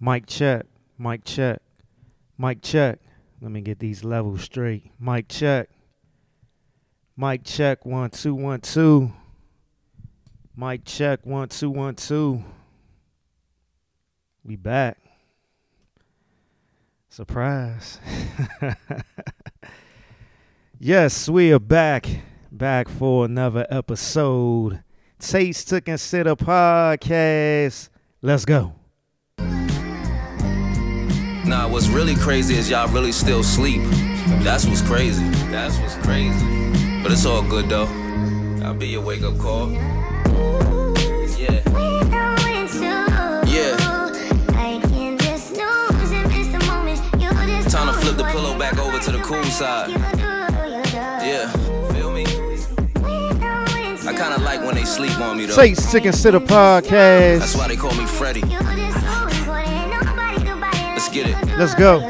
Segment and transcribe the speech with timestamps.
[0.00, 0.66] Mic check.
[0.98, 1.60] Mic check.
[2.38, 3.00] Mic check.
[3.40, 4.92] Let me get these levels straight.
[5.00, 5.68] Mic check.
[7.16, 7.84] Mic check.
[7.84, 9.12] One, two, one, two.
[10.56, 11.26] Mic check.
[11.26, 12.44] One, two, one, two.
[14.44, 14.98] We back.
[17.08, 17.98] Surprise.
[20.78, 22.06] yes, we are back.
[22.52, 24.82] Back for another episode.
[25.18, 27.88] Taste to Consider podcast.
[28.22, 28.77] Let's go.
[31.48, 33.80] Nah, what's really crazy is y'all really still sleep.
[34.44, 35.24] That's what's crazy.
[35.50, 36.44] That's what's crazy.
[37.02, 37.88] But it's all good though.
[38.62, 39.72] I'll be your wake up call.
[39.72, 41.62] Yeah.
[43.46, 43.76] Yeah.
[47.70, 49.88] Time to flip the pillow back over to the cool side.
[51.24, 51.50] Yeah.
[51.94, 52.26] Feel me?
[54.06, 55.56] I kinda like when they sleep on me though.
[55.56, 57.38] Taste to Consider That's podcast.
[57.38, 58.42] That's why they call me Freddy.
[61.08, 61.58] Let's get it.
[61.58, 62.00] Let's go.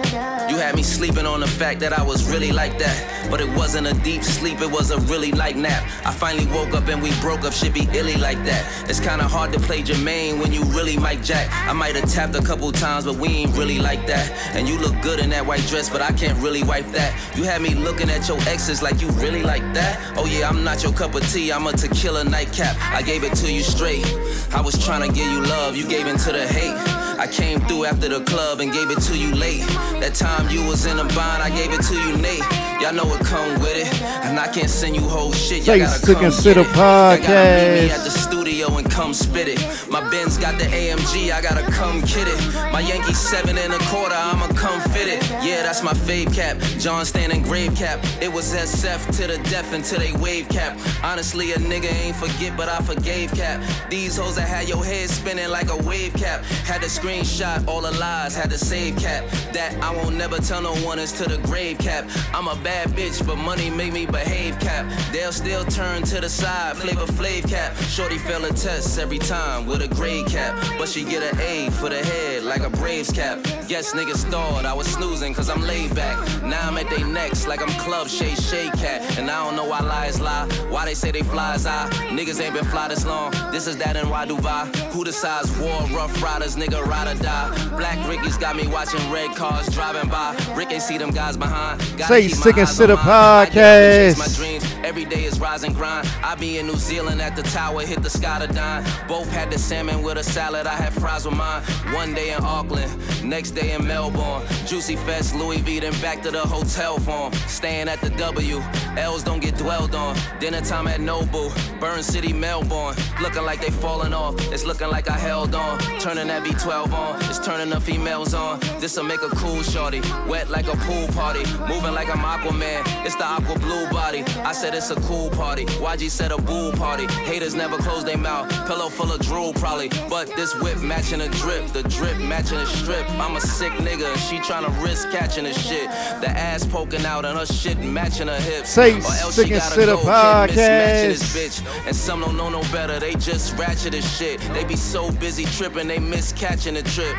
[0.50, 3.30] You had me sleeping on the fact that I was really like that.
[3.30, 5.84] But it wasn't a deep sleep, it was a really light nap.
[6.04, 8.66] I finally woke up and we broke up, shit be illy like that.
[8.90, 11.48] It's kinda hard to play Jermaine when you really Mike Jack.
[11.68, 14.32] I might have tapped a couple times, but we ain't really like that.
[14.54, 17.14] And you look good in that white dress, but I can't really wipe that.
[17.36, 20.00] You had me looking at your exes like you really like that.
[20.16, 22.74] Oh yeah, I'm not your cup of tea, I'm a tequila nightcap.
[22.92, 24.06] I gave it to you straight.
[24.52, 27.07] I was trying to give you love, you gave into the hate.
[27.18, 29.66] I came through after the club and gave it to you late.
[30.00, 32.44] That time you was in a bind, I gave it to you Nate.
[32.80, 33.92] Y'all know it come with it,
[34.24, 35.66] and I can't send you whole shit.
[35.66, 36.74] Y'all gotta to Consider get it.
[36.76, 37.98] Gotta meet me podcast.
[37.98, 39.58] at the studio and come spit it.
[39.90, 42.40] My Benz got the AMG, I gotta come kid it.
[42.72, 45.20] My Yankee seven and a quarter, I'ma come fit it.
[45.42, 46.58] Yeah, that's my fave cap.
[46.78, 47.98] John Stanton grave cap.
[48.22, 50.78] It was SF to the death until they wave cap.
[51.02, 53.60] Honestly, a nigga ain't forget, but I forgave cap.
[53.90, 56.44] These hoes that had your head spinning like a wave cap.
[56.64, 59.24] Had to screenshot all the lies, had to save cap.
[59.52, 62.04] That I won't never tell no one is to the grave cap.
[62.34, 64.86] I'm a bad bitch, but money make me behave cap.
[65.12, 67.74] They'll still turn to the side, flavor flav cap.
[67.76, 70.54] Shorty fail a test every time with a grade cap.
[70.78, 73.38] But she get an A for the head like a Braves cap.
[73.68, 76.16] Yes, niggas thought I was snoozing cause I'm laid back.
[76.42, 79.18] Now I'm at they necks like I'm club shade shade cat.
[79.18, 81.88] And I don't know why lies lie, why they say they fly as I.
[82.10, 83.32] Niggas ain't been fly this long.
[83.50, 84.74] This is that and why Dubai.
[84.92, 87.68] Who decides war, rough riders, nigga ride or die.
[87.76, 90.34] Black Ricky's got me watching red cars driving by.
[90.56, 91.80] Rick ain't see them guys behind.
[91.96, 93.06] Gotta Say Sick and Sit a mine.
[93.06, 94.18] I get up podcast.
[94.18, 96.08] My dreams every day is rise and grind.
[96.22, 98.84] I be in New Zealand at the tower, hit the sky to dine.
[99.06, 101.62] Both had the salmon with a salad, I had fries with mine.
[101.92, 102.90] One day in Auckland,
[103.22, 104.42] next day in Melbourne.
[104.66, 107.32] Juicy Fest, Louis V, then back to the hotel farm.
[107.46, 108.62] Staying at the W,
[108.96, 110.16] L's don't get dwelled on.
[110.40, 112.96] Dinner time at Noble, Burn City, Melbourne.
[113.20, 115.78] Looking like they falling off, it's looking like I held on.
[116.00, 116.44] Turning that
[116.88, 118.60] V12 on, it's turning the females on.
[118.80, 121.40] This'll make a cool shorty, wet like a pool party.
[121.68, 124.22] Moving like I'm Aquaman, it's the aqua blue body.
[124.44, 127.06] I said it's a cool party, YG said a boo party.
[127.24, 129.88] Haters never close their mouth, pillow full of drool probably.
[130.08, 133.08] But this whip matching the drip, the drip matching the strip.
[133.20, 135.88] I'm a sick nigga, and she tryna risk catching the shit.
[136.20, 138.70] The ass poking out and her shit matching her hips.
[138.70, 140.54] Say or else she gotta Sit a go, podcast.
[140.54, 141.86] this bitch.
[141.86, 144.40] And some don't know no better, they just ratchet as shit.
[144.52, 147.14] They be so busy tripping, they miss catching the trip.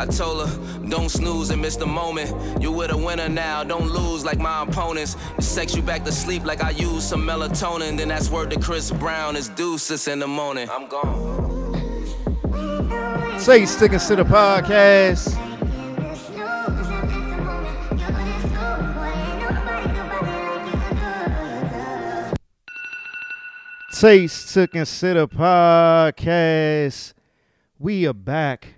[0.00, 2.62] I told her, don't snooze and miss the moment.
[2.62, 5.16] You with a winner now, don't lose like my opponents.
[5.36, 7.98] It sex you back to sleep like I use some melatonin.
[7.98, 10.68] Then that's word to Chris Brown, it's deuces in the morning.
[10.70, 11.44] I'm gone.
[13.38, 15.42] Say Stick and Sit a podcast.
[23.92, 27.14] Taste to Consider podcast.
[27.78, 28.75] We are back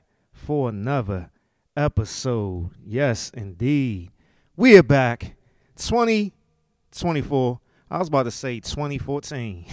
[0.49, 1.31] for another
[1.77, 2.71] episode.
[2.83, 4.11] Yes, indeed.
[4.57, 5.37] We are back.
[5.77, 7.61] 2024.
[7.91, 9.67] I was about to say 2014.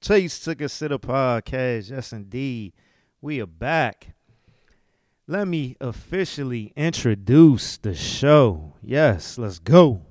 [0.00, 1.90] Taste to Consider podcast.
[1.90, 2.72] Yes, indeed.
[3.20, 4.14] We are back.
[5.26, 8.72] Let me officially introduce the show.
[8.82, 10.07] Yes, let's go.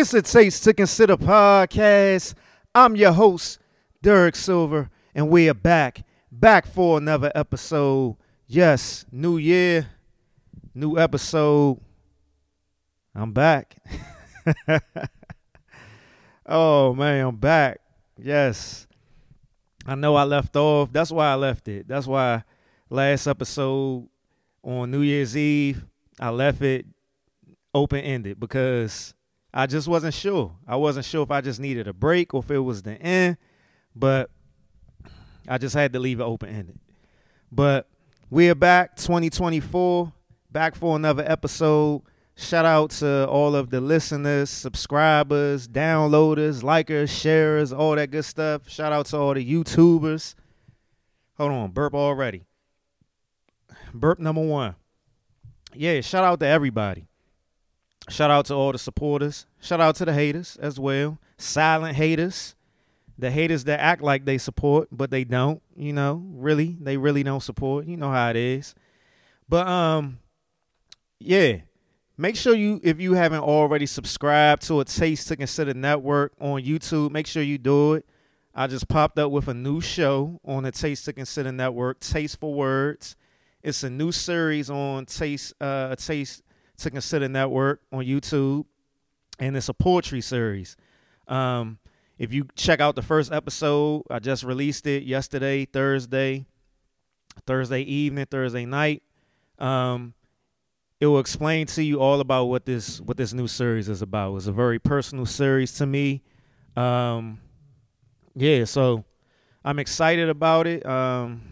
[0.00, 2.34] It's a Taste to Consider podcast.
[2.72, 3.58] I'm your host,
[4.00, 8.16] Derek Silver, and we are back, back for another episode.
[8.46, 9.88] Yes, new year,
[10.72, 11.80] new episode.
[13.12, 13.76] I'm back.
[16.46, 17.80] oh man, I'm back.
[18.16, 18.86] Yes.
[19.84, 20.92] I know I left off.
[20.92, 21.88] That's why I left it.
[21.88, 22.44] That's why
[22.88, 24.08] last episode
[24.62, 25.84] on New Year's Eve,
[26.20, 26.86] I left it
[27.74, 29.12] open ended because
[29.58, 30.54] I just wasn't sure.
[30.68, 33.38] I wasn't sure if I just needed a break or if it was the end,
[33.92, 34.30] but
[35.48, 36.78] I just had to leave it open ended.
[37.50, 37.88] But
[38.30, 40.12] we are back 2024,
[40.52, 42.02] back for another episode.
[42.36, 48.68] Shout out to all of the listeners, subscribers, downloaders, likers, sharers, all that good stuff.
[48.68, 50.36] Shout out to all the YouTubers.
[51.36, 52.44] Hold on, burp already.
[53.92, 54.76] Burp number one.
[55.74, 57.07] Yeah, shout out to everybody.
[58.08, 59.46] Shout out to all the supporters.
[59.60, 61.18] Shout out to the haters as well.
[61.36, 62.54] Silent haters.
[63.18, 66.76] The haters that act like they support, but they don't, you know, really.
[66.80, 67.86] They really don't support.
[67.86, 68.74] You know how it is.
[69.48, 70.20] But um
[71.18, 71.58] yeah.
[72.16, 76.62] Make sure you if you haven't already subscribed to a Taste to Consider network on
[76.62, 78.06] YouTube, make sure you do it.
[78.54, 82.54] I just popped up with a new show on the Taste to Consider network, Tasteful
[82.54, 83.16] Words.
[83.62, 86.42] It's a new series on Taste uh Taste
[86.78, 88.64] to Consider Network on YouTube,
[89.38, 90.76] and it's a poetry series.
[91.26, 91.78] Um,
[92.18, 96.46] if you check out the first episode, I just released it yesterday, Thursday,
[97.46, 99.02] Thursday evening, Thursday night.
[99.58, 100.14] Um,
[101.00, 104.34] it will explain to you all about what this what this new series is about.
[104.36, 106.22] It's a very personal series to me.
[106.76, 107.40] Um,
[108.34, 109.04] yeah, so
[109.64, 110.84] I'm excited about it.
[110.84, 111.42] Um,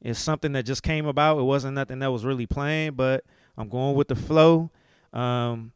[0.00, 1.38] it's something that just came about.
[1.38, 3.24] It wasn't nothing that was really planned, but
[3.56, 4.70] I'm going with the flow.
[5.12, 5.72] Um,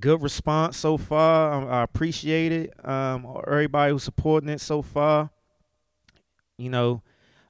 [0.00, 1.68] good response so far.
[1.68, 2.88] I, I appreciate it.
[2.88, 5.30] Um, everybody who's supporting it so far.
[6.58, 7.02] You know,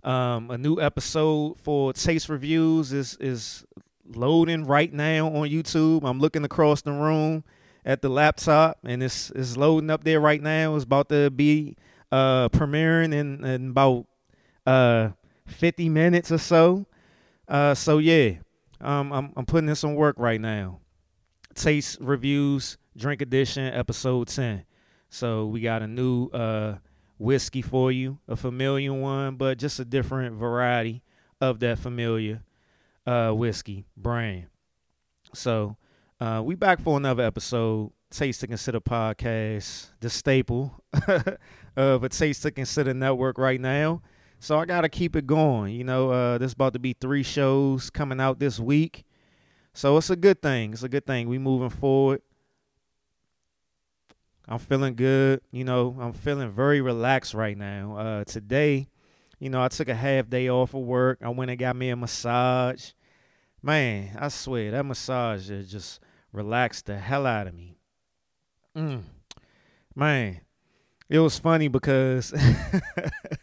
[0.04, 3.64] um, a new episode for Taste Reviews is is
[4.06, 6.02] loading right now on YouTube.
[6.04, 7.44] I'm looking across the room
[7.84, 10.74] at the laptop, and it's it's loading up there right now.
[10.74, 11.76] It's about to be
[12.10, 14.06] uh, premiering in, in about
[14.66, 15.10] uh,
[15.46, 16.86] 50 minutes or so.
[17.48, 18.34] Uh, so yeah,
[18.82, 20.80] um, I'm I'm putting in some work right now.
[21.54, 24.64] Taste reviews, drink edition, episode ten.
[25.08, 26.76] So we got a new uh,
[27.18, 31.02] whiskey for you, a familiar one, but just a different variety
[31.40, 32.42] of that familiar
[33.06, 34.46] uh, whiskey brand.
[35.34, 35.76] So
[36.20, 37.92] uh, we back for another episode.
[38.10, 40.82] Taste to Consider podcast, the staple
[41.76, 44.02] of a Taste to Consider network right now.
[44.42, 45.76] So I gotta keep it going.
[45.76, 49.04] You know, uh, there's about to be three shows coming out this week.
[49.72, 50.72] So it's a good thing.
[50.72, 51.28] It's a good thing.
[51.28, 52.22] We moving forward.
[54.48, 55.42] I'm feeling good.
[55.52, 57.96] You know, I'm feeling very relaxed right now.
[57.96, 58.88] Uh, today,
[59.38, 61.20] you know, I took a half day off of work.
[61.22, 62.90] I went and got me a massage.
[63.62, 66.00] Man, I swear that massage just
[66.32, 67.76] relaxed the hell out of me.
[68.76, 69.02] Mm.
[69.94, 70.40] Man,
[71.08, 72.34] it was funny because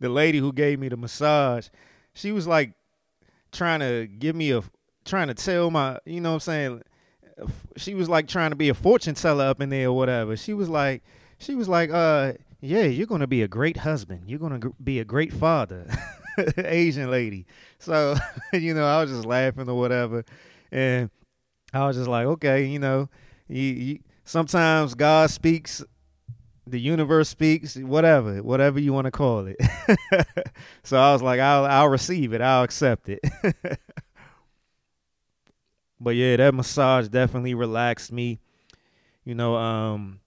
[0.00, 1.68] the lady who gave me the massage,
[2.14, 2.72] she was like
[3.52, 4.62] trying to give me a
[5.04, 6.82] trying to tell my, you know what I'm saying?
[7.76, 10.36] She was like trying to be a fortune teller up in there or whatever.
[10.36, 11.02] She was like
[11.38, 14.22] she was like uh yeah, you're going to be a great husband.
[14.26, 15.86] You're going to be a great father.
[16.56, 17.46] Asian lady.
[17.78, 18.14] So,
[18.54, 20.24] you know, I was just laughing or whatever.
[20.72, 21.10] And
[21.74, 23.10] I was just like, okay, you know,
[23.48, 25.84] you, you, sometimes God speaks
[26.66, 29.56] the universe speaks, whatever, whatever you want to call it.
[30.82, 33.20] so I was like, I'll I'll receive it, I'll accept it.
[36.00, 38.40] but yeah, that massage definitely relaxed me.
[39.24, 40.20] You know, um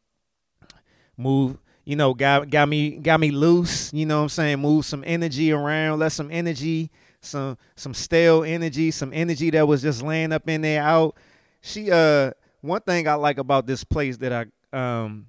[1.18, 4.60] move, you know, got got me got me loose, you know what I'm saying?
[4.60, 6.92] Move some energy around, let some energy,
[7.22, 11.16] some some stale energy, some energy that was just laying up in there out.
[11.62, 14.46] She uh one thing I like about this place that I
[14.78, 15.28] um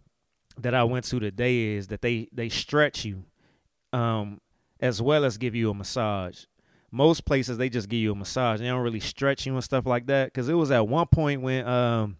[0.62, 3.24] that I went to today is that they they stretch you,
[3.92, 4.40] um,
[4.80, 6.44] as well as give you a massage.
[6.90, 8.60] Most places they just give you a massage.
[8.60, 10.32] They don't really stretch you and stuff like that.
[10.32, 12.16] Cause it was at one point when um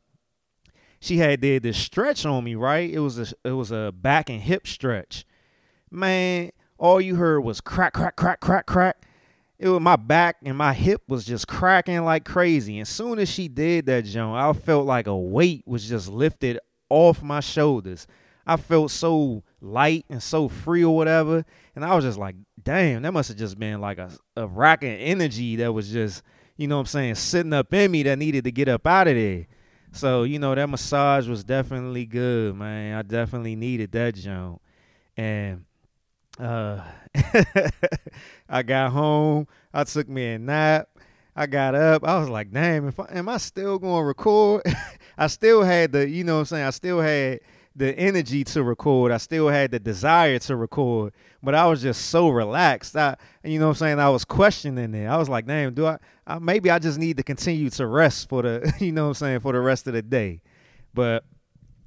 [1.00, 2.90] she had did this stretch on me, right?
[2.90, 5.24] It was a it was a back and hip stretch.
[5.90, 9.06] Man, all you heard was crack, crack, crack, crack, crack.
[9.58, 12.78] It was my back and my hip was just cracking like crazy.
[12.78, 16.60] And soon as she did that, Joan, I felt like a weight was just lifted
[16.90, 18.06] off my shoulders.
[18.48, 21.44] I felt so light and so free or whatever.
[21.76, 24.78] And I was just like, damn, that must have just been like a, a of
[24.82, 26.22] energy that was just,
[26.56, 29.06] you know what I'm saying, sitting up in me that needed to get up out
[29.06, 29.46] of there.
[29.92, 32.96] So, you know, that massage was definitely good, man.
[32.96, 34.62] I definitely needed that jump.
[35.14, 35.66] And
[36.38, 36.82] uh
[38.48, 40.88] I got home, I took me a nap.
[41.36, 42.02] I got up.
[42.02, 44.62] I was like, damn, if I, am I still going to record?
[45.18, 46.64] I still had the, you know what I'm saying?
[46.64, 47.40] I still had
[47.78, 49.12] the energy to record.
[49.12, 52.96] I still had the desire to record, but I was just so relaxed.
[52.96, 54.00] I, you know what I'm saying?
[54.00, 55.06] I was questioning it.
[55.06, 58.28] I was like, damn, do I, I maybe I just need to continue to rest
[58.28, 60.42] for the, you know what I'm saying, for the rest of the day.
[60.92, 61.24] But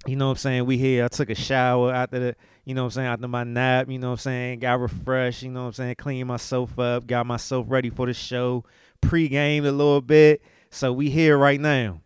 [0.08, 0.66] you know what I'm saying?
[0.66, 1.06] We here.
[1.06, 4.00] I took a shower after the, you know what I'm saying, after my nap, you
[4.00, 7.26] know what I'm saying, got refreshed, you know what I'm saying, cleaned myself up, got
[7.26, 8.64] myself ready for the show,
[9.02, 10.42] pre-gamed a little bit.
[10.70, 12.02] So we here right now.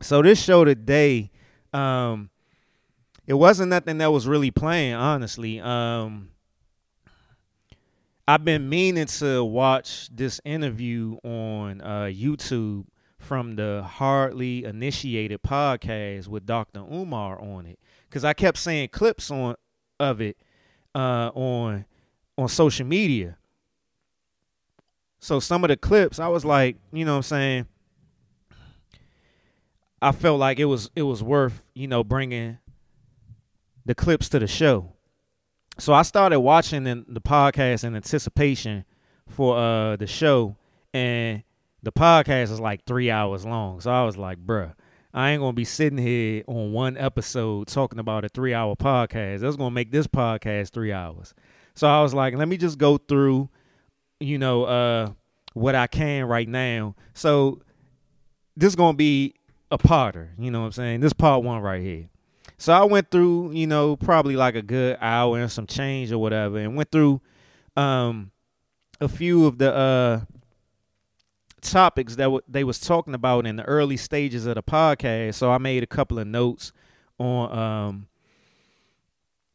[0.00, 1.30] So this show today,
[1.74, 2.30] um,
[3.30, 5.60] it wasn't nothing that was really playing, honestly.
[5.60, 6.30] Um,
[8.26, 12.86] I've been meaning to watch this interview on uh, YouTube
[13.18, 16.80] from the Hardly Initiated podcast with Dr.
[16.80, 19.54] Umar on it, because I kept seeing clips on
[20.00, 20.36] of it
[20.96, 21.84] uh, on
[22.36, 23.38] on social media.
[25.20, 27.66] So some of the clips, I was like, you know, what I'm saying,
[30.02, 32.58] I felt like it was it was worth you know bringing
[33.90, 34.92] the clips to the show.
[35.76, 38.84] So I started watching the, the podcast in anticipation
[39.26, 40.56] for uh the show,
[40.94, 41.42] and
[41.82, 43.80] the podcast is like three hours long.
[43.80, 44.74] So I was like, bruh,
[45.12, 49.40] I ain't gonna be sitting here on one episode talking about a three hour podcast.
[49.40, 51.34] That's gonna make this podcast three hours.
[51.74, 53.48] So I was like, let me just go through,
[54.20, 55.10] you know, uh
[55.54, 56.94] what I can right now.
[57.14, 57.60] So
[58.56, 59.34] this is gonna be
[59.72, 61.00] a potter, you know what I'm saying?
[61.00, 62.09] This part one right here.
[62.60, 66.18] So I went through, you know, probably like a good hour and some change or
[66.18, 67.22] whatever, and went through
[67.74, 68.32] um
[69.00, 70.20] a few of the uh
[71.62, 75.36] topics that w- they was talking about in the early stages of the podcast.
[75.36, 76.72] So I made a couple of notes
[77.18, 78.08] on um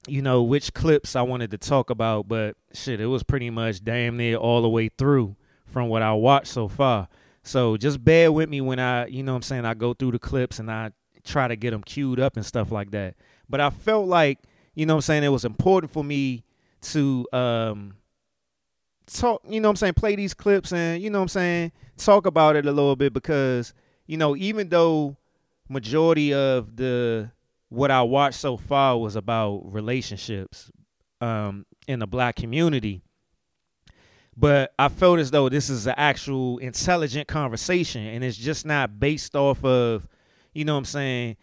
[0.08, 3.84] you know which clips I wanted to talk about, but shit, it was pretty much
[3.84, 5.36] damn near all the way through
[5.68, 7.08] from what I watched so far.
[7.44, 10.14] So just bear with me when I, you know what I'm saying, I go through
[10.14, 10.92] the clips and I
[11.26, 13.16] try to get them queued up and stuff like that.
[13.50, 14.40] But I felt like,
[14.74, 16.44] you know what I'm saying, it was important for me
[16.82, 17.96] to um
[19.08, 21.72] talk, you know what I'm saying, play these clips and, you know what I'm saying,
[21.98, 23.74] talk about it a little bit because,
[24.08, 25.18] you know, even though
[25.68, 27.32] majority of the
[27.70, 30.72] what I watched so far was about relationships
[31.22, 33.02] um in the black community,
[34.38, 39.00] but I felt as though this is an actual intelligent conversation and it's just not
[39.00, 40.08] based off of,
[40.56, 41.38] you know what I'm saying,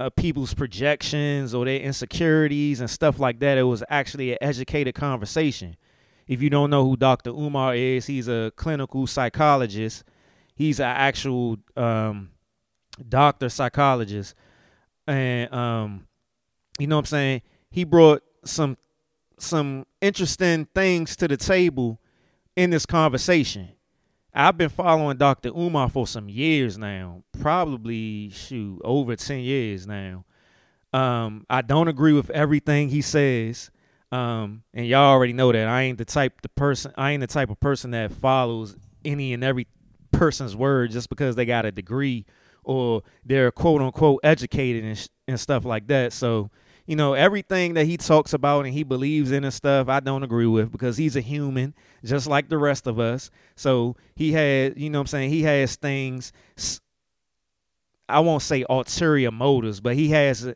[0.00, 3.58] uh, people's projections or their insecurities and stuff like that.
[3.58, 5.76] It was actually an educated conversation.
[6.26, 7.30] If you don't know who Dr.
[7.30, 10.04] Umar is, he's a clinical psychologist.
[10.54, 12.30] He's an actual um,
[13.08, 14.34] doctor psychologist.
[15.06, 16.06] And um,
[16.78, 17.42] you know what I'm saying?
[17.70, 18.78] He brought some
[19.38, 22.00] some interesting things to the table
[22.54, 23.70] in this conversation.
[24.34, 25.50] I've been following Dr.
[25.50, 30.24] Umar for some years now, probably shoot over ten years now.
[30.92, 33.70] Um, I don't agree with everything he says,
[34.10, 37.26] um, and y'all already know that I ain't the type the person I ain't the
[37.26, 39.66] type of person that follows any and every
[40.12, 42.24] person's word just because they got a degree
[42.64, 46.12] or they're quote unquote educated and, sh- and stuff like that.
[46.12, 46.50] So
[46.86, 50.22] you know, everything that he talks about and he believes in and stuff, I don't
[50.22, 51.74] agree with because he's a human
[52.04, 53.30] just like the rest of us.
[53.54, 56.32] So he had, you know I'm saying, he has things
[58.08, 60.52] I won't say ulterior motives, but he has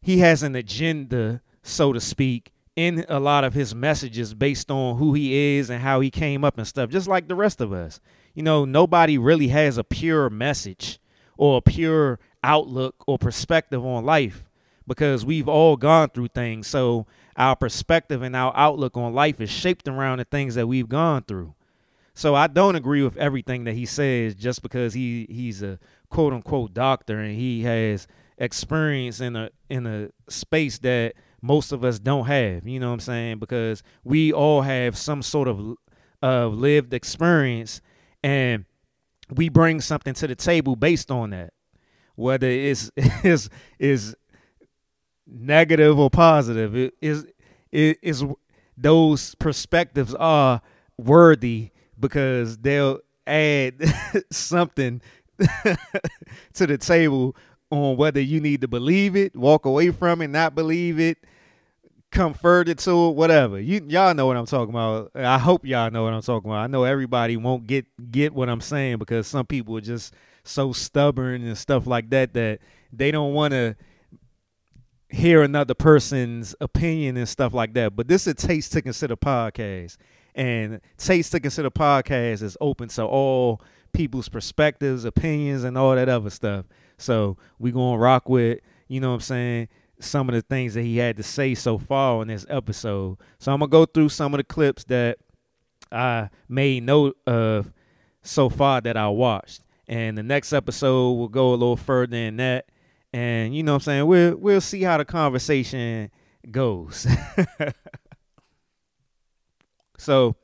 [0.00, 4.98] he has an agenda, so to speak, in a lot of his messages based on
[4.98, 7.72] who he is and how he came up and stuff, just like the rest of
[7.72, 8.00] us.
[8.34, 10.98] You know, nobody really has a pure message
[11.36, 14.44] or a pure outlook or perspective on life
[14.86, 16.66] because we've all gone through things.
[16.66, 20.88] So our perspective and our outlook on life is shaped around the things that we've
[20.88, 21.54] gone through.
[22.14, 25.78] So I don't agree with everything that he says just because he he's a
[26.08, 28.06] quote unquote doctor and he has
[28.38, 32.66] experience in a in a space that most of us don't have.
[32.66, 33.38] You know what I'm saying?
[33.38, 35.76] Because we all have some sort of
[36.22, 37.82] uh, lived experience
[38.22, 38.64] and
[39.30, 41.52] we bring something to the table based on that.
[42.14, 42.90] Whether it's
[43.24, 44.14] is is
[45.26, 46.76] negative or positive.
[46.76, 47.26] It is
[47.72, 48.24] it is
[48.76, 50.60] those perspectives are
[50.96, 53.74] worthy because they'll add
[54.30, 55.00] something
[56.54, 57.36] to the table
[57.70, 61.18] on whether you need to believe it, walk away from it, not believe it,
[62.10, 63.60] come further to it, whatever.
[63.60, 65.10] You y'all know what I'm talking about.
[65.14, 66.60] I hope y'all know what I'm talking about.
[66.60, 70.14] I know everybody won't get get what I'm saying because some people are just
[70.44, 72.60] so stubborn and stuff like that that
[72.92, 73.76] they don't want to
[75.08, 77.94] hear another person's opinion and stuff like that.
[77.96, 79.96] But this is Taste to Consider podcast.
[80.34, 86.08] And Taste to Consider podcast is open to all people's perspectives, opinions, and all that
[86.08, 86.66] other stuff.
[86.98, 90.82] So we gonna rock with, you know what I'm saying, some of the things that
[90.82, 93.18] he had to say so far in this episode.
[93.38, 95.18] So I'm gonna go through some of the clips that
[95.90, 97.72] I made note of
[98.22, 99.62] so far that I watched.
[99.88, 102.66] And the next episode will go a little further than that.
[103.16, 104.06] And you know what I'm saying?
[104.06, 106.10] We'll we'll see how the conversation
[106.50, 107.06] goes.
[109.98, 110.36] so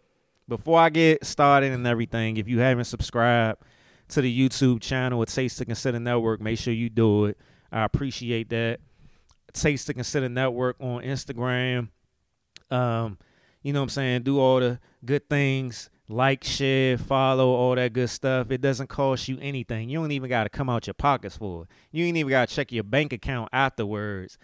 [0.49, 3.61] before I get started and everything, if you haven't subscribed
[4.09, 7.38] to the YouTube channel at Taste to Consider Network, make sure you do it.
[7.71, 8.81] I appreciate that.
[9.52, 11.91] Taste to Consider Network on Instagram.
[12.71, 13.19] Um,
[13.62, 14.23] you know what I'm saying?
[14.23, 15.91] Do all the good things.
[16.12, 18.50] Like, share, follow, all that good stuff.
[18.50, 19.88] It doesn't cost you anything.
[19.88, 21.69] You don't even got to come out your pockets for it.
[21.90, 24.38] You ain't even got to check your bank account afterwards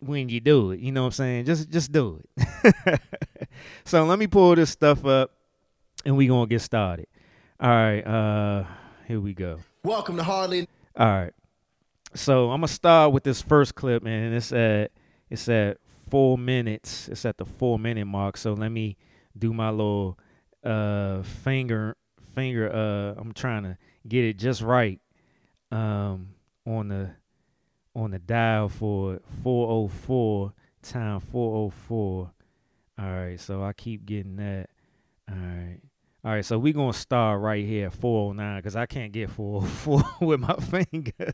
[0.00, 0.80] when you do it.
[0.80, 1.44] You know what I'm saying?
[1.44, 3.00] Just just do it.
[3.84, 5.30] so let me pull this stuff up
[6.04, 7.06] and we gonna get started.
[7.60, 8.64] All right, uh
[9.06, 9.60] here we go.
[9.84, 10.68] Welcome to Hardly.
[10.96, 11.32] All right.
[12.14, 14.24] So I'm gonna start with this first clip, man.
[14.24, 14.90] And it's at
[15.30, 15.78] it's at
[16.10, 17.08] four minutes.
[17.08, 18.36] It's at the four minute mark.
[18.36, 18.96] So let me
[19.38, 20.18] do my little
[20.64, 21.96] uh finger
[22.34, 23.76] finger uh I'm trying to
[24.06, 25.00] get it just right
[25.70, 26.28] um
[26.66, 27.10] on the
[27.94, 30.52] on the dial for 404
[30.82, 32.30] time 404
[32.98, 34.70] all right so i keep getting that.
[35.28, 35.80] All right
[36.24, 40.02] all right so we're gonna start right here at 409 because i can't get 404
[40.26, 41.12] with my finger.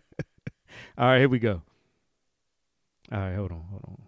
[0.97, 1.63] All right here we go.
[3.11, 4.08] All right hold on hold on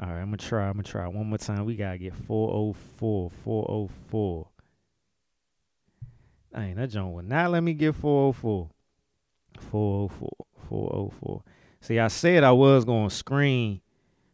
[0.00, 3.30] all right i'm gonna try i'm gonna try one more time we gotta get 404
[3.44, 4.48] 404
[6.52, 8.70] Dang, that joint will not let me get 404
[9.70, 10.28] 404
[10.68, 11.42] 404
[11.84, 13.82] See, I said I was to screen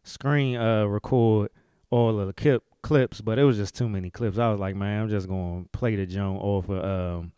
[0.04, 1.50] screen uh record
[1.90, 4.38] all of the clip clips, but it was just too many clips.
[4.38, 7.32] I was like, man, I'm just to play the joint off of um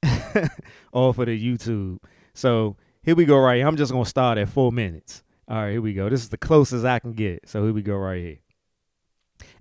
[0.92, 1.98] off of the YouTube.
[2.34, 3.66] So here we go right here.
[3.66, 5.24] I'm just gonna start at four minutes.
[5.48, 6.08] All right, here we go.
[6.10, 7.48] This is the closest I can get.
[7.48, 8.38] So here we go right here.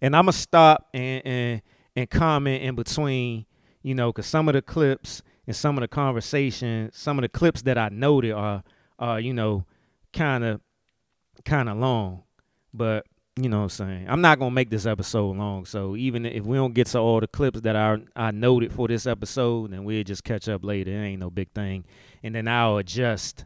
[0.01, 1.61] And I'm gonna stop and and
[1.95, 3.45] and comment in between,
[3.81, 7.29] you know, because some of the clips and some of the conversations, some of the
[7.29, 8.63] clips that I noted are
[8.99, 9.65] uh, you know,
[10.13, 10.61] kind of
[11.45, 12.23] kind of long,
[12.73, 14.05] but you know what I'm saying.
[14.09, 17.19] I'm not gonna make this episode long, so even if we don't get to all
[17.19, 20.91] the clips that I I noted for this episode, then we'll just catch up later.
[20.91, 21.85] It ain't no big thing,
[22.23, 23.45] and then I'll adjust.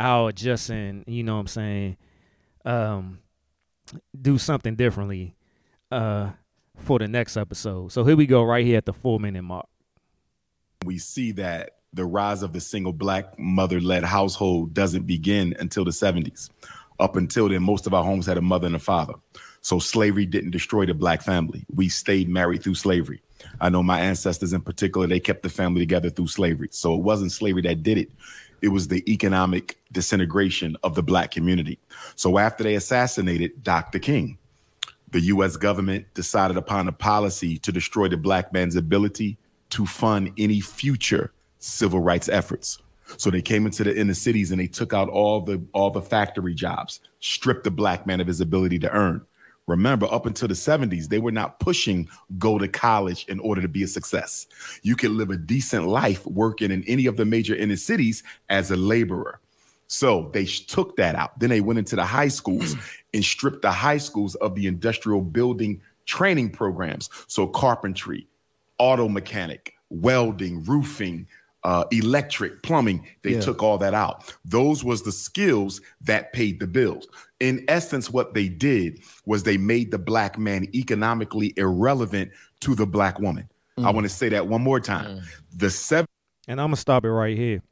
[0.00, 1.96] I'll you know what I'm saying.
[2.64, 3.18] Um,
[4.20, 5.36] do something differently.
[5.90, 6.30] Uh,
[6.80, 7.92] for the next episode.
[7.92, 9.66] So here we go, right here at the four minute mark.
[10.84, 15.84] We see that the rise of the single black mother led household doesn't begin until
[15.84, 16.48] the 70s.
[16.98, 19.14] Up until then, most of our homes had a mother and a father.
[19.62, 21.64] So slavery didn't destroy the black family.
[21.74, 23.22] We stayed married through slavery.
[23.60, 26.68] I know my ancestors in particular, they kept the family together through slavery.
[26.72, 28.10] So it wasn't slavery that did it.
[28.62, 31.78] It was the economic disintegration of the black community.
[32.16, 33.98] So after they assassinated Dr.
[33.98, 34.38] King,
[35.10, 39.38] the US government decided upon a policy to destroy the black man's ability
[39.70, 42.78] to fund any future civil rights efforts.
[43.16, 46.02] So they came into the inner cities and they took out all the all the
[46.02, 49.26] factory jobs, stripped the black man of his ability to earn.
[49.70, 53.68] Remember, up until the 70s, they were not pushing go to college in order to
[53.68, 54.46] be a success.
[54.82, 58.72] You could live a decent life working in any of the major inner cities as
[58.72, 59.38] a laborer.
[59.86, 61.38] So they took that out.
[61.38, 62.74] Then they went into the high schools
[63.14, 67.08] and stripped the high schools of the industrial building training programs.
[67.28, 68.26] So carpentry,
[68.78, 71.28] auto mechanic, welding, roofing,
[71.62, 73.06] uh, electric, plumbing.
[73.22, 73.40] They yeah.
[73.40, 74.34] took all that out.
[74.44, 77.06] Those was the skills that paid the bills.
[77.40, 82.86] In essence, what they did was they made the black man economically irrelevant to the
[82.86, 83.48] black woman.
[83.78, 83.86] Mm.
[83.86, 85.18] I want to say that one more time.
[85.18, 85.24] Mm.
[85.56, 86.06] The seven.
[86.46, 87.62] And I'm gonna stop it right here.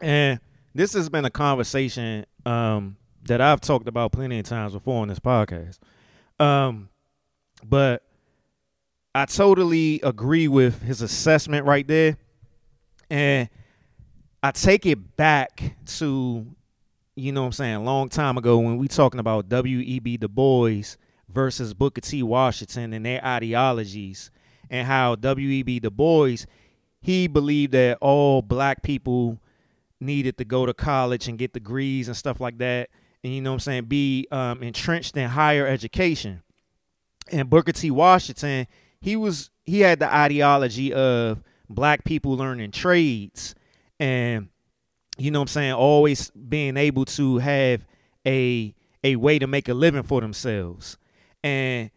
[0.00, 0.40] And
[0.74, 5.08] this has been a conversation um, that I've talked about plenty of times before on
[5.08, 5.78] this podcast.
[6.38, 6.88] Um,
[7.64, 8.02] but
[9.14, 12.16] I totally agree with his assessment right there
[13.10, 13.48] and
[14.42, 16.46] I take it back to,
[17.18, 20.18] you know what I'm saying, long time ago when we talking about W.E.B.
[20.18, 20.96] Du Bois
[21.28, 22.22] versus Booker T.
[22.22, 24.30] Washington and their ideologies
[24.70, 25.80] and how W.E.B.
[25.80, 26.44] Du Bois,
[27.00, 29.38] he believed that all black people
[30.00, 32.88] needed to go to college and get degrees and stuff like that.
[33.24, 36.42] And you know what I'm saying, be um, entrenched in higher education.
[37.32, 37.90] And Booker T.
[37.90, 38.68] Washington,
[39.00, 43.54] he was he had the ideology of black people learning trades
[43.98, 44.48] and
[45.18, 47.86] you know what I'm saying, always being able to have
[48.26, 50.98] a a way to make a living for themselves.
[51.44, 51.90] And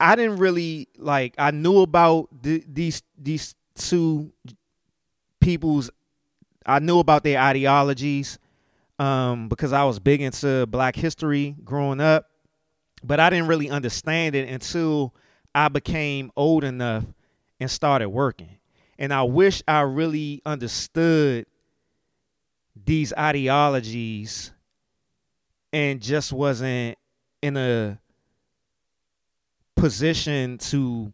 [0.00, 4.32] I didn't really like I knew about the, these these two
[5.40, 5.90] people's
[6.66, 8.38] I knew about their ideologies.
[8.98, 12.30] um, because I was big into Black history growing up,
[13.04, 15.14] but I didn't really understand it until
[15.54, 17.04] I became old enough
[17.60, 18.58] and started working.
[18.98, 21.46] And I wish I really understood
[22.84, 24.52] these ideologies
[25.72, 26.96] and just wasn't
[27.42, 27.98] in a
[29.76, 31.12] position to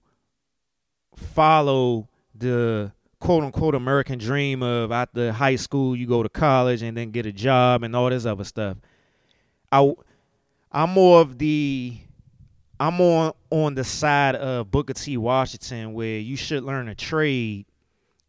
[1.16, 6.96] follow the quote unquote American dream of after high school you go to college and
[6.96, 8.76] then get a job and all this other stuff.
[9.70, 9.92] I
[10.72, 11.98] I'm more of the
[12.78, 15.16] I'm more on the side of Booker T.
[15.16, 17.66] Washington where you should learn a trade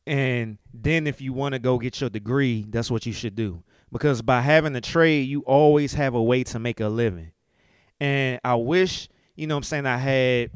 [0.05, 3.63] and then if you want to go get your degree, that's what you should do.
[3.91, 7.31] Because by having a trade, you always have a way to make a living.
[7.99, 10.51] And I wish, you know I'm saying, I had,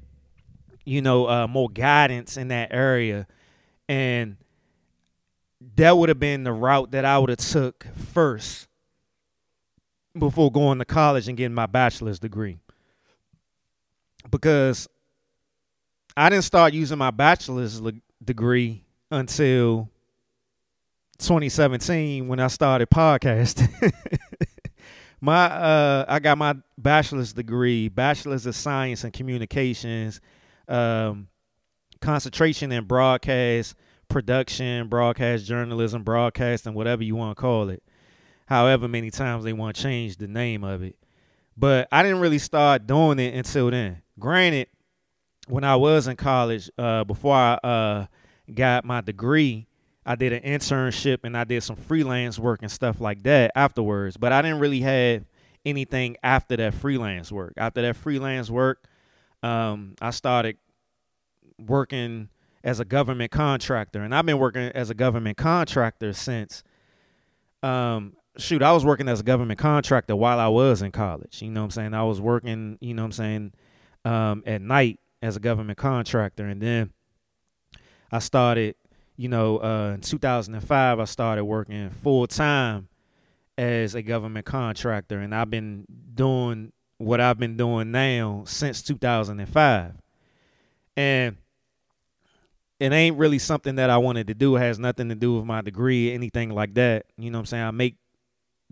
[0.85, 3.27] you know, uh, more guidance in that area
[3.87, 4.37] and
[5.75, 8.67] that would have been the route that I would have took first
[10.17, 12.57] before going to college and getting my bachelor's degree.
[14.29, 14.87] Because
[16.15, 17.81] I didn't start using my bachelor's
[18.23, 19.89] degree until
[21.19, 23.93] 2017 when I started podcasting.
[25.21, 30.19] my uh I got my bachelor's degree, bachelor's of science and communications.
[30.67, 31.27] Um
[32.01, 33.75] concentration in broadcast
[34.07, 37.81] production, broadcast journalism, broadcasting, whatever you want to call it.
[38.47, 40.95] However many times they want to change the name of it.
[41.57, 44.01] But I didn't really start doing it until then.
[44.19, 44.67] Granted,
[45.47, 48.05] when I was in college, uh, before I uh,
[48.53, 49.67] got my degree,
[50.05, 54.17] I did an internship and I did some freelance work and stuff like that afterwards.
[54.17, 55.23] But I didn't really have
[55.65, 57.53] anything after that freelance work.
[57.57, 58.87] After that freelance work,
[59.41, 60.57] um, I started
[61.59, 62.29] working
[62.63, 66.63] as a government contractor, and I've been working as a government contractor since.
[67.63, 71.41] Um, shoot, I was working as a government contractor while I was in college.
[71.41, 71.93] You know what I'm saying?
[71.93, 73.53] I was working, you know what I'm saying,
[74.03, 76.91] um, at night as a government contractor, and then
[78.11, 78.75] I started,
[79.17, 82.87] you know, uh, in 2005, I started working full time
[83.57, 89.93] as a government contractor, and I've been doing what I've been doing now since 2005.
[90.97, 91.37] And
[92.79, 94.55] it ain't really something that I wanted to do.
[94.55, 97.05] It has nothing to do with my degree, anything like that.
[97.17, 97.63] You know what I'm saying?
[97.63, 97.95] I make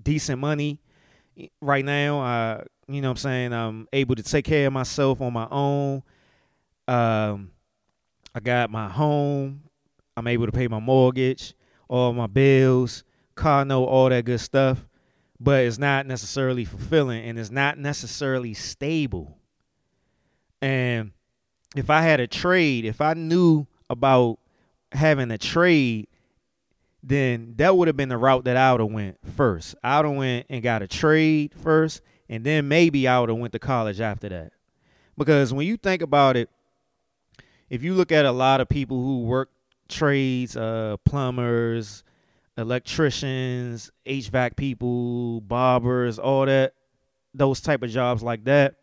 [0.01, 0.79] decent money
[1.61, 2.19] right now.
[2.19, 3.53] I, you know what I'm saying?
[3.53, 6.03] I'm able to take care of myself on my own.
[6.87, 7.51] Um,
[8.35, 9.63] I got my home.
[10.15, 11.53] I'm able to pay my mortgage,
[11.87, 13.03] all my bills,
[13.35, 14.85] car note, all that good stuff.
[15.39, 19.37] But it's not necessarily fulfilling and it's not necessarily stable.
[20.61, 21.11] And
[21.75, 24.39] if I had a trade, if I knew about
[24.91, 26.07] having a trade,
[27.01, 29.75] then that would have been the route that I would have went first.
[29.83, 33.37] I would have went and got a trade first, and then maybe I would have
[33.37, 34.53] went to college after that.
[35.17, 36.49] Because when you think about it,
[37.73, 39.49] if you look at a lot of people who work
[39.89, 42.03] trades, uh, plumbers,
[42.55, 46.75] electricians, HVAC people, barbers, all that,
[47.33, 48.75] those type of jobs like that,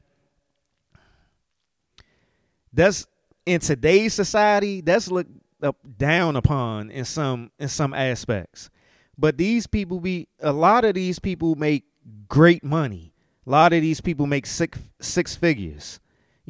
[2.72, 3.07] that's
[3.46, 5.31] in today's society, that's looked
[5.62, 8.70] up down upon in some in some aspects.
[9.16, 11.85] But these people be a lot of these people make
[12.26, 13.12] great money.
[13.46, 16.00] A lot of these people make six six figures.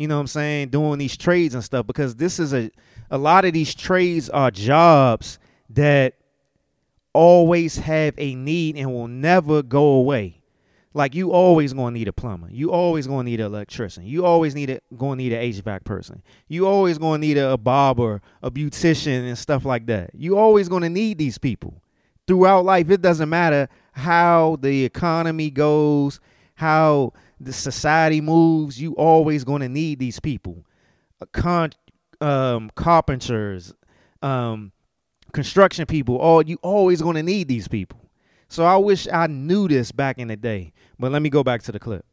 [0.01, 0.71] You know what I'm saying?
[0.71, 2.71] Doing these trades and stuff because this is a
[3.11, 6.15] a lot of these trades are jobs that
[7.13, 10.41] always have a need and will never go away.
[10.95, 12.49] Like you always gonna need a plumber.
[12.51, 14.07] You always gonna need an electrician.
[14.07, 16.23] You always need a gonna need an HVAC person.
[16.49, 20.13] You always gonna need a, a barber, a beautician, and stuff like that.
[20.15, 21.83] You always gonna need these people
[22.27, 22.89] throughout life.
[22.89, 26.21] It doesn't matter how the economy goes,
[26.55, 28.81] how the society moves.
[28.81, 30.65] You always gonna need these people.
[31.33, 31.73] Con-
[32.21, 33.73] um, carpenters,
[34.23, 34.73] um,
[35.33, 36.17] construction people.
[36.17, 38.11] All you always gonna need these people.
[38.49, 40.73] So I wish I knew this back in the day.
[40.99, 42.05] But let me go back to the clip.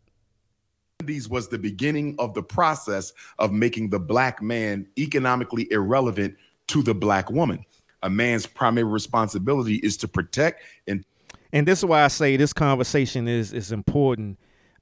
[1.03, 6.35] These was the beginning of the process of making the black man economically irrelevant
[6.67, 7.65] to the black woman.
[8.03, 11.03] A man's primary responsibility is to protect and
[11.53, 14.37] and this is why I say this conversation is is important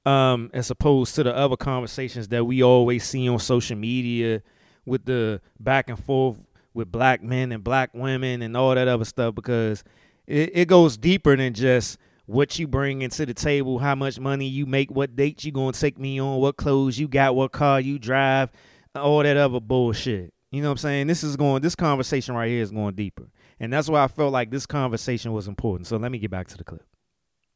[0.06, 4.42] um, as opposed to the other conversations that we always see on social media
[4.86, 6.38] with the back and forth
[6.72, 9.82] with black men and black women and all that other stuff because
[10.26, 14.46] it, it goes deeper than just what you bring into the table, how much money
[14.46, 17.80] you make, what dates you gonna take me on, what clothes you got, what car
[17.80, 18.50] you drive,
[18.94, 20.32] all that other bullshit.
[20.52, 21.06] You know what I'm saying?
[21.08, 23.28] This is going this conversation right here is going deeper.
[23.58, 25.86] And that's why I felt like this conversation was important.
[25.88, 26.84] So let me get back to the clip.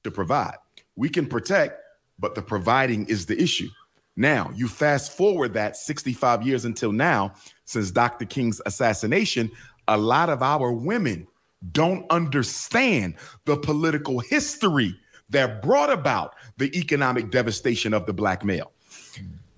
[0.04, 0.56] to provide.
[0.96, 1.80] We can protect,
[2.20, 3.68] but the providing is the issue.
[4.16, 7.32] Now, you fast forward that 65 years until now,
[7.64, 8.26] since Dr.
[8.26, 9.50] King's assassination,
[9.88, 11.26] a lot of our women
[11.72, 14.94] don't understand the political history
[15.30, 18.72] that brought about the economic devastation of the black male.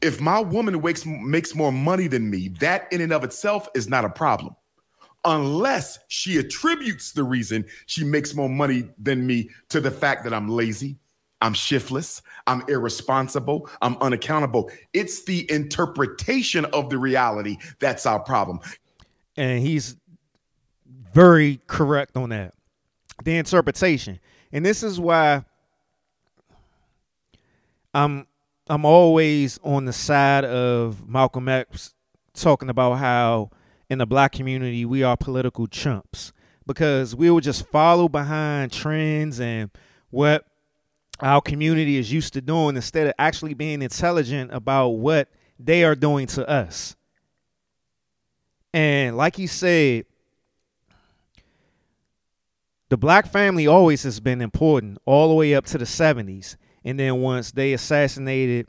[0.01, 3.89] If my woman wakes, makes more money than me, that in and of itself is
[3.89, 4.55] not a problem.
[5.25, 10.35] Unless she attributes the reason she makes more money than me to the fact that
[10.35, 10.99] I'm lazy,
[11.43, 14.71] I'm shiftless, I'm irresponsible, I'm unaccountable.
[14.95, 18.61] It's the interpretation of the reality that's our problem.
[19.37, 19.97] And he's
[21.13, 22.55] very correct on that.
[23.25, 24.21] The interpretation.
[24.53, 25.45] And this is why
[27.93, 28.27] I'm
[28.69, 31.93] I'm always on the side of Malcolm X
[32.35, 33.51] talking about how
[33.91, 36.33] in the black community we are political chumps
[36.67, 39.71] because we will just follow behind trends and
[40.11, 40.47] what
[41.23, 45.95] our community is used to doing instead of actually being intelligent about what they are
[45.95, 46.97] doing to us.
[48.75, 50.07] And like he said,
[52.89, 56.57] the black family always has been important all the way up to the 70s.
[56.85, 58.67] And then once they assassinated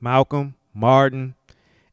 [0.00, 1.34] Malcolm, Martin,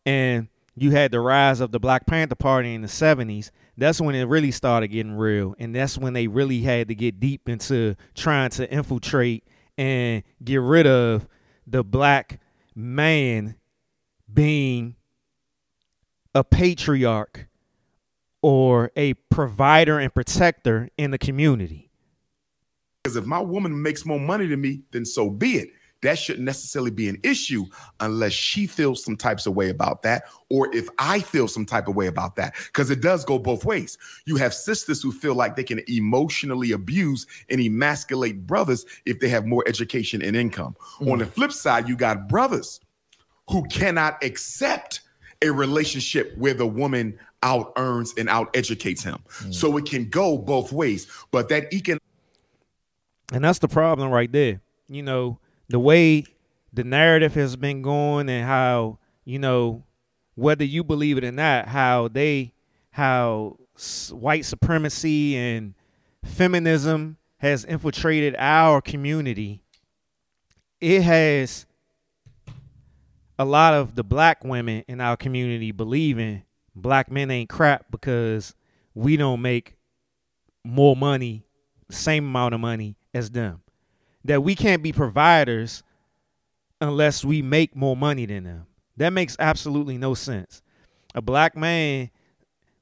[0.05, 4.15] and you had the rise of the Black Panther Party in the 70s, that's when
[4.15, 5.55] it really started getting real.
[5.57, 9.43] And that's when they really had to get deep into trying to infiltrate
[9.77, 11.27] and get rid of
[11.65, 12.39] the black
[12.75, 13.55] man
[14.31, 14.95] being
[16.35, 17.47] a patriarch
[18.41, 21.89] or a provider and protector in the community.
[23.03, 25.69] Because if my woman makes more money than me, then so be it.
[26.03, 27.65] That shouldn't necessarily be an issue
[27.99, 31.87] unless she feels some types of way about that, or if I feel some type
[31.87, 33.97] of way about that, because it does go both ways.
[34.25, 39.29] You have sisters who feel like they can emotionally abuse and emasculate brothers if they
[39.29, 40.75] have more education and income.
[40.99, 41.11] Mm.
[41.11, 42.79] On the flip side, you got brothers
[43.49, 45.01] who cannot accept
[45.41, 49.19] a relationship where the woman out earns and out educates him.
[49.39, 49.53] Mm.
[49.53, 51.07] So it can go both ways.
[51.31, 51.97] But that econ
[53.31, 54.61] and that's the problem right there.
[54.87, 56.25] You know, the way
[56.71, 59.83] the narrative has been going and how you know
[60.35, 62.53] whether you believe it or not how they
[62.91, 63.57] how
[64.11, 65.73] white supremacy and
[66.23, 69.61] feminism has infiltrated our community
[70.79, 71.65] it has
[73.39, 76.43] a lot of the black women in our community believing
[76.75, 78.55] black men ain't crap because
[78.93, 79.75] we don't make
[80.63, 81.45] more money
[81.89, 83.62] same amount of money as them
[84.25, 85.83] that we can't be providers
[86.79, 88.67] unless we make more money than them.
[88.97, 90.61] That makes absolutely no sense.
[91.15, 92.09] A black man,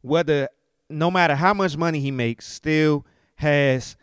[0.01, 0.49] whether
[0.89, 3.95] no matter how much money he makes, still has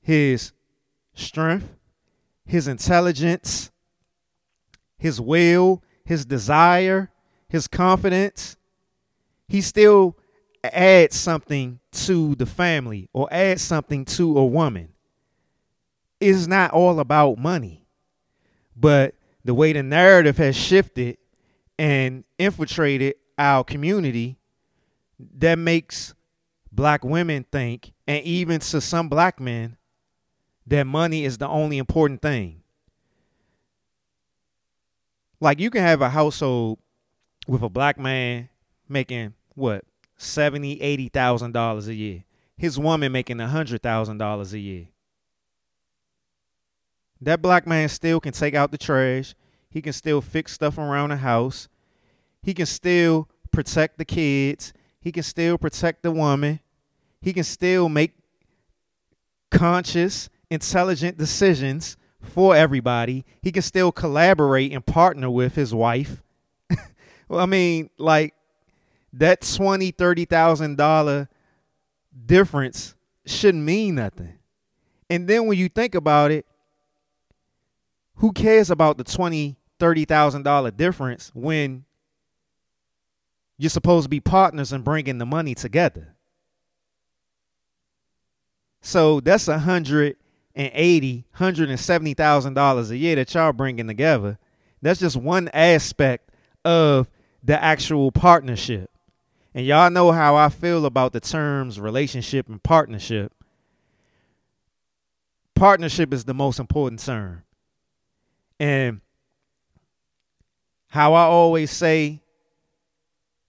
[0.00, 0.52] his
[1.14, 1.68] strength,
[2.44, 3.70] his intelligence,
[4.98, 7.10] his will, his desire,
[7.48, 8.56] his confidence.
[9.48, 10.16] He still
[10.62, 14.88] adds something to the family or adds something to a woman
[16.20, 17.86] is not all about money.
[18.76, 21.18] But the way the narrative has shifted
[21.78, 24.38] and infiltrated our community,
[25.38, 26.14] that makes
[26.72, 29.76] black women think, and even to some black men,
[30.66, 32.62] that money is the only important thing.
[35.40, 36.78] Like you can have a household
[37.46, 38.48] with a black man
[38.88, 39.84] making what
[40.16, 42.24] seventy, eighty thousand dollars a year.
[42.56, 44.88] His woman making a hundred thousand dollars a year.
[47.26, 49.34] That black man still can take out the trash.
[49.68, 51.68] He can still fix stuff around the house.
[52.40, 54.72] He can still protect the kids.
[55.00, 56.60] He can still protect the woman.
[57.20, 58.12] He can still make
[59.50, 63.24] conscious, intelligent decisions for everybody.
[63.42, 66.22] He can still collaborate and partner with his wife.
[67.28, 68.34] well, I mean, like
[69.14, 71.28] that twenty, thirty thousand dollar
[72.24, 74.38] difference shouldn't mean nothing.
[75.10, 76.46] And then when you think about it,
[78.16, 81.84] who cares about the twenty, thirty thousand dollar difference when
[83.58, 86.14] you're supposed to be partners and bringing the money together?
[88.80, 90.16] So that's a hundred
[90.54, 94.38] and eighty, hundred and seventy thousand dollars a year that y'all bringing together.
[94.80, 96.30] That's just one aspect
[96.64, 97.08] of
[97.42, 98.90] the actual partnership.
[99.54, 103.32] And y'all know how I feel about the terms relationship and partnership.
[105.54, 107.42] Partnership is the most important term.
[108.58, 109.00] And
[110.88, 112.22] how I always say,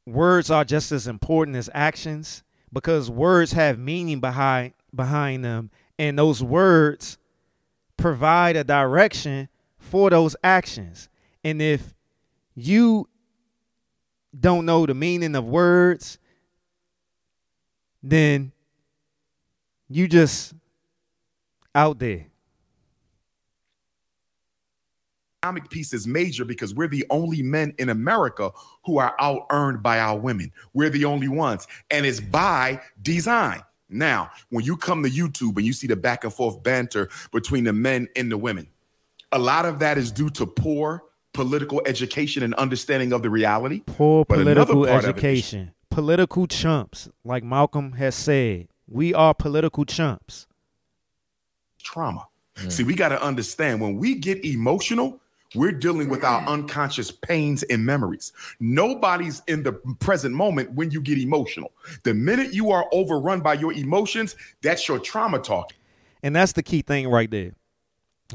[0.05, 2.43] words are just as important as actions
[2.73, 7.17] because words have meaning behind behind them and those words
[7.97, 11.09] provide a direction for those actions.
[11.43, 11.93] And if
[12.55, 13.07] you
[14.37, 16.19] don't know the meaning of words,
[18.03, 18.51] then
[19.89, 20.53] you just
[21.73, 22.27] out there.
[25.47, 28.51] Economic piece is major because we're the only men in America
[28.83, 30.51] who are out earned by our women.
[30.73, 33.61] We're the only ones, and it's by design.
[33.89, 37.63] Now, when you come to YouTube and you see the back and forth banter between
[37.63, 38.67] the men and the women,
[39.31, 43.83] a lot of that is due to poor political education and understanding of the reality.
[43.85, 45.71] Poor political education.
[45.89, 48.67] Political chumps, like Malcolm has said.
[48.85, 50.45] We are political chumps.
[51.81, 52.27] Trauma.
[52.57, 52.71] Mm.
[52.71, 55.19] See, we got to understand when we get emotional,
[55.55, 58.33] we're dealing with our unconscious pains and memories.
[58.59, 61.71] Nobody's in the present moment when you get emotional.
[62.03, 65.77] The minute you are overrun by your emotions, that's your trauma talking.
[66.23, 67.53] And that's the key thing right there.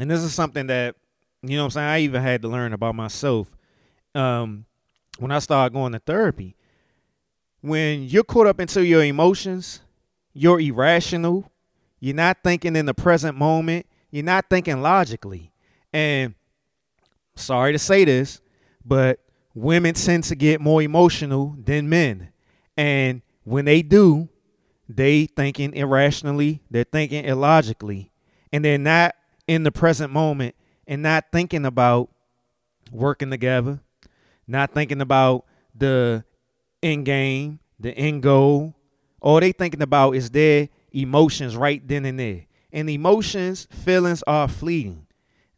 [0.00, 0.96] And this is something that,
[1.42, 3.50] you know I'm saying, I even had to learn about myself
[4.14, 4.64] um,
[5.18, 6.56] when I started going to therapy.
[7.60, 9.80] When you're caught up into your emotions,
[10.32, 11.50] you're irrational,
[12.00, 15.52] you're not thinking in the present moment, you're not thinking logically.
[15.92, 16.34] And
[17.42, 18.40] sorry to say this,
[18.84, 19.20] but
[19.54, 22.30] women tend to get more emotional than men.
[22.76, 24.28] And when they do,
[24.88, 28.10] they thinking irrationally, they're thinking illogically,
[28.52, 29.14] and they're not
[29.46, 30.54] in the present moment
[30.86, 32.10] and not thinking about
[32.90, 33.80] working together,
[34.46, 36.24] not thinking about the
[36.82, 38.74] end game, the end goal.
[39.20, 42.46] All they thinking about is their emotions right then and there.
[42.72, 45.06] And emotions, feelings are fleeting.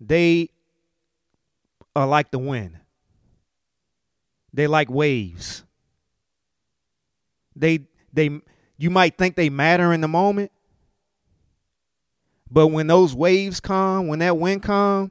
[0.00, 0.50] They
[1.96, 2.78] are like the wind.
[4.52, 5.64] They like waves.
[7.56, 8.40] They they
[8.78, 10.52] you might think they matter in the moment,
[12.50, 15.10] but when those waves come, when that wind come,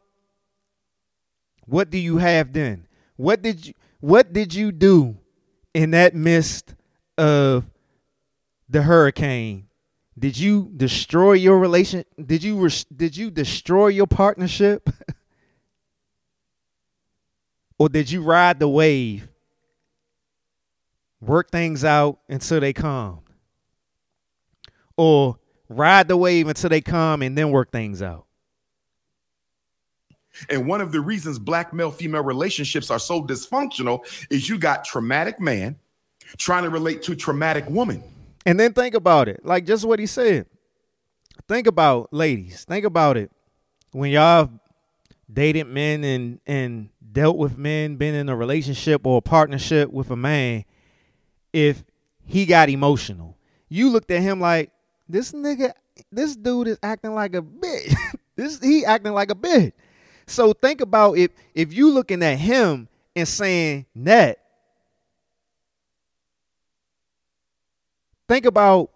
[1.65, 2.87] what do you have then?
[3.15, 5.17] What did you what did you do
[5.73, 6.75] in that midst
[7.17, 7.69] of
[8.69, 9.67] the hurricane?
[10.17, 12.05] Did you destroy your relation?
[12.23, 14.89] Did you did you destroy your partnership?
[17.77, 19.27] Or did you ride the wave,
[21.21, 23.19] work things out until they come?
[24.95, 28.25] Or ride the wave until they come and then work things out?
[30.49, 34.83] And one of the reasons black male female relationships are so dysfunctional is you got
[34.83, 35.77] traumatic man
[36.37, 38.03] trying to relate to traumatic woman.
[38.45, 40.47] And then think about it, like just what he said.
[41.47, 42.65] Think about ladies.
[42.65, 43.31] Think about it.
[43.91, 44.49] When y'all
[45.31, 50.09] dated men and and dealt with men, been in a relationship or a partnership with
[50.09, 50.65] a man,
[51.53, 51.83] if
[52.25, 53.37] he got emotional,
[53.69, 54.71] you looked at him like
[55.07, 55.73] this nigga,
[56.11, 57.95] this dude is acting like a bitch.
[58.35, 59.73] this he acting like a bitch.
[60.25, 64.39] So think about if if you looking at him and saying that.
[68.27, 68.89] Think about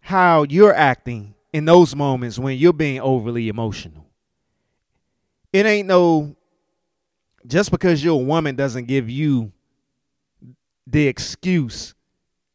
[0.00, 4.06] how you're acting in those moments when you're being overly emotional.
[5.52, 6.34] It ain't no
[7.46, 9.52] just because you're a woman doesn't give you
[10.86, 11.94] the excuse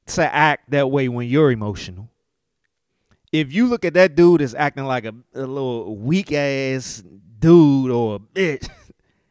[0.07, 2.09] to act that way when you're emotional.
[3.31, 7.03] If you look at that dude as acting like a, a little weak ass
[7.39, 8.67] dude or a bitch,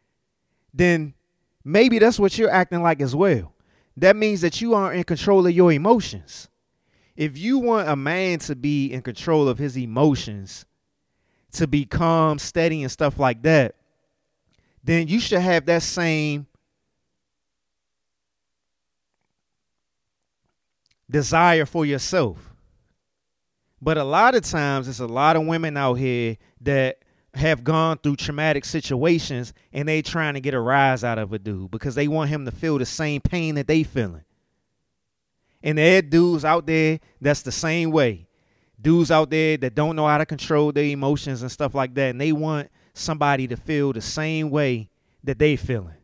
[0.75, 1.15] then
[1.65, 3.53] maybe that's what you're acting like as well.
[3.97, 6.49] That means that you aren't in control of your emotions.
[7.17, 10.65] If you want a man to be in control of his emotions,
[11.53, 13.75] to be calm, steady, and stuff like that,
[14.83, 16.47] then you should have that same
[21.11, 22.55] desire for yourself.
[23.81, 26.99] But a lot of times, there's a lot of women out here that
[27.35, 31.39] have gone through traumatic situations and they trying to get a rise out of a
[31.39, 34.25] dude because they want him to feel the same pain that they feeling.
[35.63, 38.27] And there dudes out there that's the same way.
[38.81, 42.11] Dudes out there that don't know how to control their emotions and stuff like that.
[42.11, 44.89] And they want somebody to feel the same way
[45.25, 45.95] that they're feeling.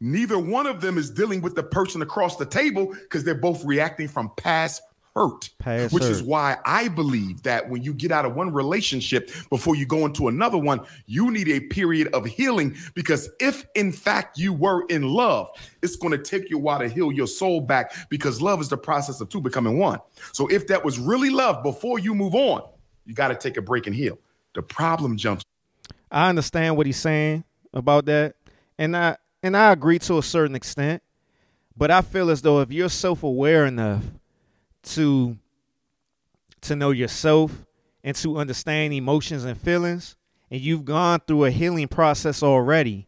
[0.00, 3.64] Neither one of them is dealing with the person across the table because they're both
[3.64, 4.82] reacting from past
[5.14, 5.50] hurt.
[5.58, 6.12] Past which hurt.
[6.12, 10.06] is why I believe that when you get out of one relationship before you go
[10.06, 14.84] into another one, you need a period of healing because if in fact you were
[14.88, 15.50] in love,
[15.82, 18.68] it's going to take you a while to heal your soul back because love is
[18.68, 19.98] the process of two becoming one.
[20.32, 22.62] So if that was really love before you move on,
[23.04, 24.18] you got to take a break and heal.
[24.54, 25.44] The problem jumps
[26.10, 28.34] I understand what he's saying about that,
[28.78, 31.02] and I and I agree to a certain extent.
[31.76, 34.04] But I feel as though if you're self aware enough
[34.82, 35.36] to
[36.62, 37.64] to know yourself
[38.02, 40.16] and to understand emotions and feelings,
[40.50, 43.06] and you've gone through a healing process already,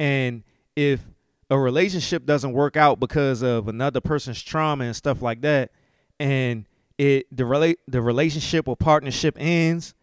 [0.00, 0.42] and
[0.74, 1.00] if
[1.48, 5.70] a relationship doesn't work out because of another person's trauma and stuff like that,
[6.18, 6.66] and
[6.98, 9.94] it the relate the relationship or partnership ends,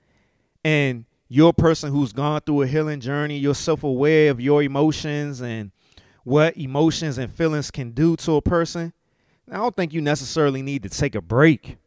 [0.64, 5.42] and you're a person who's gone through a healing journey, you're self-aware of your emotions
[5.42, 5.72] and
[6.24, 8.92] what emotions and feelings can do to a person.
[9.50, 11.78] I don't think you necessarily need to take a break.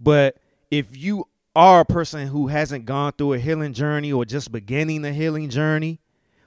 [0.00, 0.36] But
[0.70, 5.04] if you are a person who hasn't gone through a healing journey or just beginning
[5.04, 6.00] a healing journey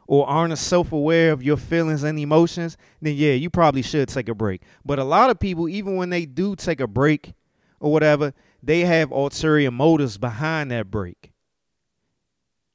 [0.05, 4.27] or aren't self aware of your feelings and emotions, then yeah, you probably should take
[4.27, 4.61] a break.
[4.85, 7.33] But a lot of people, even when they do take a break
[7.79, 11.28] or whatever, they have ulterior motives behind that break.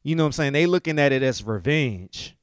[0.05, 0.52] You know what I'm saying?
[0.52, 2.36] They looking at it as revenge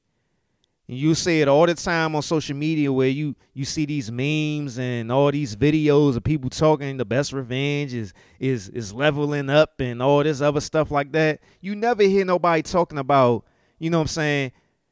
[0.93, 4.77] you see it all the time on social media where you you see these memes
[4.77, 9.79] and all these videos of people talking the best revenge is is is leveling up
[9.79, 11.39] and all this other stuff like that.
[11.61, 13.45] You never hear nobody talking about,
[13.79, 14.51] you know what I'm saying,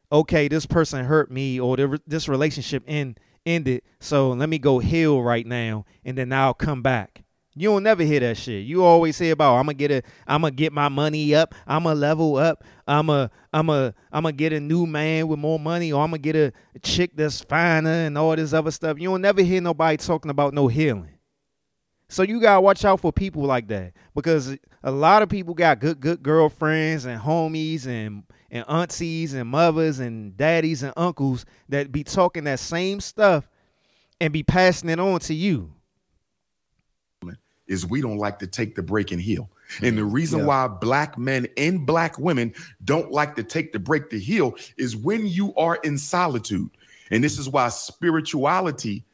[0.09, 1.75] okay, this person hurt me or
[2.07, 6.81] this relationship end ended, so let me go heal right now and then I'll come
[6.81, 7.23] back.
[7.55, 8.65] You don't never hear that shit.
[8.65, 11.55] You always hear about I'm gonna get a I'm gonna get my money up.
[11.65, 12.63] I'm gonna level up.
[12.87, 16.11] I'm a I'm a I'm gonna get a new man with more money, or I'm
[16.11, 18.99] gonna get a chick that's finer and all this other stuff.
[18.99, 21.17] You don't never hear nobody talking about no healing.
[22.07, 25.79] So you gotta watch out for people like that because a lot of people got
[25.79, 31.91] good good girlfriends and homies and and aunties and mothers and daddies and uncles that
[31.91, 33.49] be talking that same stuff
[34.21, 35.73] and be passing it on to you
[37.69, 39.49] is we don't like to take the break and heal.
[39.81, 40.45] And the reason yeah.
[40.45, 42.53] why black men and black women
[42.83, 46.69] don't like to take the break to heal is when you are in solitude.
[47.11, 49.05] And this is why spirituality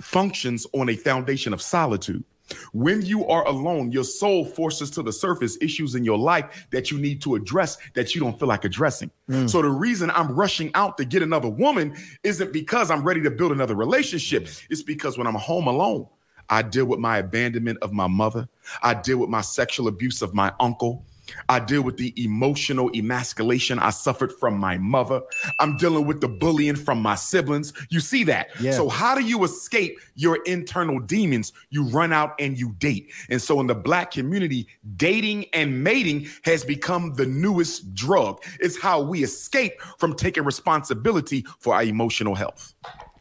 [0.00, 2.24] functions on a foundation of solitude.
[2.72, 6.90] When you are alone, your soul forces to the surface issues in your life that
[6.90, 9.10] you need to address that you don't feel like addressing.
[9.28, 9.48] Mm.
[9.48, 13.30] So the reason I'm rushing out to get another woman isn't because I'm ready to
[13.30, 14.48] build another relationship.
[14.68, 16.08] It's because when I'm home alone,
[16.50, 18.48] I deal with my abandonment of my mother.
[18.82, 21.06] I deal with my sexual abuse of my uncle.
[21.48, 25.22] I deal with the emotional emasculation I suffered from my mother.
[25.60, 27.72] I'm dealing with the bullying from my siblings.
[27.88, 28.48] You see that?
[28.60, 28.72] Yeah.
[28.72, 31.52] So, how do you escape your internal demons?
[31.70, 33.12] You run out and you date.
[33.28, 38.42] And so, in the black community, dating and mating has become the newest drug.
[38.58, 42.74] It's how we escape from taking responsibility for our emotional health.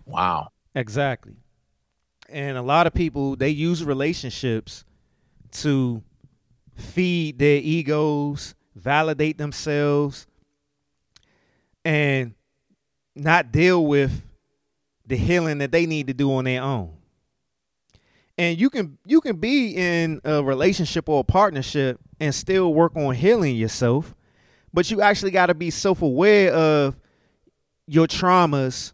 [0.06, 0.50] Wow.
[0.76, 1.36] Exactly
[2.32, 4.86] and a lot of people they use relationships
[5.52, 6.04] to
[6.76, 10.28] feed their egos, validate themselves,
[11.84, 12.34] and
[13.16, 14.22] not deal with
[15.06, 16.94] the healing that they need to do on their own.
[18.38, 22.96] And you can you can be in a relationship or a partnership and still work
[22.96, 24.16] on healing yourself,
[24.74, 26.96] but you actually got to be self-aware of
[27.86, 28.94] your traumas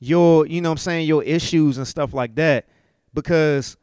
[0.00, 2.66] your you know I'm saying your issues and stuff like that.
[3.14, 3.76] Because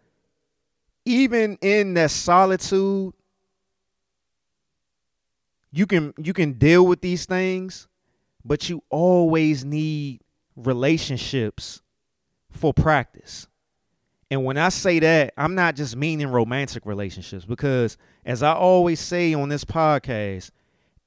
[1.05, 3.13] even in that solitude
[5.71, 7.87] you can you can deal with these things
[8.43, 10.21] but you always need
[10.55, 11.81] relationships
[12.49, 13.47] for practice.
[14.29, 18.99] And when I say that, I'm not just meaning romantic relationships because as I always
[18.99, 20.51] say on this podcast,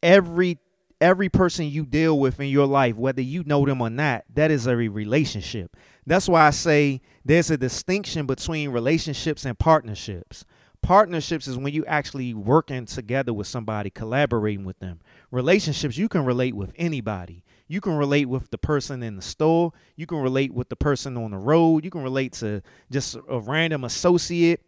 [0.03, 0.59] every
[1.01, 4.51] every person you deal with in your life, whether you know them or not, that
[4.51, 5.77] is a relationship.
[6.07, 10.45] That's why I say there's a distinction between relationships and partnerships.
[10.83, 15.01] Partnerships is when you actually working together with somebody, collaborating with them.
[15.31, 17.45] Relationships, you can relate with anybody.
[17.69, 19.73] You can relate with the person in the store.
[19.95, 21.85] You can relate with the person on the road.
[21.85, 24.63] You can relate to just a random associate.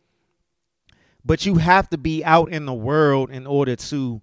[1.25, 4.23] But you have to be out in the world in order to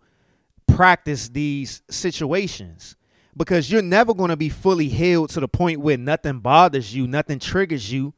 [0.76, 2.96] practice these situations
[3.36, 7.08] because you're never going to be fully healed to the point where nothing bothers you,
[7.08, 8.14] nothing triggers you.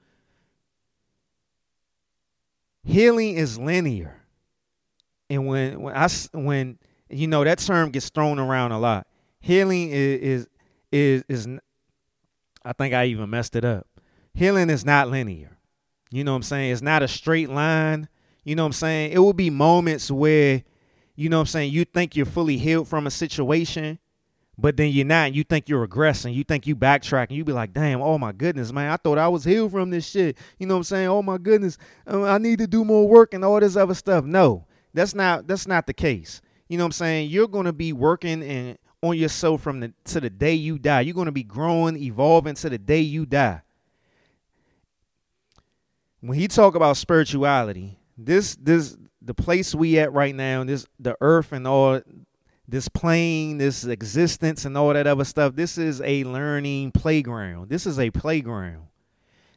[2.83, 4.15] Healing is linear.
[5.29, 6.79] And when when I when
[7.09, 9.07] you know that term gets thrown around a lot.
[9.39, 10.47] Healing is
[10.91, 11.59] is is, is
[12.65, 13.87] I think I even messed it up.
[14.33, 15.57] Healing is not linear.
[16.09, 16.71] You know what I'm saying?
[16.71, 18.09] It's not a straight line.
[18.43, 19.11] You know what I'm saying?
[19.13, 20.63] It will be moments where
[21.21, 23.99] you know what I'm saying, you think you're fully healed from a situation,
[24.57, 25.35] but then you're not.
[25.35, 26.33] You think you're regressing.
[26.33, 27.31] You think you backtracking.
[27.31, 30.07] You be like, damn, oh my goodness, man, I thought I was healed from this
[30.07, 30.35] shit.
[30.57, 31.07] You know what I'm saying?
[31.09, 34.25] Oh my goodness, uh, I need to do more work and all this other stuff.
[34.25, 34.65] No,
[34.95, 36.41] that's not that's not the case.
[36.67, 37.29] You know what I'm saying?
[37.29, 41.01] You're gonna be working and on yourself from the to the day you die.
[41.01, 43.61] You're gonna be growing, evolving to the day you die.
[46.19, 48.97] When he talk about spirituality, this this
[49.31, 52.01] the place we at right now, this the earth and all
[52.67, 57.69] this plane, this existence and all that other stuff, this is a learning playground.
[57.69, 58.87] This is a playground.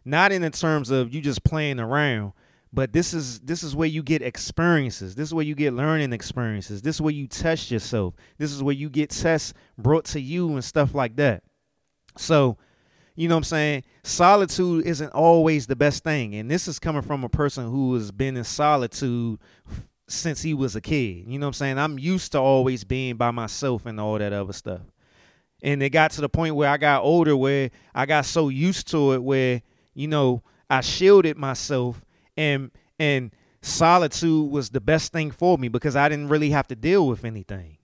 [0.04, 2.34] Not in the terms of you just playing around,
[2.72, 5.16] but this is this is where you get experiences.
[5.16, 6.80] This is where you get learning experiences.
[6.80, 8.14] This is where you test yourself.
[8.38, 11.42] This is where you get tests brought to you and stuff like that.
[12.16, 12.58] So,
[13.16, 13.84] you know what I'm saying?
[14.02, 16.34] Solitude isn't always the best thing.
[16.34, 19.38] And this is coming from a person who has been in solitude
[20.08, 21.26] since he was a kid.
[21.28, 21.78] You know what I'm saying?
[21.78, 24.80] I'm used to always being by myself and all that other stuff.
[25.62, 28.88] And it got to the point where I got older where I got so used
[28.90, 29.62] to it where,
[29.94, 32.04] you know, I shielded myself
[32.36, 33.30] and and
[33.62, 37.24] solitude was the best thing for me because I didn't really have to deal with
[37.24, 37.78] anything.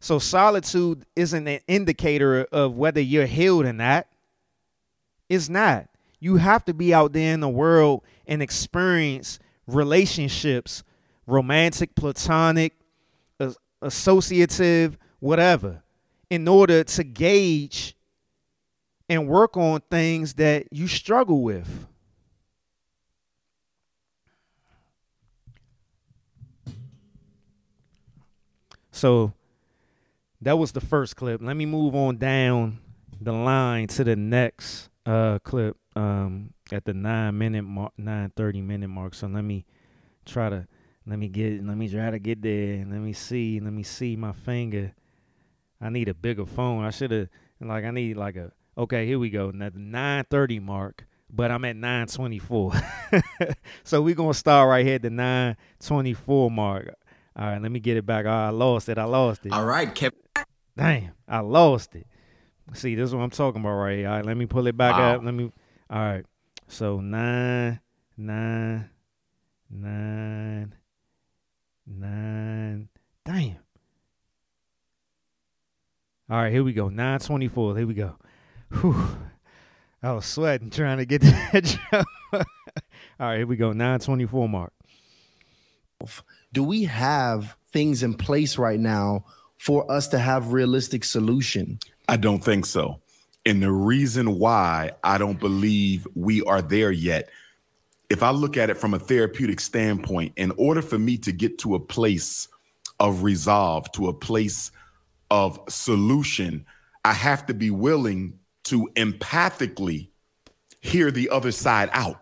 [0.00, 4.06] So solitude isn't an indicator of whether you're healed or not.
[5.30, 5.86] It's not.
[6.18, 10.82] You have to be out there in the world and experience relationships,
[11.26, 12.74] romantic, platonic,
[13.80, 15.82] associative, whatever,
[16.28, 17.96] in order to gauge
[19.08, 21.86] and work on things that you struggle with.
[28.90, 29.32] So
[30.42, 31.40] that was the first clip.
[31.40, 32.80] Let me move on down
[33.18, 38.60] the line to the next uh, clip um, at the nine minute mark, nine thirty
[38.60, 39.14] minute mark.
[39.14, 39.66] So let me
[40.24, 40.66] try to
[41.06, 42.84] let me get let me try to get there.
[42.88, 43.60] Let me see.
[43.60, 44.94] Let me see my finger.
[45.80, 46.84] I need a bigger phone.
[46.84, 47.28] I should have
[47.60, 49.06] like I need like a okay.
[49.06, 49.50] Here we go.
[49.50, 52.72] Now the nine thirty mark, but I'm at nine twenty four.
[53.84, 56.94] so we're gonna start right here at the nine twenty four mark.
[57.36, 58.26] All right, let me get it back.
[58.26, 58.98] Oh, I lost it.
[58.98, 59.52] I lost it.
[59.52, 60.18] All right, Kevin.
[60.76, 62.06] Damn, I lost it.
[62.72, 64.08] See, this is what I'm talking about right here.
[64.08, 65.16] All right, let me pull it back wow.
[65.16, 65.24] up.
[65.24, 65.52] Let me.
[65.90, 66.24] All right,
[66.68, 67.80] so nine,
[68.16, 68.88] nine,
[69.70, 70.74] nine,
[71.86, 72.88] nine.
[73.24, 73.56] Damn.
[76.30, 76.88] All right, here we go.
[76.88, 77.76] Nine twenty-four.
[77.76, 78.16] Here we go.
[78.80, 79.16] Whew.
[80.02, 82.06] I was sweating trying to get that job.
[82.32, 82.44] All
[83.18, 83.72] right, here we go.
[83.72, 84.72] Nine twenty-four mark
[86.52, 89.24] do we have things in place right now
[89.58, 91.78] for us to have realistic solution?
[92.10, 93.00] I don't think so.
[93.46, 97.30] And the reason why I don't believe we are there yet,
[98.08, 101.58] if I look at it from a therapeutic standpoint, in order for me to get
[101.60, 102.48] to a place
[102.98, 104.72] of resolve, to a place
[105.30, 106.66] of solution,
[107.04, 110.08] I have to be willing to empathically
[110.80, 112.20] hear the other side out.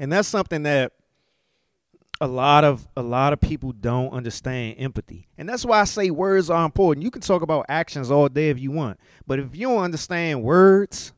[0.00, 0.94] And that's something that
[2.22, 5.26] a lot of a lot of people don't understand empathy.
[5.36, 7.02] And that's why i say words are important.
[7.02, 9.00] You can talk about actions all day if you want.
[9.26, 11.12] But if you don't understand words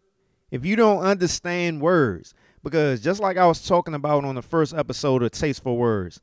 [0.51, 2.33] if you don't understand words
[2.63, 6.21] because just like i was talking about on the first episode of taste for words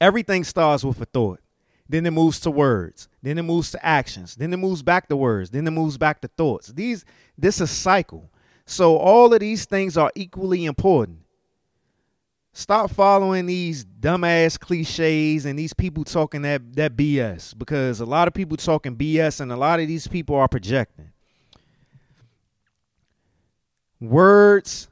[0.00, 1.40] everything starts with a thought.
[1.88, 3.08] Then it moves to words.
[3.20, 4.36] Then it moves to actions.
[4.36, 5.50] Then it moves back to words.
[5.50, 6.68] Then it moves back to thoughts.
[6.68, 7.04] These
[7.36, 8.30] this is a cycle.
[8.64, 11.21] So all of these things are equally important
[12.54, 18.28] Stop following these dumbass cliches and these people talking that that BS because a lot
[18.28, 21.10] of people talking BS and a lot of these people are projecting.
[24.00, 24.88] Words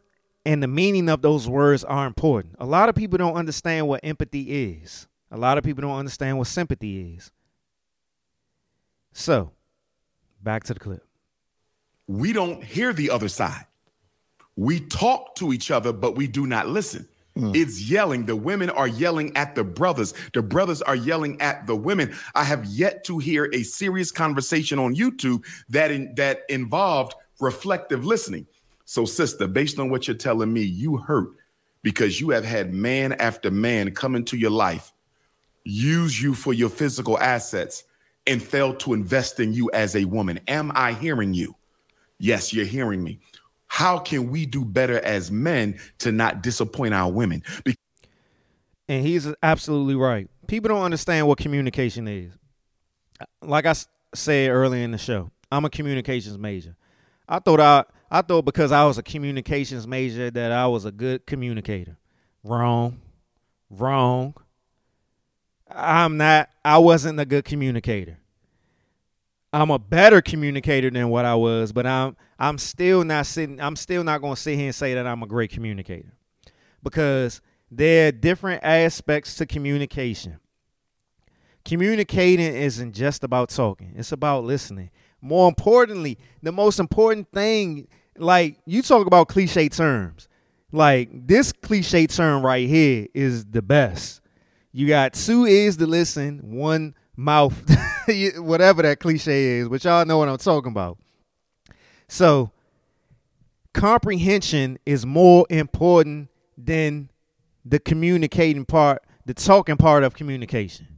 [0.47, 2.55] and the meaning of those words are important.
[2.59, 5.07] A lot of people don't understand what empathy is.
[5.31, 7.31] A lot of people don't understand what sympathy is.
[9.13, 9.53] So,
[10.43, 11.05] back to the clip.
[12.07, 13.67] We don't hear the other side.
[14.57, 17.07] We talk to each other, but we do not listen.
[17.41, 17.57] Mm.
[17.57, 18.27] It's yelling.
[18.27, 20.13] The women are yelling at the brothers.
[20.35, 22.15] The brothers are yelling at the women.
[22.35, 28.05] I have yet to hear a serious conversation on YouTube that in, that involved reflective
[28.05, 28.47] listening.
[28.85, 31.31] So, sister, based on what you're telling me, you hurt
[31.83, 34.93] because you have had man after man come into your life,
[35.65, 37.85] use you for your physical assets,
[38.27, 40.41] and failed to invest in you as a woman.
[40.47, 41.55] Am I hearing you?
[42.19, 43.19] Yes, you're hearing me
[43.71, 47.43] how can we do better as men to not disappoint our women?
[48.89, 50.29] And he's absolutely right.
[50.49, 52.33] People don't understand what communication is.
[53.41, 53.75] Like I
[54.13, 56.75] said earlier in the show, I'm a communications major.
[57.29, 60.91] I thought I I thought because I was a communications major that I was a
[60.91, 61.97] good communicator.
[62.43, 63.01] Wrong.
[63.71, 64.35] Wrong.
[65.71, 68.19] I'm not I wasn't a good communicator.
[69.53, 73.77] I'm a better communicator than what I was, but I'm I'm still not sitting I'm
[73.77, 76.13] still not going to sit here and say that I'm a great communicator.
[76.83, 77.41] Because
[77.71, 80.39] there are different aspects to communication.
[81.65, 83.93] Communicating isn't just about talking.
[83.97, 84.91] It's about listening.
[85.21, 87.87] More importantly, the most important thing
[88.17, 90.29] like you talk about cliche terms.
[90.73, 94.21] Like this cliche term right here is the best.
[94.73, 97.61] You got two ears to listen, one mouth,
[98.37, 100.99] whatever that cliche is, but y'all know what I'm talking about.
[102.09, 102.51] So,
[103.73, 107.11] comprehension is more important than
[107.65, 110.89] the communicating part, the talking part of communication.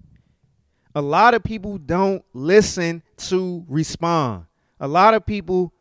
[0.95, 4.47] A lot of people don't listen to respond.
[4.81, 5.73] A lot of people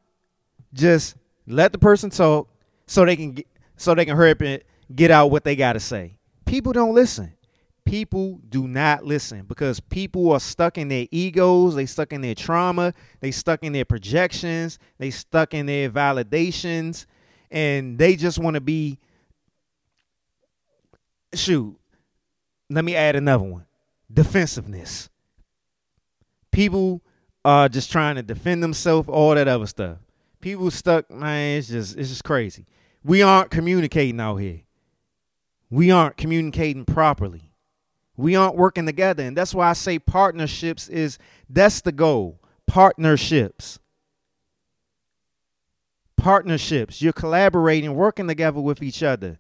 [0.74, 1.16] just
[1.48, 2.50] let the person talk
[2.86, 4.62] so they can get, so they can hurry up and
[4.94, 6.18] get out what they got to say.
[6.46, 7.34] People don't listen.
[7.92, 12.34] People do not listen because people are stuck in their egos, they stuck in their
[12.34, 17.06] trauma, they stuck in their projections, they stuck in their validations,
[17.52, 18.98] and they just want to be
[21.34, 21.78] shoot.
[22.70, 23.66] Let me add another one.
[24.10, 25.10] Defensiveness.
[26.50, 27.02] People
[27.44, 29.98] are just trying to defend themselves, all that other stuff.
[30.40, 32.66] People stuck, man, it's just it's just crazy.
[33.04, 34.62] We aren't communicating out here.
[35.70, 37.51] We aren't communicating properly.
[38.22, 39.24] We aren't working together.
[39.24, 41.18] And that's why I say partnerships is
[41.50, 42.40] that's the goal.
[42.68, 43.80] Partnerships.
[46.18, 47.02] Partnerships.
[47.02, 49.40] You're collaborating, working together with each other.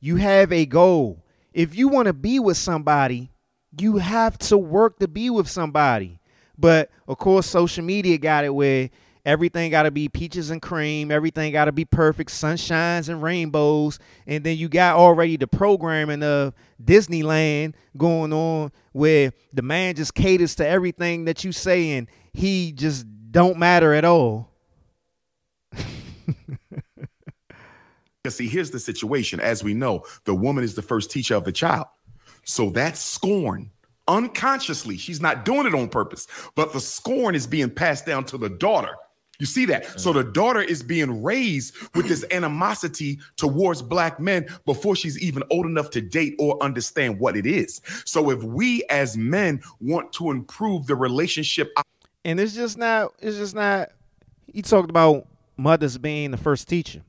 [0.00, 1.24] You have a goal.
[1.52, 3.30] If you want to be with somebody,
[3.78, 6.18] you have to work to be with somebody.
[6.56, 8.90] But of course, social media got it where
[9.24, 11.12] Everything got to be peaches and cream.
[11.12, 14.00] Everything got to be perfect, sunshines and rainbows.
[14.26, 20.14] And then you got already the programming of Disneyland going on where the man just
[20.14, 24.50] caters to everything that you say and he just don't matter at all.
[28.28, 29.38] See, here's the situation.
[29.38, 31.86] As we know, the woman is the first teacher of the child.
[32.44, 33.70] So that scorn
[34.08, 38.38] unconsciously, she's not doing it on purpose, but the scorn is being passed down to
[38.38, 38.96] the daughter.
[39.42, 39.98] You see that?
[39.98, 45.42] So the daughter is being raised with this animosity towards black men before she's even
[45.50, 47.80] old enough to date or understand what it is.
[48.04, 51.72] So if we as men want to improve the relationship,
[52.24, 53.88] and it's just not, it's just not.
[54.46, 55.26] He talked about
[55.56, 57.02] mothers being the first teacher.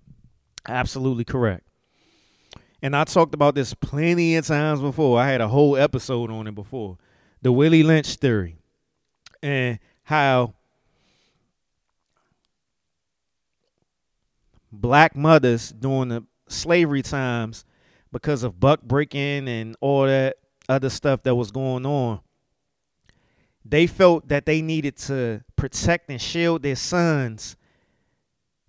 [0.67, 1.67] Absolutely correct.
[2.81, 5.19] And I talked about this plenty of times before.
[5.19, 6.97] I had a whole episode on it before.
[7.43, 8.57] The Willie Lynch theory
[9.43, 10.55] and how
[14.73, 17.65] black mothers during the slavery times
[18.11, 22.19] because of buck breaking and all that other stuff that was going on.
[23.65, 27.55] They felt that they needed to protect and shield their sons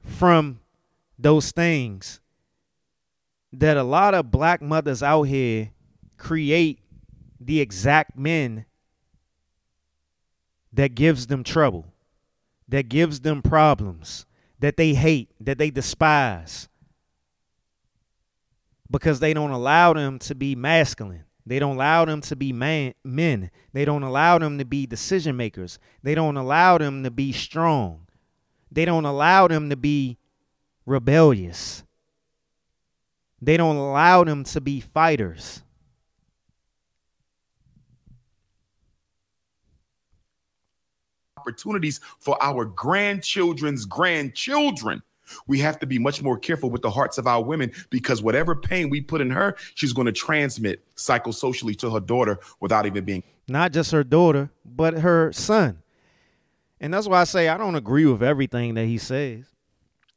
[0.01, 0.61] from
[1.19, 2.21] those things
[3.53, 5.71] that a lot of black mothers out here
[6.17, 6.81] create
[7.41, 8.67] the exact men
[10.73, 11.87] that gives them trouble
[12.69, 14.27] that gives them problems
[14.65, 16.71] that they hate, that they despise,
[18.91, 21.25] because they don't allow them to be masculine.
[21.45, 23.51] They don't allow them to be man, men.
[23.75, 25.79] They don't allow them to be decision makers.
[26.03, 28.07] They don't allow them to be strong.
[28.73, 30.17] They don't allow them to be
[30.87, 31.85] rebellious.
[33.43, 35.63] They don't allow them to be fighters.
[41.45, 45.03] Opportunities for our grandchildren's grandchildren.
[45.47, 48.55] We have to be much more careful with the hearts of our women because whatever
[48.55, 53.05] pain we put in her, she's going to transmit psychosocially to her daughter without even
[53.05, 53.23] being.
[53.49, 55.83] Not just her daughter, but her son.
[56.81, 59.47] And that's why I say I don't agree with everything that he says.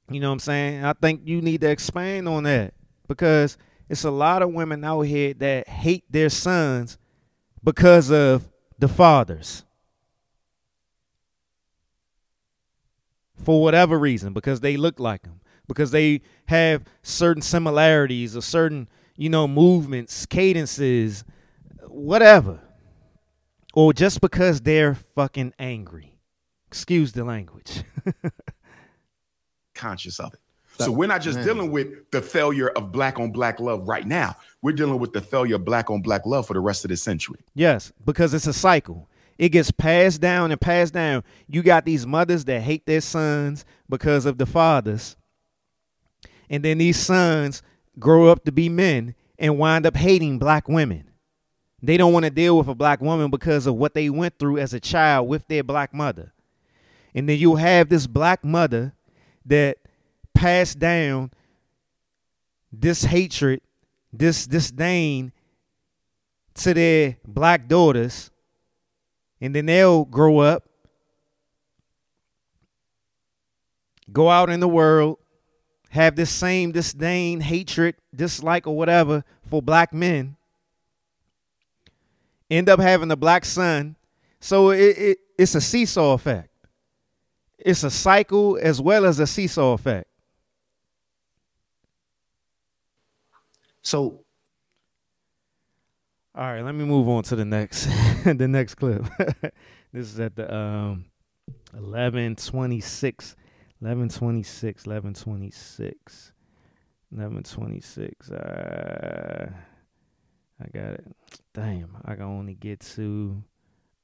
[0.10, 0.86] You know what I'm saying?
[0.86, 2.74] I think you need to expand on that
[3.08, 3.58] because
[3.90, 6.98] it's a lot of women out here that hate their sons
[7.64, 8.48] because of
[8.80, 9.64] the fathers.
[13.44, 18.90] For whatever reason because they look like them because they have certain similarities or certain
[19.16, 21.24] you know movements cadences
[21.88, 22.60] whatever.
[23.74, 26.18] Or just because they're fucking angry.
[26.68, 27.84] Excuse the language.
[29.76, 30.40] Conscious of it.
[30.80, 31.46] So we're not just Man.
[31.46, 34.36] dealing with the failure of black on black love right now.
[34.62, 36.98] We're dealing with the failure of black on black love for the rest of the
[36.98, 37.40] century.
[37.56, 41.24] Yes because it's a cycle it gets passed down and passed down.
[41.48, 45.16] You got these mothers that hate their sons because of the fathers.
[46.50, 47.62] And then these sons
[48.00, 51.10] grow up to be men and wind up hating black women.
[51.82, 54.58] They don't want to deal with a black woman because of what they went through
[54.58, 56.34] as a child with their black mother.
[57.14, 58.94] And then you'll have this black mother
[59.46, 59.78] that
[60.34, 61.32] passed down
[62.72, 63.62] this hatred,
[64.12, 65.32] this disdain
[66.56, 68.32] to their black daughters
[69.40, 70.68] and then they'll grow up,
[74.12, 75.18] go out in the world,
[75.90, 80.36] have this same disdain, hatred, dislike, or whatever for black men,
[82.50, 83.96] end up having a black son.
[84.40, 86.50] So it, it it's a seesaw effect.
[87.58, 90.08] It's a cycle as well as a seesaw effect.
[93.82, 94.26] So
[96.38, 97.86] all right, let me move on to the next
[98.24, 99.04] the next clip.
[99.92, 101.06] this is at the um
[101.72, 103.36] 1126
[103.80, 106.32] 1126 1126
[107.10, 109.50] 1126 uh
[110.60, 111.06] I got it.
[111.54, 113.42] Damn, I can only get to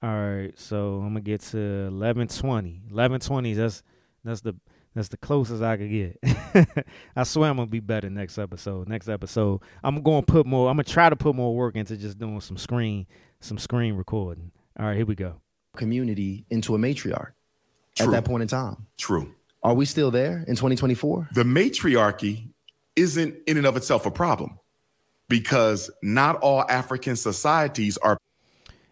[0.02, 1.58] all right, so I'm gonna get to
[1.92, 2.82] 1120.
[2.90, 3.84] 1120 that's
[4.24, 4.56] that's the
[4.96, 6.86] that's the closest I could get.
[7.16, 8.88] I swear I'm gonna be better next episode.
[8.88, 10.70] Next episode, I'm gonna put more.
[10.70, 13.08] I'm gonna try to put more work into just doing some screen,
[13.40, 14.52] some screen recording.
[14.80, 15.42] All right, here we go.
[15.76, 17.32] Community into a matriarch
[17.96, 18.06] True.
[18.06, 18.86] at that point in time.
[18.98, 19.34] True.
[19.64, 21.30] Are we still there in 2024?
[21.34, 22.50] The matriarchy
[22.96, 24.60] isn't in and of itself a problem
[25.28, 28.18] because not all African societies are.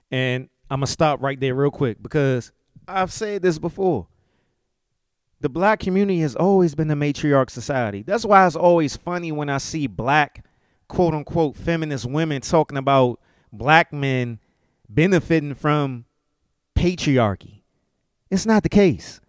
[0.10, 2.52] And I'm gonna stop right there real quick because
[2.88, 4.08] I've said this before
[5.42, 8.04] the black community has always been the matriarch society.
[8.04, 10.46] That's why it's always funny when I see black,
[10.88, 13.20] quote unquote, feminist women talking about
[13.52, 14.40] black men
[14.88, 16.06] benefiting from
[16.76, 17.62] patriarchy.
[18.30, 19.20] It's not the case.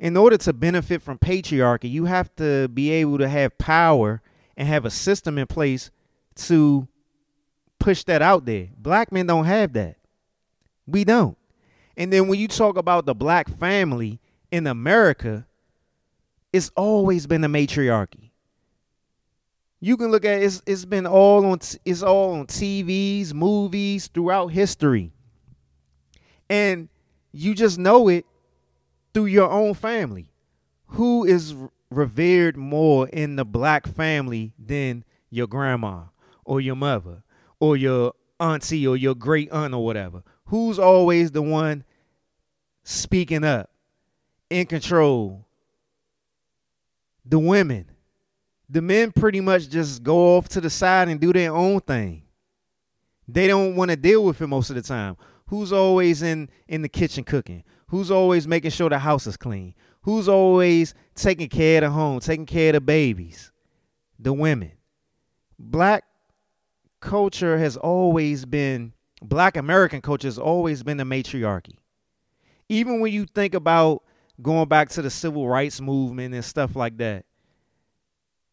[0.00, 4.22] In order to benefit from patriarchy, you have to be able to have power
[4.56, 5.90] and have a system in place
[6.36, 6.88] to
[7.78, 8.68] push that out there.
[8.78, 9.96] Black men don't have that.
[10.86, 11.36] We don't.
[11.96, 14.20] And then when you talk about the black family,
[14.50, 15.46] in America,
[16.52, 18.32] it's always been a matriarchy.
[19.80, 24.08] You can look at it, it's it's been all on it's all on TVs, movies
[24.08, 25.12] throughout history.
[26.50, 26.88] And
[27.32, 28.24] you just know it
[29.14, 30.32] through your own family.
[30.92, 31.54] Who is
[31.90, 36.04] revered more in the black family than your grandma
[36.44, 37.22] or your mother
[37.60, 40.22] or your auntie or your great aunt or whatever?
[40.46, 41.84] Who's always the one
[42.82, 43.70] speaking up?
[44.50, 45.46] In control.
[47.24, 47.90] The women.
[48.68, 52.22] The men pretty much just go off to the side and do their own thing.
[53.26, 55.16] They don't want to deal with it most of the time.
[55.46, 57.64] Who's always in in the kitchen cooking?
[57.88, 59.74] Who's always making sure the house is clean?
[60.02, 63.50] Who's always taking care of the home, taking care of the babies?
[64.18, 64.72] The women.
[65.58, 66.04] Black
[67.00, 68.92] culture has always been
[69.22, 71.78] black American culture has always been the matriarchy.
[72.68, 74.02] Even when you think about
[74.40, 77.24] going back to the civil rights movement and stuff like that.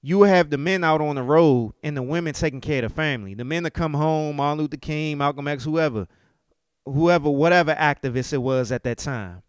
[0.02, 2.96] You have the men out on the road and the women taking care of the
[2.96, 3.34] family.
[3.34, 6.08] The men that come home, Martin Luther King, Malcolm X, whoever,
[6.86, 9.42] whoever, whatever activist it was at that time.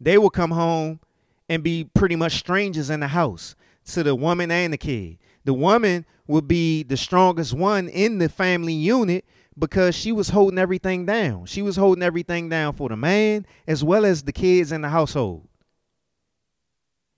[0.00, 1.00] They will come home
[1.48, 3.56] and be pretty much strangers in the house
[3.86, 5.18] to the woman and the kid.
[5.44, 9.24] The woman would be the strongest one in the family unit
[9.58, 11.46] because she was holding everything down.
[11.46, 14.88] She was holding everything down for the man as well as the kids in the
[14.88, 15.48] household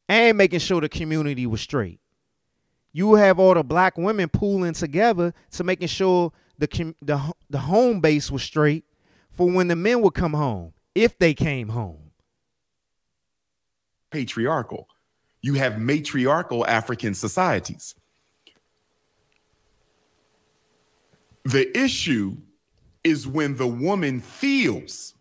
[0.09, 2.01] and making sure the community was straight.
[2.93, 8.01] You have all the black women pooling together to making sure the the the home
[8.01, 8.85] base was straight
[9.31, 12.11] for when the men would come home if they came home.
[14.11, 14.89] Patriarchal.
[15.43, 17.95] You have matriarchal African societies.
[21.45, 22.37] The issue
[23.05, 25.15] is when the woman feels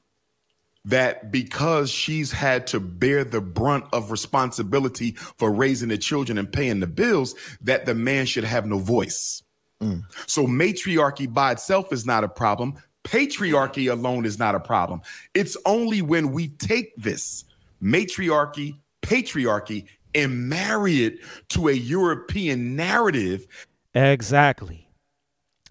[0.85, 6.51] that because she's had to bear the brunt of responsibility for raising the children and
[6.51, 9.43] paying the bills, that the man should have no voice.
[9.81, 10.03] Mm.
[10.25, 12.75] So matriarchy by itself is not a problem.
[13.03, 15.01] Patriarchy alone is not a problem.
[15.33, 17.45] It's only when we take this
[17.81, 23.47] matriarchy, patriarchy, and marry it to a European narrative.
[23.93, 24.88] Exactly.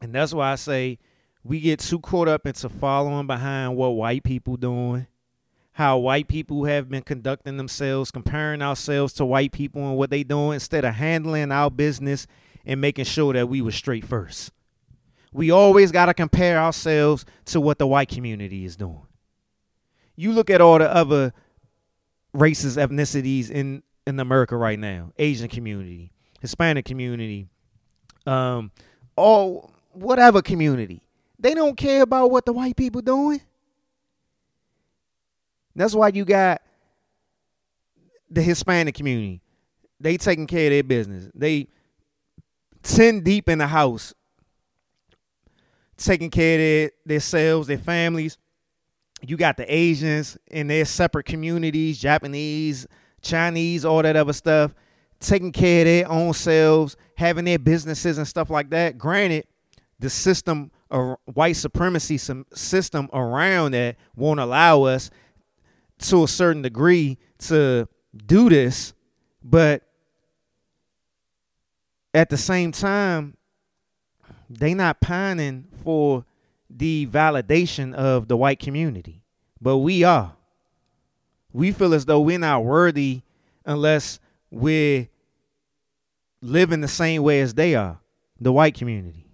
[0.00, 0.98] And that's why I say
[1.42, 5.06] we get too caught up into following behind what white people doing,
[5.72, 10.22] how white people have been conducting themselves, comparing ourselves to white people and what they
[10.22, 12.26] doing instead of handling our business
[12.66, 14.52] and making sure that we were straight first.
[15.32, 19.06] We always got to compare ourselves to what the white community is doing.
[20.16, 21.32] You look at all the other
[22.32, 27.46] races, ethnicities in in America right now, Asian community, Hispanic community,
[28.26, 28.70] um,
[29.16, 31.02] all whatever community.
[31.38, 33.40] They don't care about what the white people doing.
[35.74, 36.60] That's why you got
[38.30, 39.40] the Hispanic community.
[40.00, 41.30] They taking care of their business.
[41.34, 41.68] They
[42.82, 44.14] ten deep in the house,
[45.96, 48.38] taking care of their, themselves, their families.
[49.20, 52.86] You got the Asians in their separate communities, Japanese,
[53.20, 54.74] Chinese, all that other stuff.
[55.20, 58.98] taking care of their own selves, having their businesses and stuff like that.
[58.98, 59.46] Granted,
[59.98, 65.10] the system of white supremacy system around that won't allow us
[65.98, 67.88] to a certain degree to
[68.26, 68.94] do this,
[69.42, 69.82] but
[72.14, 73.36] at the same time,
[74.48, 76.24] they not pining for
[76.70, 79.22] the validation of the white community,
[79.60, 80.34] but we are.
[81.52, 83.22] We feel as though we're not worthy
[83.64, 84.20] unless
[84.50, 85.08] we're
[86.40, 87.98] living the same way as they are,
[88.40, 89.27] the white community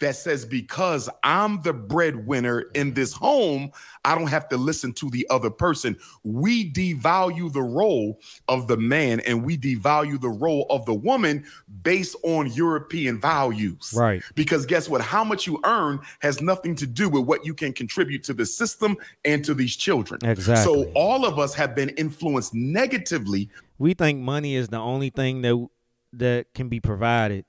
[0.00, 3.70] that says because I'm the breadwinner in this home,
[4.04, 5.96] I don't have to listen to the other person.
[6.24, 11.44] We devalue the role of the man and we devalue the role of the woman
[11.82, 13.92] based on European values.
[13.94, 14.22] Right.
[14.34, 15.00] Because guess what?
[15.00, 18.46] How much you earn has nothing to do with what you can contribute to the
[18.46, 20.20] system and to these children.
[20.24, 20.64] Exactly.
[20.64, 23.50] So all of us have been influenced negatively.
[23.78, 25.68] We think money is the only thing that
[26.12, 27.44] that can be provided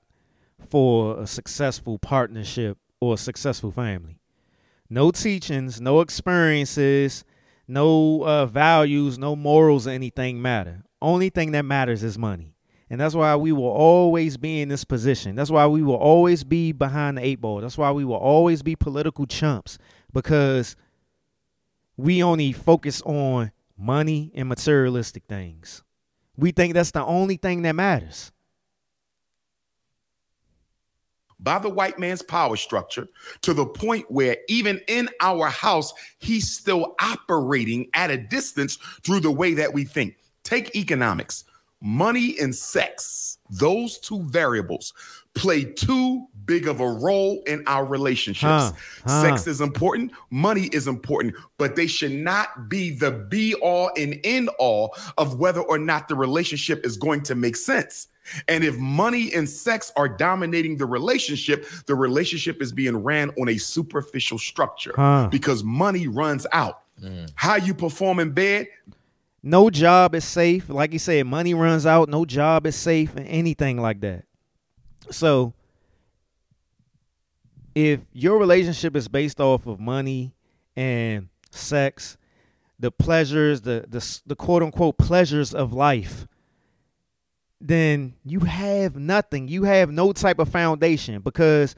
[0.68, 4.18] for a successful partnership or a successful family.
[4.88, 7.24] No teachings, no experiences,
[7.66, 10.82] no uh, values, no morals or anything matter.
[11.00, 12.54] Only thing that matters is money.
[12.90, 15.34] And that's why we will always be in this position.
[15.34, 17.62] That's why we will always be behind the eight ball.
[17.62, 19.78] That's why we will always be political chumps
[20.12, 20.76] because
[21.96, 25.82] we only focus on money and materialistic things.
[26.36, 28.30] We think that's the only thing that matters
[31.42, 33.08] by the white man's power structure
[33.42, 39.20] to the point where even in our house, he's still operating at a distance through
[39.20, 40.16] the way that we think.
[40.44, 41.44] Take economics,
[41.80, 44.92] money and sex, those two variables
[45.34, 48.42] play too big of a role in our relationships.
[48.42, 48.72] Huh,
[49.06, 49.22] huh.
[49.22, 54.18] Sex is important, money is important, but they should not be the be all and
[54.24, 58.08] end all of whether or not the relationship is going to make sense.
[58.48, 63.48] And if money and sex are dominating the relationship, the relationship is being ran on
[63.48, 65.28] a superficial structure huh.
[65.30, 66.82] because money runs out.
[67.02, 67.30] Mm.
[67.34, 68.68] How you perform in bed?
[69.42, 70.68] No job is safe.
[70.68, 72.08] Like you said, money runs out.
[72.08, 74.24] No job is safe, and anything like that.
[75.10, 75.54] So,
[77.74, 80.34] if your relationship is based off of money
[80.76, 82.16] and sex,
[82.78, 86.26] the pleasures, the the, the quote unquote pleasures of life,
[87.60, 89.48] then you have nothing.
[89.48, 91.76] You have no type of foundation because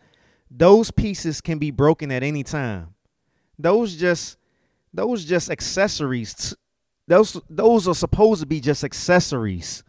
[0.51, 2.95] those pieces can be broken at any time.
[3.59, 4.39] Those just
[4.93, 6.55] those just accessories.
[7.07, 9.85] Those those are supposed to be just accessories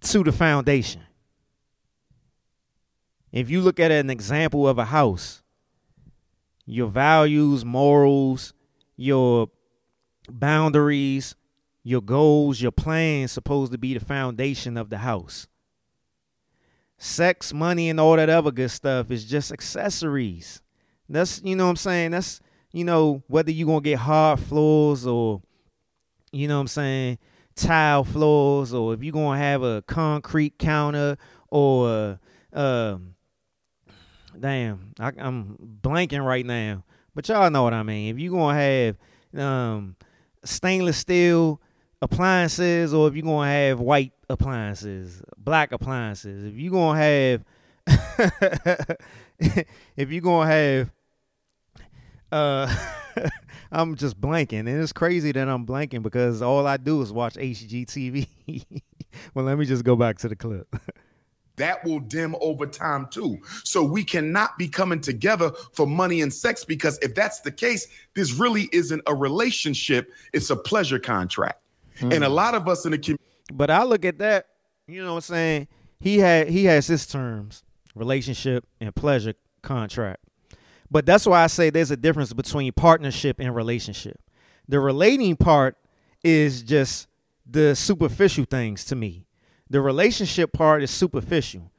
[0.00, 1.02] to the foundation.
[3.32, 5.42] If you look at an example of a house,
[6.66, 8.52] your values, morals,
[8.96, 9.48] your
[10.30, 11.34] boundaries,
[11.82, 15.48] your goals, your plans supposed to be the foundation of the house.
[16.98, 20.62] Sex, money, and all that other good stuff is just accessories.
[21.08, 22.10] That's you know what I'm saying?
[22.12, 25.42] That's you know, whether you're gonna get hard floors or
[26.30, 27.18] you know what I'm saying,
[27.56, 31.16] tile floors, or if you're gonna have a concrete counter
[31.48, 32.18] or
[32.52, 32.96] uh,
[34.38, 36.84] damn, I, am blanking right now.
[37.14, 38.14] But y'all know what I mean.
[38.14, 38.96] If you're gonna have
[39.40, 39.96] um,
[40.44, 41.60] stainless steel
[42.00, 47.44] appliances or if you're gonna have white appliances, black appliances, if you're gonna have
[49.96, 50.90] if you're gonna have
[52.30, 52.74] uh
[53.72, 57.34] I'm just blanking and it's crazy that I'm blanking because all I do is watch
[57.34, 58.28] HGTV.
[59.34, 60.74] well, let me just go back to the clip.
[61.56, 63.38] That will dim over time too.
[63.64, 67.86] So we cannot be coming together for money and sex because if that's the case,
[68.14, 71.60] this really isn't a relationship, it's a pleasure contract.
[71.98, 72.14] Mm.
[72.14, 73.22] And a lot of us in the community.
[73.52, 74.46] But I look at that,
[74.86, 75.68] you know what I'm saying?
[76.00, 77.62] He had he has his terms,
[77.94, 80.24] relationship and pleasure contract.
[80.90, 84.20] But that's why I say there's a difference between partnership and relationship.
[84.68, 85.76] The relating part
[86.22, 87.08] is just
[87.46, 89.26] the superficial things to me.
[89.72, 91.72] The relationship part is superficial.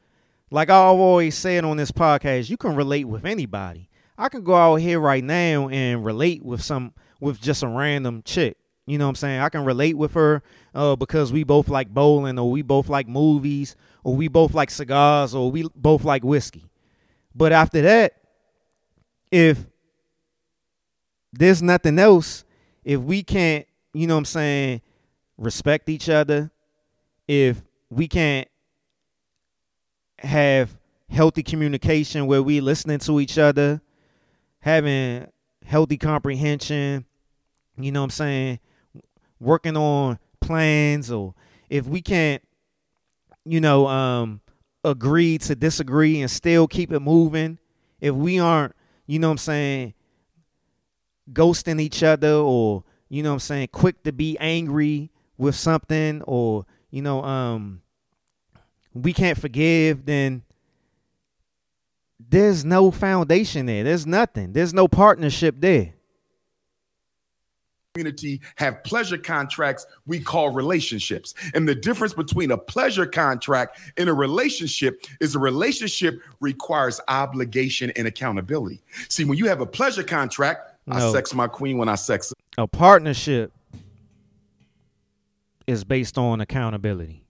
[0.50, 3.88] Like I've always said on this podcast, you can relate with anybody.
[4.18, 8.24] I can go out here right now and relate with some with just a random
[8.26, 8.58] chick.
[8.88, 9.41] You know what I'm saying?
[9.41, 10.41] I can relate with her
[10.74, 14.72] uh, because we both like bowling or we both like movies or we both like
[14.72, 16.66] cigars or we both like whiskey.
[17.36, 18.16] But after that,
[19.32, 19.68] if
[21.32, 22.44] there's nothing else,
[22.84, 24.82] if we can't, you know what I'm saying,
[25.38, 26.50] respect each other,
[27.28, 27.62] if
[27.94, 28.48] we can't
[30.20, 30.78] have
[31.10, 33.82] healthy communication where we listening to each other,
[34.62, 35.28] having
[35.66, 37.06] healthy comprehension,
[37.78, 38.60] you know what I'm saying,
[39.39, 41.36] working on plans or
[41.70, 42.41] if we can't,
[43.46, 44.41] you know, um,
[44.84, 47.60] agree to disagree and still keep it moving,
[48.02, 48.74] if we aren't,
[49.06, 49.94] you know what I'm saying,
[51.32, 56.22] ghosting each other or, you know what I'm saying, quick to be angry with something
[56.24, 57.83] or, you know, um,
[58.94, 60.44] we can't forgive, then
[62.30, 63.84] there's no foundation there.
[63.84, 64.54] There's nothing.
[64.54, 65.94] There's no partnership there
[67.94, 71.36] community have pleasure contracts we call relationships.
[71.54, 77.91] And the difference between a pleasure contract and a relationship is a relationship requires obligation
[77.96, 78.82] and accountability.
[79.10, 80.96] See, when you have a pleasure contract, no.
[80.96, 82.34] I sex my queen when I sex.
[82.58, 83.52] A partnership
[85.68, 87.23] is based on accountability.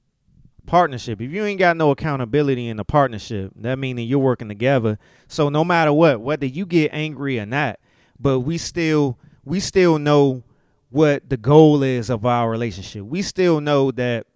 [0.66, 1.22] Partnership.
[1.22, 4.98] If you ain't got no accountability in the partnership, that that you're working together.
[5.28, 7.80] So no matter what, whether you get angry or not,
[8.20, 10.44] but we still we still know
[10.90, 13.04] what the goal is of our relationship.
[13.04, 14.28] We still know that,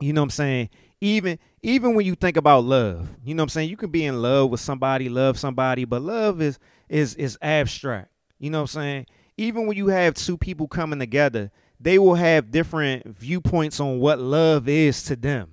[0.00, 3.46] you know what I'm saying, even even when you think about love, you know what
[3.46, 6.58] I'm saying, you can be in love with somebody, love somebody, but love is
[6.88, 8.08] is is abstract.
[8.38, 9.06] You know what I'm saying?
[9.36, 11.50] Even when you have two people coming together,
[11.80, 15.50] they will have different viewpoints on what love is to them.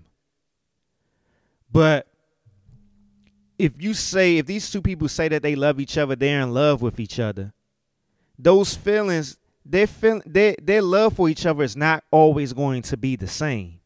[1.71, 2.07] But
[3.57, 6.53] if you say if these two people say that they love each other, they're in
[6.53, 7.53] love with each other,
[8.38, 12.97] those feelings their feel, their their love for each other is not always going to
[12.97, 13.80] be the same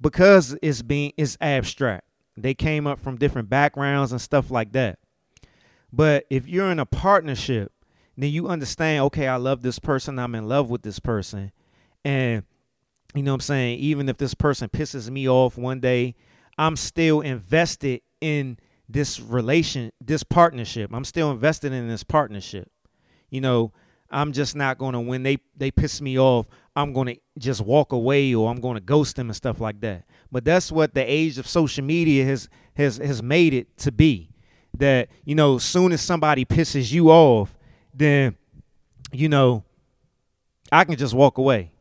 [0.00, 2.04] because it's being it's abstract.
[2.36, 4.98] They came up from different backgrounds and stuff like that.
[5.92, 7.72] But if you're in a partnership,
[8.22, 11.52] then you understand, okay, I love this person, I'm in love with this person.
[12.04, 12.44] And
[13.14, 16.14] you know what I'm saying, even if this person pisses me off one day,
[16.58, 18.58] I'm still invested in
[18.88, 20.90] this relation, this partnership.
[20.92, 22.70] I'm still invested in this partnership.
[23.30, 23.72] You know,
[24.10, 28.34] I'm just not to when they they piss me off, I'm to just walk away
[28.34, 30.04] or I'm to ghost them and stuff like that.
[30.32, 34.30] But that's what the age of social media has has has made it to be.
[34.76, 37.56] That you know, soon as somebody pisses you off,
[37.94, 38.36] then
[39.12, 39.64] you know,
[40.70, 41.72] I can just walk away.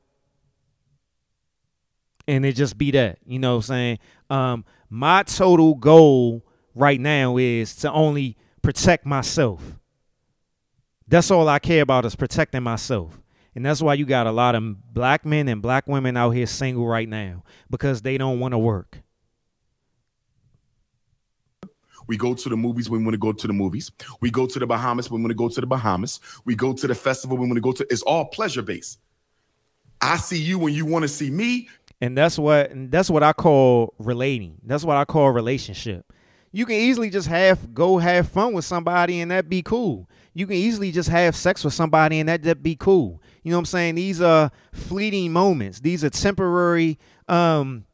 [2.27, 3.99] And it just be that, you know what I'm saying?
[4.29, 6.45] Um, my total goal
[6.75, 9.79] right now is to only protect myself
[11.09, 13.19] that's all I care about is protecting myself.
[13.55, 16.45] And that's why you got a lot of black men and black women out here
[16.45, 19.01] single right now because they don't want to work.
[22.09, 23.91] We go to the movies when we want to go to the movies.
[24.19, 26.19] We go to the Bahamas when we want to go to the Bahamas.
[26.43, 27.93] We go to the festival when we want to go to.
[27.93, 28.97] It's all pleasure based.
[30.01, 31.69] I see you when you want to see me.
[32.01, 34.55] And that's what and that's what I call relating.
[34.65, 36.11] That's what I call relationship.
[36.51, 40.47] You can easily just have go have fun with somebody and that be cool you
[40.47, 43.21] can easily just have sex with somebody and that that be cool.
[43.43, 43.95] You know what I'm saying?
[43.95, 45.81] These are fleeting moments.
[45.81, 46.97] These are temporary
[47.27, 47.85] um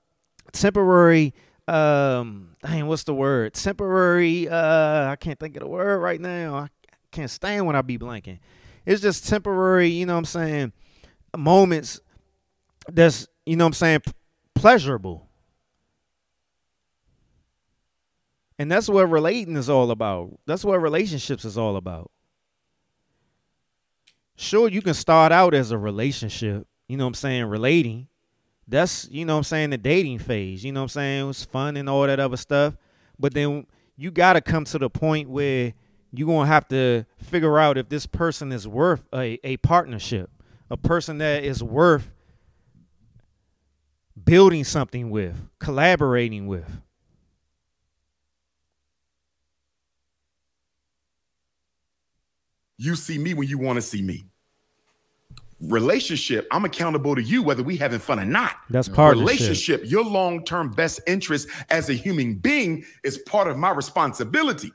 [0.51, 1.33] temporary
[1.67, 3.53] um dang, what's the word?
[3.53, 6.55] Temporary uh I can't think of the word right now.
[6.55, 6.67] I
[7.11, 8.39] can't stand when I be blanking.
[8.85, 10.73] It's just temporary, you know what I'm saying,
[11.35, 11.99] moments
[12.87, 13.99] that's you know what I'm saying
[14.53, 15.27] pleasurable.
[18.57, 20.39] And that's what relating is all about.
[20.45, 22.09] That's what relationships is all about
[24.35, 28.07] sure you can start out as a relationship, you know what I'm saying, relating.
[28.67, 30.63] That's, you know what I'm saying, the dating phase.
[30.63, 31.23] You know what I'm saying?
[31.23, 32.75] It was fun and all that other stuff.
[33.19, 35.73] But then you got to come to the point where
[36.11, 40.29] you're to have to figure out if this person is worth a, a partnership,
[40.69, 42.11] a person that is worth
[44.23, 46.81] building something with, collaborating with.
[52.77, 54.25] You see me when you want to see me.
[55.67, 58.57] Relationship, I'm accountable to you whether we having fun or not.
[58.69, 59.81] That's part relationship.
[59.85, 64.71] Your long-term best interest as a human being is part of my responsibility.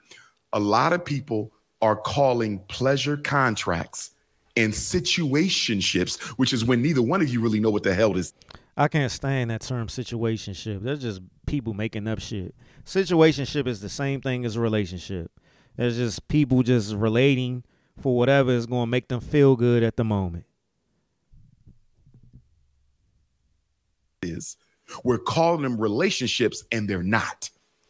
[0.53, 4.11] A lot of people are calling pleasure contracts
[4.57, 8.35] and situationships, which is when neither one of you really know what the hell is.
[8.77, 10.83] I can't stand that term situationship.
[10.83, 12.55] That's just people making up shit.
[12.85, 15.31] Situationship is the same thing as a relationship.
[15.77, 17.65] It's just people just relating
[18.01, 20.45] for whatever is going to make them feel good at the moment.
[24.23, 24.57] Is
[25.03, 27.49] we're calling them relationships and they're not.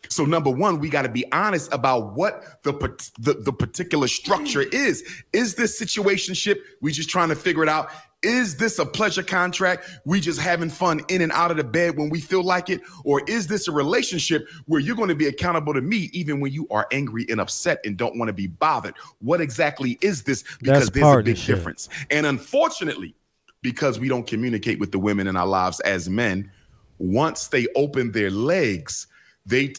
[0.09, 2.73] So number one, we got to be honest about what the,
[3.19, 4.73] the, the particular structure mm.
[4.73, 5.05] is.
[5.33, 6.59] Is this situationship?
[6.81, 7.91] We just trying to figure it out.
[8.23, 9.89] Is this a pleasure contract?
[10.05, 12.81] We just having fun in and out of the bed when we feel like it?
[13.05, 16.53] Or is this a relationship where you're going to be accountable to me even when
[16.53, 18.95] you are angry and upset and don't want to be bothered?
[19.21, 20.43] What exactly is this?
[20.61, 21.89] Because That's there's a big difference.
[22.11, 23.15] And unfortunately,
[23.63, 26.51] because we don't communicate with the women in our lives as men,
[26.99, 29.07] once they open their legs,
[29.47, 29.75] they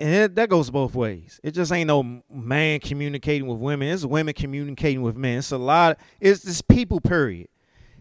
[0.00, 1.38] and it, that goes both ways.
[1.44, 3.88] It just ain't no man communicating with women.
[3.88, 5.38] It's women communicating with men.
[5.38, 5.98] It's a lot.
[6.20, 7.00] It's this people.
[7.00, 7.48] Period.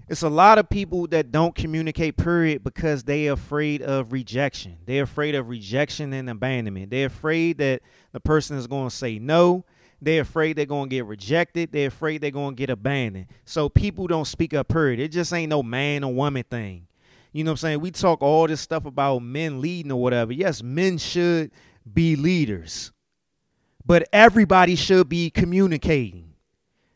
[0.08, 2.16] It's a lot of people that don't communicate.
[2.16, 4.78] Period, because they are afraid of rejection.
[4.86, 6.90] They're afraid of rejection and abandonment.
[6.90, 7.82] They're afraid that
[8.14, 9.66] the person is going to say no.
[10.02, 11.72] They're afraid they're to get rejected.
[11.72, 13.28] They're afraid they're to get abandoned.
[13.46, 14.70] So people don't speak up.
[14.70, 15.00] Period.
[15.00, 16.88] It just ain't no man or woman thing.
[17.32, 17.80] You know what I'm saying?
[17.82, 20.34] We talk all this stuff about men leading or whatever.
[20.34, 21.52] Yes, men should
[21.92, 22.92] be leaders.
[23.86, 26.34] But everybody should be communicating.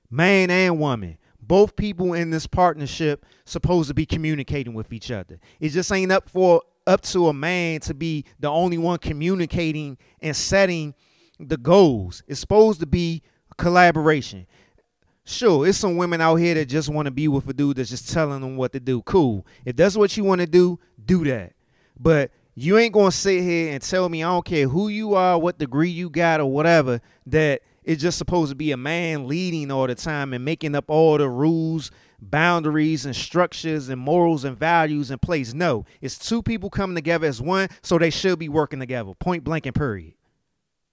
[0.09, 1.17] Man and woman.
[1.41, 5.39] Both people in this partnership supposed to be communicating with each other.
[5.59, 9.97] It just ain't up for up to a man to be the only one communicating
[10.21, 10.93] and setting
[11.39, 12.23] the goals.
[12.27, 13.21] It's supposed to be
[13.57, 14.47] collaboration.
[15.25, 17.89] Sure, it's some women out here that just want to be with a dude that's
[17.89, 19.01] just telling them what to do.
[19.03, 19.45] Cool.
[19.63, 21.53] If that's what you want to do, do that.
[21.97, 25.39] But you ain't gonna sit here and tell me I don't care who you are,
[25.39, 29.71] what degree you got, or whatever, that it's just supposed to be a man leading
[29.71, 31.89] all the time and making up all the rules,
[32.21, 35.53] boundaries, and structures and morals and values in place.
[35.53, 39.13] No, it's two people coming together as one, so they should be working together.
[39.19, 40.13] Point blank and period.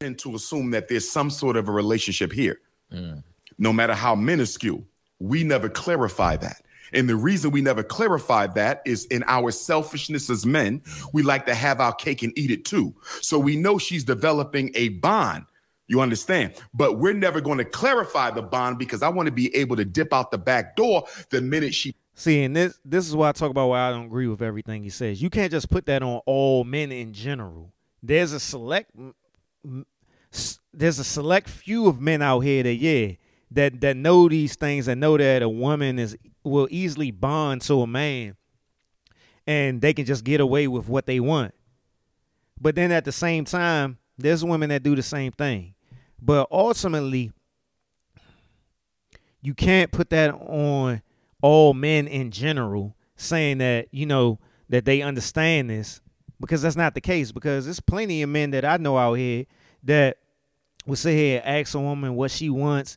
[0.02, 3.22] And to assume that there's some sort of a relationship here, mm.
[3.58, 4.82] no matter how minuscule.
[5.18, 6.62] We never clarify that.
[6.94, 10.82] And the reason we never clarify that is in our selfishness as men,
[11.12, 12.94] we like to have our cake and eat it too.
[13.20, 15.44] So we know she's developing a bond.
[15.86, 16.54] You understand?
[16.72, 19.84] But we're never going to clarify the bond because I want to be able to
[19.84, 23.32] dip out the back door the minute she See, and this this is why I
[23.32, 25.22] talk about why I don't agree with everything he says.
[25.22, 27.72] You can't just put that on all men in general.
[28.02, 28.90] There's a select
[30.72, 33.12] there's a select few of men out here that yeah,
[33.50, 37.82] that that know these things and know that a woman is will easily bond to
[37.82, 38.36] a man
[39.46, 41.54] and they can just get away with what they want.
[42.60, 45.74] But then at the same time, there's women that do the same thing.
[46.20, 47.32] But ultimately,
[49.42, 51.02] you can't put that on
[51.42, 56.00] all men in general, saying that, you know, that they understand this,
[56.38, 57.32] because that's not the case.
[57.32, 59.46] Because there's plenty of men that I know out here
[59.84, 60.18] that
[60.86, 62.96] will sit here and ask a woman what she wants,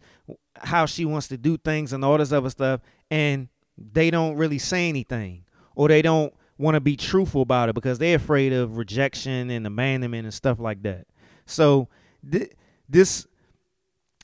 [0.58, 2.82] how she wants to do things, and all this other stuff,
[3.12, 5.44] and they don't really say anything
[5.76, 9.66] or they don't want to be truthful about it because they're afraid of rejection and
[9.66, 11.08] abandonment and stuff like that.
[11.46, 11.90] So
[12.30, 12.52] th-
[12.88, 13.28] this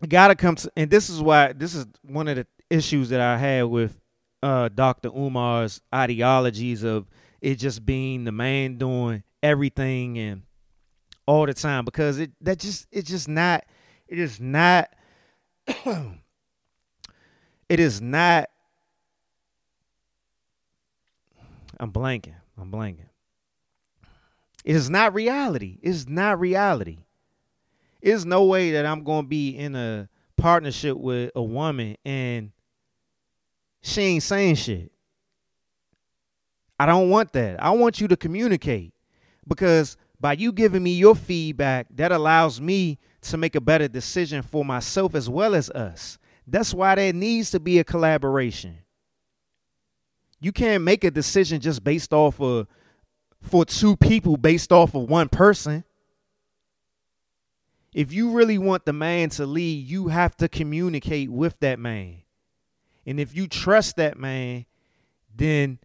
[0.07, 3.37] gotta come to, and this is why this is one of the issues that I
[3.37, 3.99] had with
[4.41, 5.09] uh, Dr.
[5.09, 7.07] Umar's ideologies of
[7.41, 10.43] it just being the man doing everything and
[11.29, 13.63] all the time because it that just it's just not
[14.07, 14.89] it is not
[17.69, 18.49] it is not
[21.79, 22.33] I'm blanking.
[22.59, 23.05] I'm blanking.
[24.65, 25.77] It is not reality.
[25.83, 26.97] It's not reality.
[28.01, 32.51] There's no way that I'm going to be in a partnership with a woman and
[33.81, 34.91] she ain't saying shit.
[36.79, 37.61] I don't want that.
[37.61, 38.93] I want you to communicate
[39.47, 44.41] because by you giving me your feedback, that allows me to make a better decision
[44.41, 46.17] for myself as well as us.
[46.47, 48.79] That's why there needs to be a collaboration.
[50.41, 52.67] You can't make a decision just based off of
[53.41, 55.83] for two people based off of one person.
[57.93, 62.21] If you really want the man to lead, you have to communicate with that man.
[63.05, 64.65] And if you trust that man,
[65.35, 65.79] then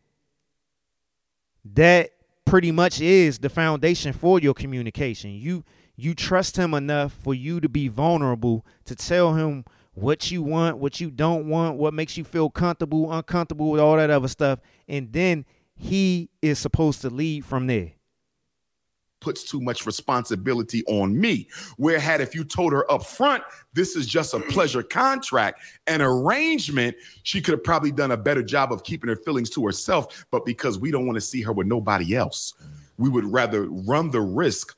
[1.65, 2.11] that
[2.45, 5.31] pretty much is the foundation for your communication.
[5.33, 5.65] You
[5.97, 9.65] you trust him enough for you to be vulnerable to tell him
[9.95, 13.97] what you want, what you don't want, what makes you feel comfortable, uncomfortable with all
[13.97, 14.59] that other stuff.
[14.89, 15.45] And then
[15.77, 17.93] he is supposed to lead from there.
[19.25, 21.49] Puts too much responsibility on me.
[21.79, 23.43] Where had if you told her up front,
[23.73, 28.43] this is just a pleasure contract, an arrangement, she could have probably done a better
[28.43, 30.27] job of keeping her feelings to herself.
[30.31, 32.53] But because we don't want to see her with nobody else,
[32.99, 34.77] we would rather run the risk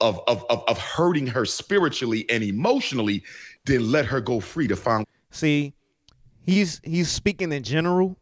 [0.00, 3.24] of, of, of, of hurting her spiritually and emotionally
[3.64, 5.04] than let her go free to find.
[5.32, 5.74] See,
[6.46, 8.16] he's he's speaking in general,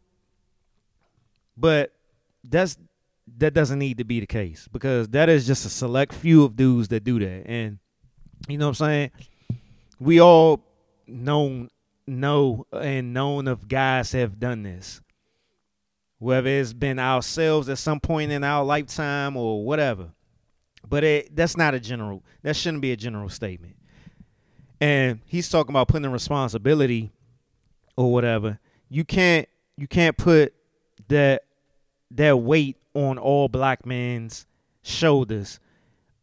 [1.54, 1.92] but
[2.44, 2.78] that's
[3.38, 6.56] that doesn't need to be the case because that is just a select few of
[6.56, 7.78] dudes that do that, and
[8.48, 9.10] you know what I'm saying.
[9.98, 10.64] We all
[11.06, 11.68] know
[12.06, 15.00] know and known of guys have done this,
[16.18, 20.10] whether it's been ourselves at some point in our lifetime or whatever.
[20.88, 22.24] But it, that's not a general.
[22.42, 23.76] That shouldn't be a general statement
[24.80, 27.12] and he's talking about putting responsibility
[27.96, 28.58] or whatever.
[28.88, 30.54] You can't you can't put
[31.08, 31.42] that
[32.12, 34.46] that weight on all black men's
[34.82, 35.60] shoulders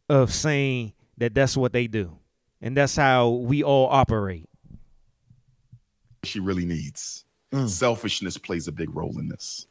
[0.08, 2.18] of saying that that's what they do.
[2.60, 4.48] And that's how we all operate.
[6.24, 7.24] She really needs.
[7.52, 7.68] Mm.
[7.68, 9.66] Selfishness plays a big role in this.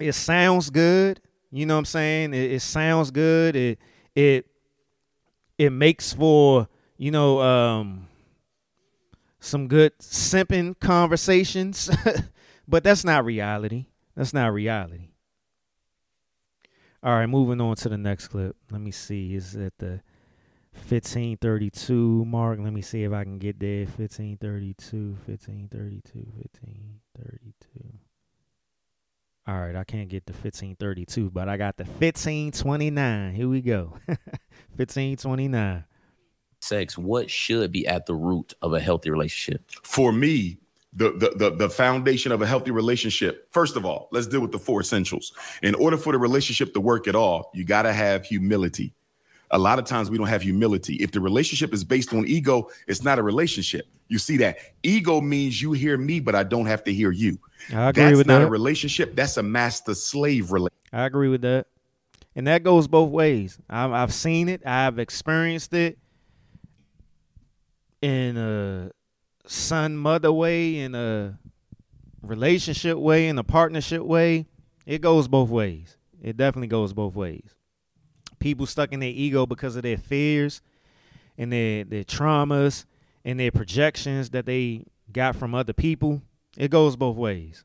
[0.00, 1.20] It sounds good.
[1.50, 2.34] You know what I'm saying?
[2.34, 3.56] It, it sounds good.
[3.56, 3.78] It
[4.14, 4.46] it
[5.56, 8.08] it makes for, you know, um
[9.40, 11.88] some good simping conversations,
[12.68, 13.86] but that's not reality.
[14.14, 15.08] That's not reality.
[17.00, 18.56] All right, moving on to the next clip.
[18.72, 19.34] Let me see.
[19.36, 20.00] Is it the
[20.72, 22.58] 1532 mark?
[22.60, 23.84] Let me see if I can get there.
[23.84, 27.98] 1532, 1532, 1532.
[29.46, 33.34] All right, I can't get the 1532, but I got the 1529.
[33.34, 33.96] Here we go.
[34.76, 35.84] 1529.
[36.60, 39.70] Sex, what should be at the root of a healthy relationship?
[39.84, 40.58] For me,
[40.92, 43.48] the, the, the, the foundation of a healthy relationship.
[43.52, 45.32] First of all, let's deal with the four essentials.
[45.62, 48.94] In order for the relationship to work at all, you got to have humility.
[49.50, 50.96] A lot of times we don't have humility.
[50.96, 53.86] If the relationship is based on ego, it's not a relationship.
[54.08, 57.38] You see that ego means you hear me, but I don't have to hear you.
[57.72, 58.46] I agree That's with not that.
[58.46, 59.14] a relationship.
[59.14, 60.78] That's a master slave relationship.
[60.92, 61.66] I agree with that.
[62.34, 63.58] And that goes both ways.
[63.68, 64.66] I've, I've seen it.
[64.66, 65.98] I've experienced it
[68.00, 68.88] in a uh,
[69.48, 71.38] son mother way, in a
[72.22, 74.46] relationship way, in a partnership way.
[74.86, 75.96] It goes both ways.
[76.22, 77.54] It definitely goes both ways.
[78.38, 80.62] People stuck in their ego because of their fears
[81.36, 82.84] and their their traumas
[83.24, 86.22] and their projections that they got from other people.
[86.56, 87.64] It goes both ways.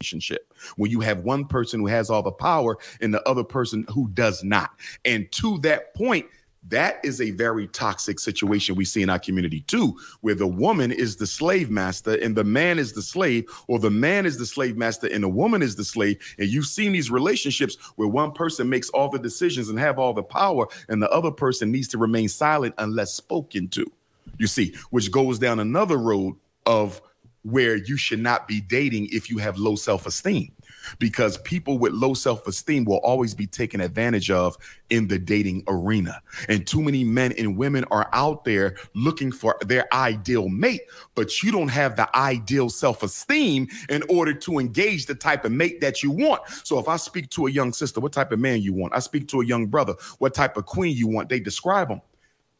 [0.00, 3.84] relationship when you have one person who has all the power and the other person
[3.90, 4.70] who does not.
[5.04, 6.26] And to that point,
[6.68, 10.90] that is a very toxic situation we see in our community too, where the woman
[10.90, 14.46] is the slave master and the man is the slave, or the man is the
[14.46, 16.18] slave master and the woman is the slave.
[16.38, 20.14] And you've seen these relationships where one person makes all the decisions and have all
[20.14, 23.90] the power, and the other person needs to remain silent unless spoken to.
[24.38, 26.36] You see, which goes down another road
[26.66, 27.00] of
[27.42, 30.50] where you should not be dating if you have low self esteem.
[30.98, 34.56] Because people with low self esteem will always be taken advantage of
[34.90, 36.20] in the dating arena.
[36.48, 40.82] And too many men and women are out there looking for their ideal mate,
[41.14, 45.52] but you don't have the ideal self esteem in order to engage the type of
[45.52, 46.42] mate that you want.
[46.64, 48.94] So if I speak to a young sister, what type of man you want?
[48.94, 51.28] I speak to a young brother, what type of queen you want?
[51.28, 52.00] They describe them.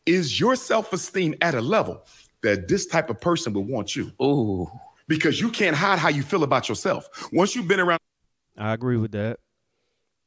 [0.06, 2.04] Is your self esteem at a level
[2.42, 4.12] that this type of person would want you?
[4.22, 4.70] Ooh.
[5.08, 7.08] because you can't hide how you feel about yourself.
[7.32, 8.00] Once you've been around
[8.56, 9.40] I agree with that.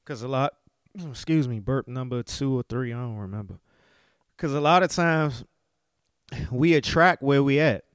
[0.06, 0.54] Cause a lot,
[1.10, 3.60] excuse me, burp number two or three, I don't remember.
[4.38, 5.44] Cause a lot of times
[6.52, 7.86] we attract where we at,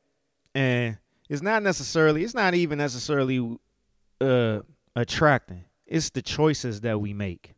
[0.55, 0.99] and
[1.29, 3.59] it's not necessarily, it's not even necessarily
[4.21, 4.61] uh
[4.95, 5.65] attracting.
[5.87, 7.55] It's the choices that we make.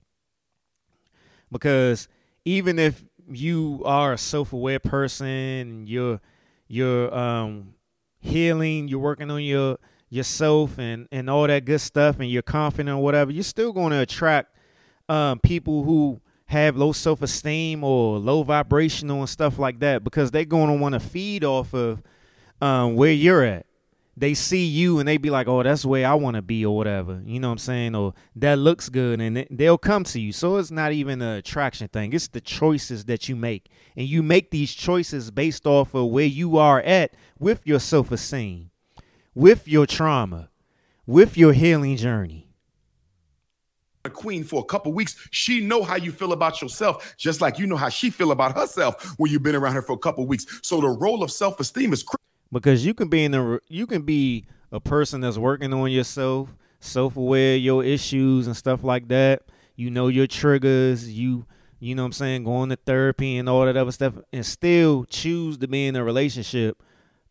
[1.51, 2.09] Because
[2.45, 6.21] even if you are a self-aware person, you're
[6.69, 7.75] you're um
[8.21, 9.79] healing, you're working on your
[10.11, 13.91] yourself and and all that good stuff and you're confident or whatever you're still going
[13.91, 14.57] to attract
[15.09, 20.45] um, people who have low self-esteem or low vibrational and stuff like that because they're
[20.45, 22.03] going to want to feed off of
[22.61, 23.67] um, where you're at.
[24.17, 26.77] They see you and they be like oh that's where i want to be or
[26.77, 30.33] whatever you know what i'm saying or that looks good and they'll come to you.
[30.33, 33.69] So it's not even an attraction thing it's the choices that you make.
[33.97, 38.71] And you make these choices based off of where you are at with your self-esteem
[39.35, 40.51] with your trauma,
[41.07, 42.49] with your healing journey.
[44.05, 47.59] a queen for a couple weeks, she know how you feel about yourself, just like
[47.59, 50.27] you know how she feel about herself when you've been around her for a couple
[50.27, 50.47] weeks.
[50.63, 52.21] So the role of self-esteem is critical.
[52.53, 56.55] Because you can be in a you can be a person that's working on yourself,
[56.81, 59.43] self-aware, your issues and stuff like that.
[59.75, 61.47] You know your triggers, you
[61.81, 65.05] you know what I'm saying, going to therapy and all that other stuff, and still
[65.07, 66.81] choose to be in a relationship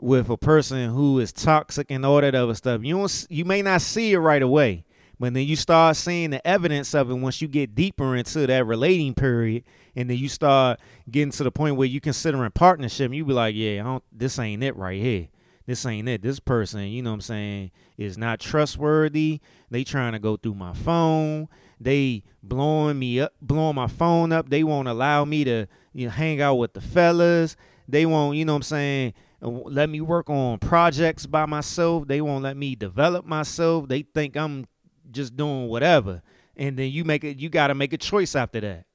[0.03, 2.83] with a person who is toxic and all that other stuff.
[2.83, 4.83] You don't you may not see it right away,
[5.17, 8.65] but then you start seeing the evidence of it once you get deeper into that
[8.65, 9.63] relating period,
[9.95, 13.13] and then you start getting to the point where you considering partnership.
[13.13, 15.29] You be like, yeah, this ain't it right here.
[15.65, 16.21] This ain't it.
[16.21, 19.39] This person, you know what I'm saying, is not trustworthy.
[19.71, 21.47] They trying to go through my phone.
[21.79, 24.49] They blowing me up, blowing my phone up.
[24.49, 27.55] They won't allow me to you know, hang out with the fellas.
[27.87, 29.13] They won't, you know what I'm saying,
[29.43, 32.07] let me work on projects by myself.
[32.07, 33.87] They won't let me develop myself.
[33.87, 34.67] They think I'm
[35.11, 36.21] just doing whatever.
[36.55, 38.85] And then you make it you got to make a choice after that.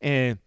[0.00, 0.38] And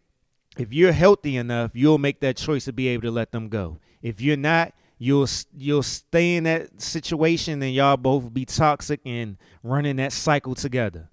[0.57, 3.79] if you're healthy enough, you'll make that choice to be able to let them go.
[4.01, 9.37] If you're not, you'll you'll stay in that situation and y'all both be toxic and
[9.63, 11.09] running that cycle together.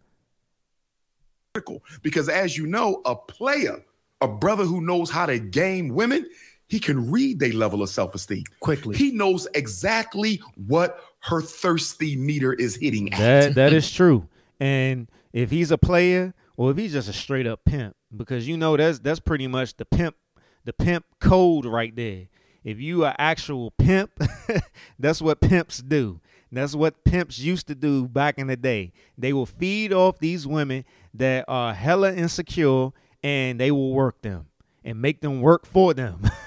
[2.02, 3.84] because as you know, a player,
[4.20, 6.26] a brother who knows how to game women,
[6.74, 8.96] he can read their level of self-esteem Quickly.
[8.96, 13.18] He knows exactly what her thirsty meter is hitting at.
[13.20, 14.28] That that is true.
[14.58, 18.56] And if he's a player or if he's just a straight up pimp, because you
[18.56, 20.16] know that's that's pretty much the pimp
[20.64, 22.26] the pimp code right there.
[22.64, 24.10] If you are actual pimp,
[24.98, 26.20] that's what pimps do.
[26.50, 28.92] That's what pimps used to do back in the day.
[29.16, 30.84] They will feed off these women
[31.14, 32.90] that are hella insecure
[33.22, 34.46] and they will work them
[34.82, 36.28] and make them work for them.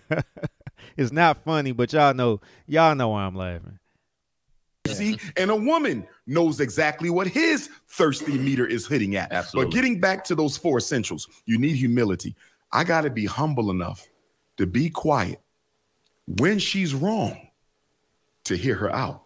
[0.96, 3.78] it's not funny, but y'all know y'all know why I'm laughing.
[4.88, 9.32] See, and a woman knows exactly what his thirsty meter is hitting at.
[9.32, 9.70] Absolutely.
[9.70, 12.34] But getting back to those four essentials, you need humility.
[12.72, 14.08] I got to be humble enough
[14.56, 15.40] to be quiet
[16.26, 17.48] when she's wrong
[18.44, 19.22] to hear her out.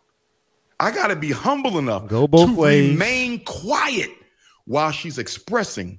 [0.79, 2.91] I got to be humble enough Go both to ways.
[2.91, 4.11] remain quiet
[4.67, 5.99] while she's expressing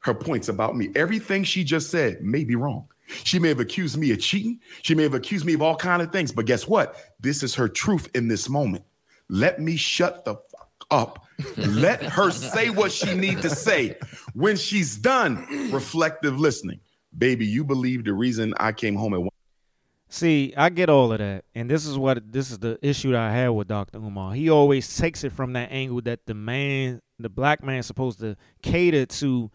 [0.00, 0.90] her points about me.
[0.94, 2.86] Everything she just said may be wrong.
[3.24, 4.60] She may have accused me of cheating.
[4.82, 6.32] She may have accused me of all kind of things.
[6.32, 6.96] But guess what?
[7.20, 8.84] This is her truth in this moment.
[9.28, 11.26] Let me shut the fuck up.
[11.56, 13.96] Let her say what she need to say.
[14.34, 16.80] When she's done, reflective listening.
[17.16, 19.30] Baby, you believe the reason I came home at one.
[20.12, 23.20] See, I get all of that, and this is what this is the issue that
[23.20, 23.98] I have with Dr.
[23.98, 24.34] Umar.
[24.34, 28.18] He always takes it from that angle that the man, the black man, is supposed
[28.18, 29.52] to cater to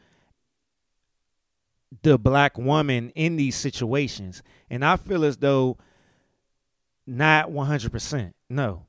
[2.02, 5.78] the black woman in these situations, and I feel as though
[7.08, 8.88] not one hundred percent, no,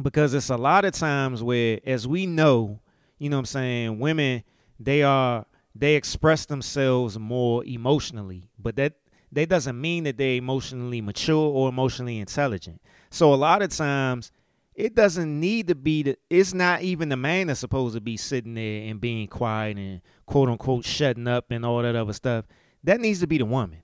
[0.00, 2.80] because it's a lot of times where, as we know,
[3.18, 4.44] you know, what I'm saying, women
[4.78, 8.94] they are they express themselves more emotionally, but that
[9.32, 12.80] that doesn't mean that they're emotionally mature or emotionally intelligent.
[13.10, 14.30] So a lot of times
[14.74, 18.16] it doesn't need to be the it's not even the man that's supposed to be
[18.16, 22.46] sitting there and being quiet and quote unquote shutting up and all that other stuff.
[22.84, 23.82] That needs to be the woman.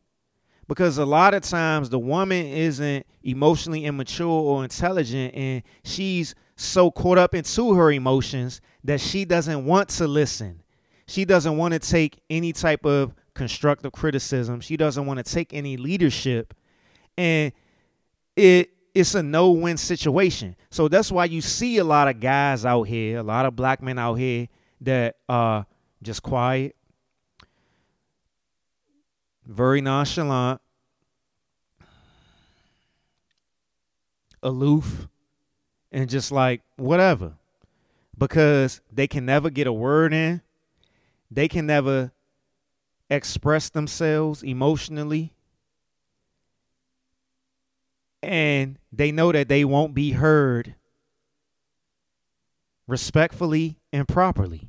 [0.66, 6.90] Because a lot of times the woman isn't emotionally immature or intelligent and she's so
[6.90, 10.62] caught up into her emotions that she doesn't want to listen.
[11.06, 14.60] She doesn't want to take any type of constructive criticism.
[14.60, 16.52] She doesn't want to take any leadership.
[17.16, 17.52] And
[18.36, 20.56] it it's a no-win situation.
[20.70, 23.80] So that's why you see a lot of guys out here, a lot of black
[23.80, 24.48] men out here
[24.80, 25.66] that are
[26.02, 26.74] just quiet,
[29.46, 30.60] very nonchalant,
[34.42, 35.06] aloof,
[35.92, 37.34] and just like whatever.
[38.16, 40.42] Because they can never get a word in.
[41.30, 42.10] They can never
[43.08, 45.32] express themselves emotionally.
[48.22, 50.74] And they know that they won't be heard
[52.86, 54.68] respectfully and properly.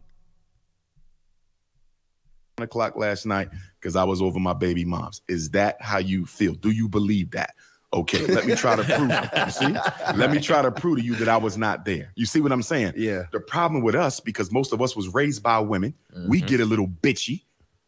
[2.61, 3.49] o'clock last night
[3.79, 5.21] because I was over my baby mom's.
[5.27, 6.53] Is that how you feel?
[6.53, 7.55] Do you believe that?
[7.91, 9.29] Okay, let me try to prove it.
[9.33, 9.79] You see?
[10.15, 12.11] Let me try to prove to you that I was not there.
[12.15, 12.93] You see what I'm saying?
[12.95, 13.23] Yeah.
[13.31, 15.95] The problem with us, because most of us was raised by women,
[16.27, 16.47] we mm-hmm.
[16.47, 17.43] get a little bitchy.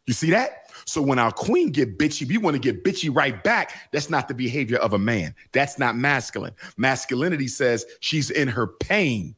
[0.08, 0.61] You see that?
[0.86, 3.90] So when our queen get bitchy, we want to get bitchy right back.
[3.91, 5.36] That's not the behavior of a man.
[5.52, 6.53] That's not masculine.
[6.78, 9.36] Masculinity says she's in her pain.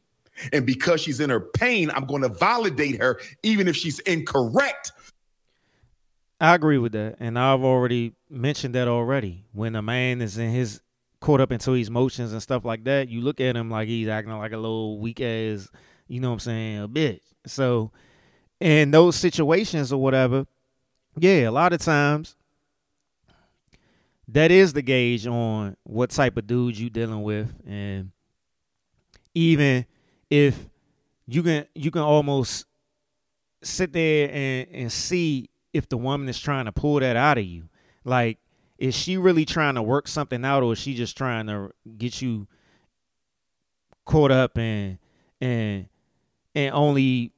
[0.52, 4.91] And because she's in her pain, I'm going to validate her even if she's incorrect.
[6.44, 9.45] I agree with that, and I've already mentioned that already.
[9.53, 10.82] When a man is in his
[11.22, 14.10] caught up into his emotions and stuff like that, you look at him like he's
[14.10, 15.70] acting like a little weak ass,
[16.07, 17.22] you know what I'm saying, a bitch.
[17.45, 17.91] So,
[18.60, 20.45] in those situations or whatever,
[21.18, 22.35] yeah, a lot of times
[24.27, 28.11] that is the gauge on what type of dude you dealing with, and
[29.34, 29.85] even
[30.30, 30.69] if
[31.27, 32.65] you can, you can almost
[33.61, 37.45] sit there and and see if the woman is trying to pull that out of
[37.45, 37.69] you.
[38.06, 38.40] Like,
[38.77, 42.22] is she really trying to work something out, or is she just trying to get
[42.22, 42.48] you
[44.06, 44.98] caught up and
[45.41, 45.88] and
[46.56, 47.32] and only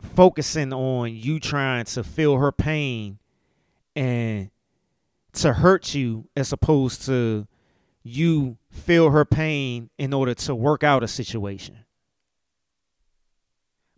[0.00, 3.18] focusing on you trying to feel her pain
[3.94, 4.50] and
[5.32, 7.46] to hurt you as opposed to
[8.02, 11.76] you feel her pain in order to work out a situation.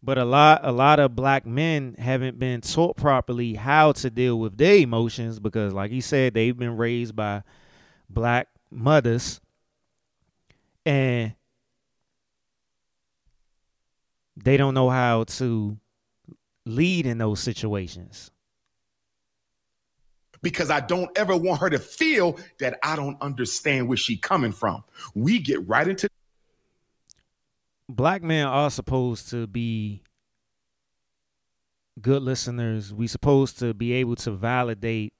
[0.03, 4.39] But a lot a lot of black men haven't been taught properly how to deal
[4.39, 7.45] with their emotions because like he said they've been raised by
[8.11, 9.41] black mothers
[10.85, 11.35] and
[14.37, 15.79] they don't know how to
[16.65, 18.31] lead in those situations.
[20.43, 24.53] because I don't ever want her to feel that I don't understand where she coming
[24.53, 24.83] from.
[25.15, 26.09] We get right into
[27.89, 30.03] black men are supposed to be
[32.01, 32.93] good listeners.
[32.93, 35.13] We supposed to be able to validate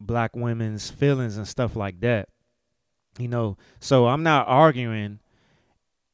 [0.00, 2.28] black women's feelings and stuff like that.
[3.18, 5.18] You know, so I'm not arguing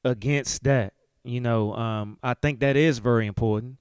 [0.04, 0.94] against that.
[1.22, 3.76] You know, um, I think that is very important.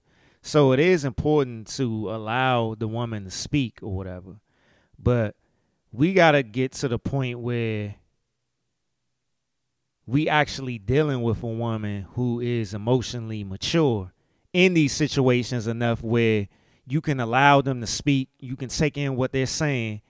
[0.46, 4.36] So it is important to allow the woman to speak or whatever.
[5.00, 5.38] But
[5.94, 7.96] we got to get to the point where
[10.06, 14.12] we actually dealing with a woman who is emotionally mature
[14.52, 16.50] in these situations enough where
[16.86, 20.02] you can allow them to speak, you can take in what they're saying,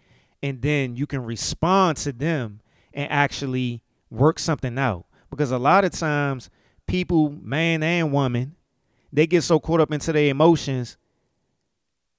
[0.42, 2.60] and then you can respond to them
[2.92, 5.06] and actually work something out.
[5.30, 6.50] Because a lot of times,
[6.88, 8.56] people, man and woman,
[9.14, 10.98] they get so caught up into their emotions,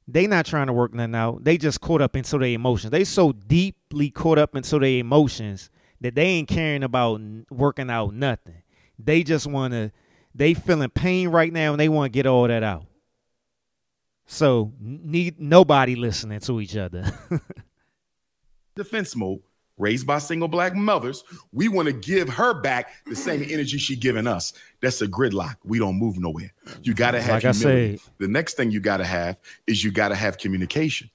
[0.07, 1.43] they not trying to work nothing out.
[1.45, 2.93] They just caught up into their emotions.
[2.93, 8.15] They so deeply caught up into their emotions that they ain't caring about working out
[8.15, 8.63] nothing.
[8.99, 9.91] They just want to
[10.35, 12.87] they feeling pain right now and they want to get all that out.
[14.27, 17.13] So need nobody listening to each other.
[18.75, 19.41] defense mode,
[19.77, 23.53] raised by single black mothers, we want to give her back the same mm.
[23.53, 24.53] energy she giving us.
[24.81, 25.57] That's a gridlock.
[25.65, 26.53] We don't move nowhere.
[26.83, 28.01] You got to have like humility.
[28.19, 31.11] The next thing you got to have is you got to have communication.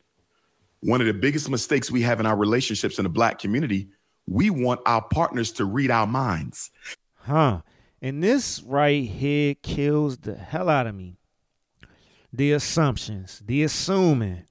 [0.81, 3.89] One of the biggest mistakes we have in our relationships in the black community,
[4.27, 6.71] we want our partners to read our minds.
[7.15, 7.61] Huh.
[8.01, 11.17] And this right here kills the hell out of me.
[12.31, 14.43] The assumptions, the assuming,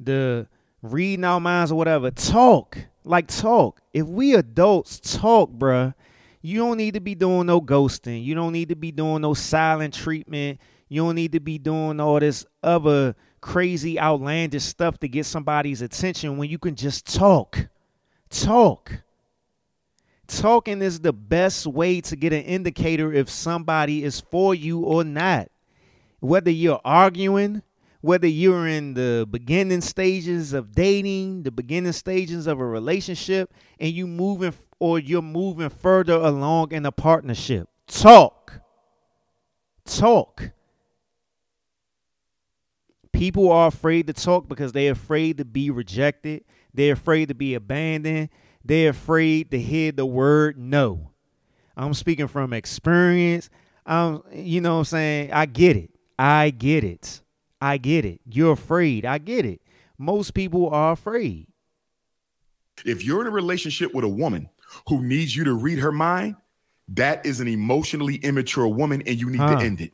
[0.00, 0.48] the
[0.82, 2.10] reading our minds or whatever.
[2.10, 2.78] Talk.
[3.04, 3.80] Like talk.
[3.92, 5.94] If we adults talk, bruh,
[6.40, 8.24] you don't need to be doing no ghosting.
[8.24, 10.58] You don't need to be doing no silent treatment.
[10.88, 15.82] You don't need to be doing all this other crazy outlandish stuff to get somebody's
[15.82, 17.68] attention when you can just talk.
[18.30, 19.02] Talk.
[20.26, 25.04] Talking is the best way to get an indicator if somebody is for you or
[25.04, 25.50] not.
[26.20, 27.62] Whether you're arguing,
[28.04, 33.50] whether you're in the beginning stages of dating, the beginning stages of a relationship,
[33.80, 37.66] and you moving or you're moving further along in a partnership.
[37.86, 38.60] Talk.
[39.86, 40.50] Talk.
[43.10, 46.44] People are afraid to talk because they're afraid to be rejected.
[46.74, 48.28] They're afraid to be abandoned.
[48.62, 51.12] They're afraid to hear the word no.
[51.74, 53.48] I'm speaking from experience.
[53.86, 55.32] I'm, you know what I'm saying?
[55.32, 55.90] I get it.
[56.18, 57.22] I get it.
[57.64, 58.20] I get it.
[58.26, 59.06] You're afraid.
[59.06, 59.62] I get it.
[59.98, 61.46] Most people are afraid.
[62.84, 64.50] If you're in a relationship with a woman
[64.88, 66.36] who needs you to read her mind,
[66.88, 69.58] that is an emotionally immature woman and you need huh.
[69.58, 69.92] to end it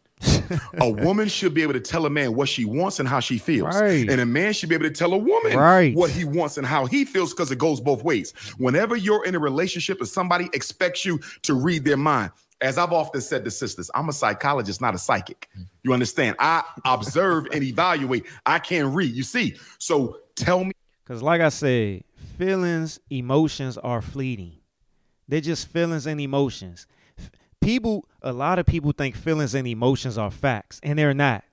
[0.81, 3.39] a woman should be able to tell a man what she wants and how she
[3.39, 3.75] feels.
[3.75, 4.09] Right.
[4.09, 5.95] And a man should be able to tell a woman right.
[5.95, 8.33] what he wants and how he feels because it goes both ways.
[8.59, 12.93] Whenever you're in a relationship and somebody expects you to read their mind, as I've
[12.93, 15.49] often said to sisters, I'm a psychologist, not a psychic.
[15.53, 15.63] Mm-hmm.
[15.83, 16.37] You understand?
[16.39, 18.27] I observe and evaluate.
[18.45, 19.15] I can't read.
[19.15, 19.57] You see?
[19.79, 20.73] So tell me.
[21.05, 22.05] Because, like I said,
[22.39, 24.59] feelings, emotions are fleeting.
[25.27, 26.87] They're just feelings and emotions
[27.61, 31.45] people a lot of people think feelings and emotions are facts and they're not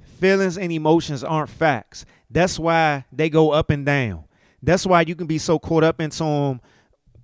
[0.00, 4.24] feelings and emotions aren't facts that's why they go up and down
[4.62, 6.60] that's why you can be so caught up into them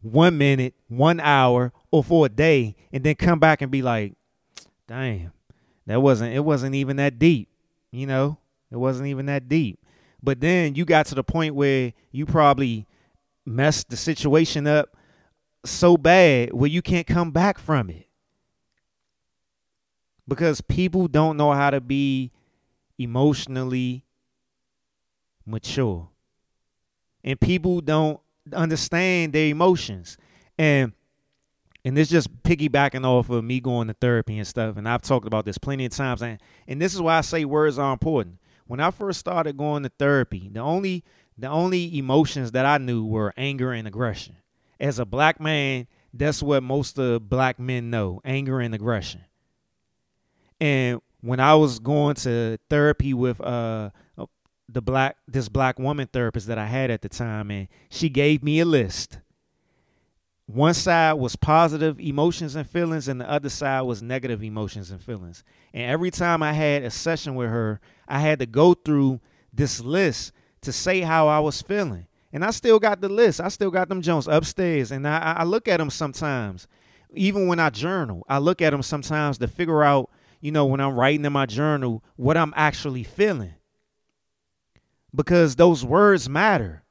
[0.03, 4.15] one minute one hour or for a day and then come back and be like
[4.89, 5.33] damn
[5.87, 7.49] that wasn't it wasn't even that deep
[7.91, 8.39] you know
[8.71, 9.79] it wasn't even that deep
[10.23, 12.87] but then you got to the point where you probably
[13.45, 14.97] messed the situation up
[15.65, 18.09] so bad where you can't come back from it.
[20.27, 22.33] Because people don't know how to be
[22.99, 24.07] emotionally
[25.45, 26.09] mature.
[27.23, 28.21] And people don't
[28.53, 30.16] understand their emotions.
[30.57, 30.93] And
[31.85, 34.77] and this just piggybacking off of me going to therapy and stuff.
[34.77, 36.23] And I've talked about this plenty of times.
[36.23, 38.39] And, and this is why I say words are important.
[38.66, 41.05] When I first started going to therapy, the only
[41.36, 44.36] the only emotions that I knew were anger and aggression
[44.81, 49.23] as a black man, that's what most of black men know anger and aggression.
[50.61, 53.90] And when I was going to therapy with uh
[54.69, 58.43] the black this black woman therapist that I had at the time and she gave
[58.43, 59.19] me a list.
[60.47, 65.03] One side was positive emotions and feelings and the other side was negative emotions and
[65.03, 65.43] feelings.
[65.73, 69.21] And every time I had a session with her, I had to go through
[69.53, 72.07] this list to say how I was feeling.
[72.33, 73.41] And I still got the list.
[73.41, 74.91] I still got them Jones upstairs.
[74.93, 76.69] And I, I look at them sometimes.
[77.15, 80.11] Even when I journal, I look at them sometimes to figure out,
[80.41, 83.55] you know, when I'm writing in my journal, what I'm actually feeling.
[85.15, 86.84] because those words matter.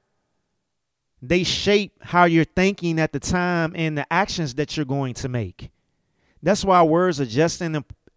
[1.25, 5.29] They shape how you're thinking at the time and the actions that you're going to
[5.29, 5.71] make.
[6.41, 7.63] That's why words are just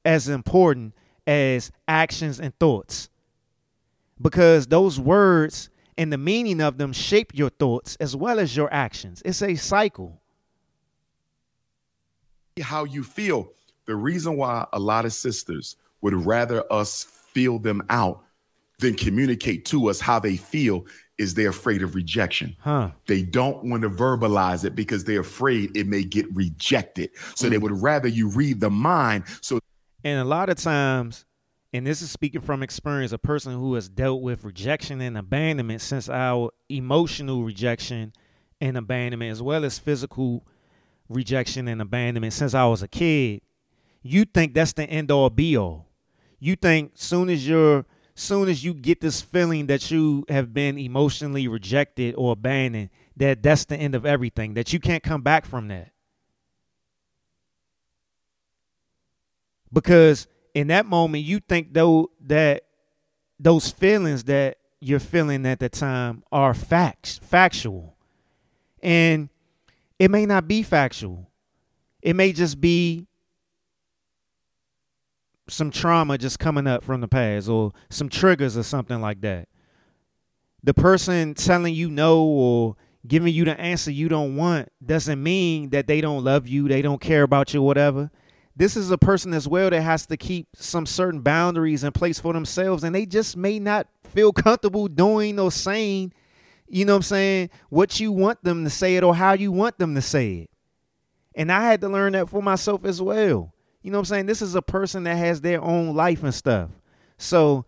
[0.04, 0.92] as important
[1.24, 3.08] as actions and thoughts.
[4.20, 8.72] Because those words and the meaning of them shape your thoughts as well as your
[8.74, 9.22] actions.
[9.24, 10.20] It's a cycle.
[12.60, 13.52] How you feel.
[13.84, 18.24] The reason why a lot of sisters would rather us feel them out
[18.80, 20.86] than communicate to us how they feel
[21.18, 22.56] is they're afraid of rejection.
[22.60, 22.90] Huh.
[23.06, 27.10] They don't want to verbalize it because they're afraid it may get rejected.
[27.34, 27.50] So mm.
[27.50, 29.24] they would rather you read the mind.
[29.40, 29.60] So
[30.04, 31.24] and a lot of times,
[31.72, 35.80] and this is speaking from experience, a person who has dealt with rejection and abandonment
[35.80, 38.12] since our emotional rejection
[38.60, 40.46] and abandonment, as well as physical
[41.08, 43.42] rejection and abandonment since I was a kid,
[44.02, 45.86] you think that's the end all be all.
[46.38, 47.84] You think soon as you're
[48.16, 53.42] soon as you get this feeling that you have been emotionally rejected or abandoned, that
[53.42, 55.92] that's the end of everything, that you can't come back from that.
[59.72, 62.64] Because in that moment, you think though that
[63.38, 67.96] those feelings that you're feeling at the time are facts, factual.
[68.82, 69.28] And
[69.98, 71.30] it may not be factual.
[72.00, 73.06] It may just be
[75.48, 79.48] some trauma just coming up from the past or some triggers or something like that.
[80.62, 85.70] The person telling you no or giving you the answer you don't want doesn't mean
[85.70, 88.10] that they don't love you, they don't care about you, whatever.
[88.56, 92.18] This is a person as well that has to keep some certain boundaries in place
[92.18, 96.12] for themselves, and they just may not feel comfortable doing or saying,
[96.66, 99.52] you know what I'm saying, what you want them to say it or how you
[99.52, 100.50] want them to say it.
[101.34, 103.52] And I had to learn that for myself as well.
[103.86, 104.26] You know what I'm saying?
[104.26, 106.70] This is a person that has their own life and stuff.
[107.18, 107.66] So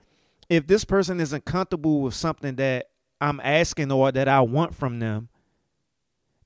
[0.48, 2.90] if this person isn't comfortable with something that
[3.20, 5.28] I'm asking or that I want from them,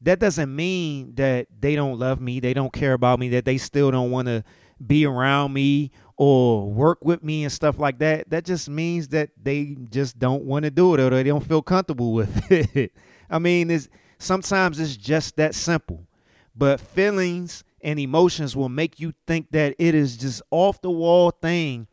[0.03, 3.57] that doesn't mean that they don't love me, they don't care about me, that they
[3.57, 4.45] still don't want to
[4.87, 8.29] be around me or work with me and stuff like that.
[8.29, 11.63] That just means that they just don't want to do it or they don't feel
[11.63, 12.93] comfortable with it.
[13.31, 13.89] I mean, it's
[14.19, 16.07] sometimes it's just that simple.
[16.55, 21.31] But feelings and emotions will make you think that it is just off the wall
[21.31, 21.87] thing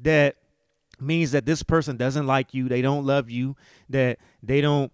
[0.00, 0.36] that
[1.00, 3.56] means that this person doesn't like you, they don't love you,
[3.88, 4.92] that they don't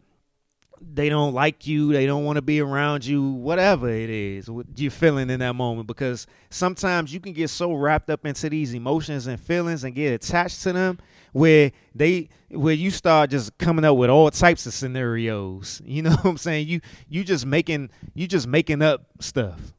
[0.81, 4.67] they don't like you, they don't want to be around you, whatever it is what
[4.77, 5.87] you're feeling in that moment.
[5.87, 10.13] Because sometimes you can get so wrapped up into these emotions and feelings and get
[10.13, 10.99] attached to them
[11.33, 15.81] where they where you start just coming up with all types of scenarios.
[15.85, 16.69] You know what I'm saying?
[16.69, 19.73] You you just making you just making up stuff.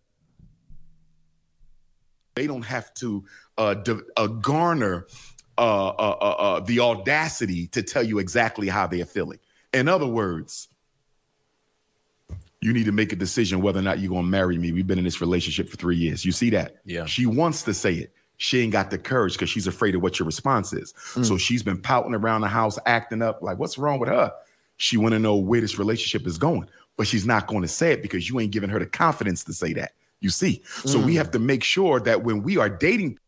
[2.38, 3.26] They don't have to
[3.58, 3.74] uh,
[4.16, 5.08] uh, garner
[5.58, 9.40] uh, uh, uh, uh, the audacity to tell you exactly how they're feeling.
[9.74, 10.68] In other words,
[12.62, 14.72] you need to make a decision whether or not you're gonna marry me.
[14.72, 16.26] We've been in this relationship for three years.
[16.26, 16.76] You see that?
[16.86, 17.06] Yeah.
[17.06, 18.14] She wants to say it.
[18.38, 20.94] She ain't got the courage because she's afraid of what your response is.
[21.16, 21.26] Mm.
[21.26, 24.32] So she's been pouting around the house, acting up like, what's wrong with her?
[24.76, 27.94] She want to know where this relationship is going, but she's not going to say
[27.94, 29.94] it because you ain't giving her the confidence to say that.
[30.20, 31.06] You see, so mm.
[31.06, 33.20] we have to make sure that when we are dating.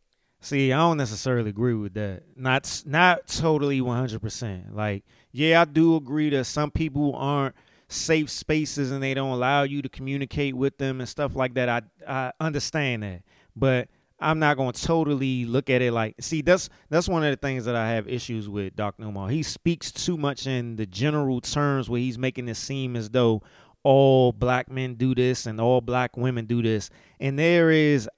[0.42, 2.24] See, I don't necessarily agree with that.
[2.36, 4.76] Not not totally one hundred percent.
[4.76, 7.56] Like, yeah, I do agree that some people aren't
[7.90, 11.70] safe spaces and they don't allow you to communicate with them and stuff like that.
[11.70, 13.22] I I understand that,
[13.56, 13.90] but
[14.20, 16.16] I'm not going to totally look at it like.
[16.22, 19.30] See, that's that's one of the things that I have issues with Doc Umar.
[19.30, 23.42] He speaks too much in the general terms where he's making it seem as though
[23.84, 26.90] all black men do this and all black women do this.
[27.20, 28.10] And there is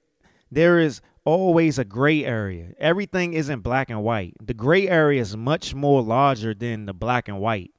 [0.50, 2.74] there is always a gray area.
[2.78, 4.34] Everything isn't black and white.
[4.42, 7.72] The gray area is much more larger than the black and white.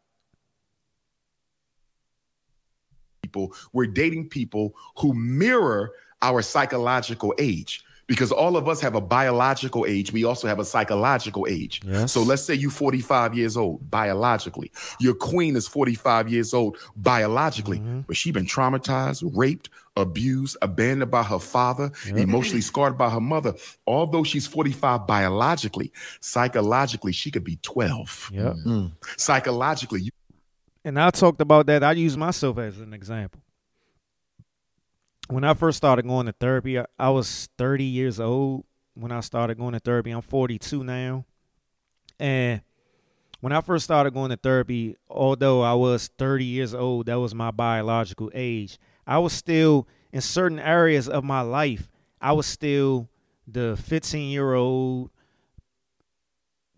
[3.21, 5.91] People, we're dating people who mirror
[6.21, 10.11] our psychological age because all of us have a biological age.
[10.11, 11.81] We also have a psychological age.
[11.85, 12.11] Yes.
[12.11, 14.71] So let's say you're 45 years old biologically.
[14.99, 18.01] Your queen is 45 years old biologically, mm-hmm.
[18.01, 22.17] but she been traumatized, raped, abused, abandoned by her father, yep.
[22.17, 23.53] emotionally scarred by her mother.
[23.87, 28.31] Although she's 45 biologically, psychologically she could be 12.
[28.33, 28.43] Yep.
[28.43, 28.85] Mm-hmm.
[29.17, 30.01] Psychologically.
[30.01, 30.11] You-
[30.85, 31.83] and I talked about that.
[31.83, 33.42] I use myself as an example
[35.29, 39.21] when I first started going to therapy, I, I was 30 years old when I
[39.21, 40.11] started going to therapy.
[40.11, 41.25] I'm 42 now.
[42.19, 42.61] And
[43.39, 47.33] when I first started going to therapy, although I was 30 years old, that was
[47.33, 51.89] my biological age, I was still in certain areas of my life,
[52.21, 53.09] I was still
[53.47, 55.09] the 15 year old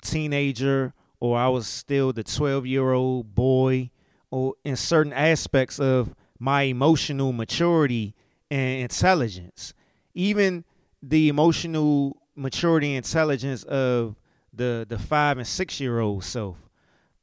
[0.02, 3.92] teenager or I was still the 12 year old boy,
[4.32, 8.16] or in certain aspects of my emotional maturity
[8.56, 9.74] and intelligence.
[10.14, 10.64] Even
[11.04, 14.16] the emotional maturity intelligence of
[14.54, 16.58] the the five and six year old self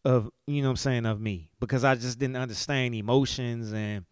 [0.05, 1.49] of you know I'm saying of me.
[1.59, 4.05] Because I just didn't understand emotions and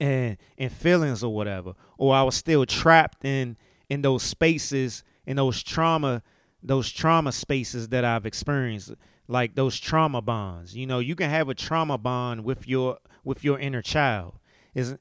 [0.00, 1.74] and and feelings or whatever.
[1.98, 3.58] Or I was still trapped in
[3.90, 6.22] in those spaces in those trauma
[6.62, 8.94] those trauma spaces that I've experienced.
[9.28, 10.74] Like those trauma bonds.
[10.74, 14.38] You know you can have a trauma bond with your with your inner child.
[14.74, 14.96] Is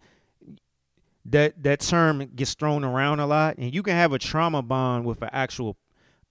[1.25, 5.05] that that term gets thrown around a lot and you can have a trauma bond
[5.05, 5.77] with an actual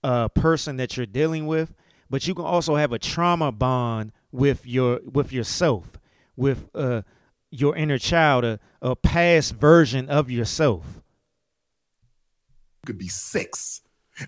[0.03, 1.73] uh, person that you're dealing with
[2.09, 5.99] but you can also have a trauma bond with your with yourself
[6.35, 7.01] with uh,
[7.51, 11.01] your inner child a, a past version of yourself.
[12.85, 13.81] Could be six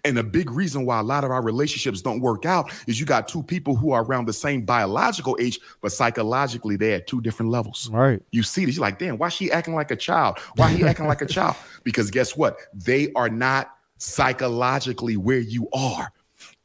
[0.05, 3.05] and a big reason why a lot of our relationships don't work out is you
[3.05, 7.21] got two people who are around the same biological age, but psychologically they're at two
[7.21, 7.89] different levels.
[7.91, 10.39] right You see this, you're like, damn, why she acting like a child?
[10.55, 11.55] Why he acting like a child?
[11.83, 12.57] Because guess what?
[12.73, 16.11] They are not psychologically where you are.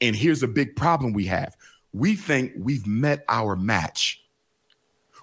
[0.01, 1.57] And here's a big problem we have.
[1.93, 4.23] We think we've met our match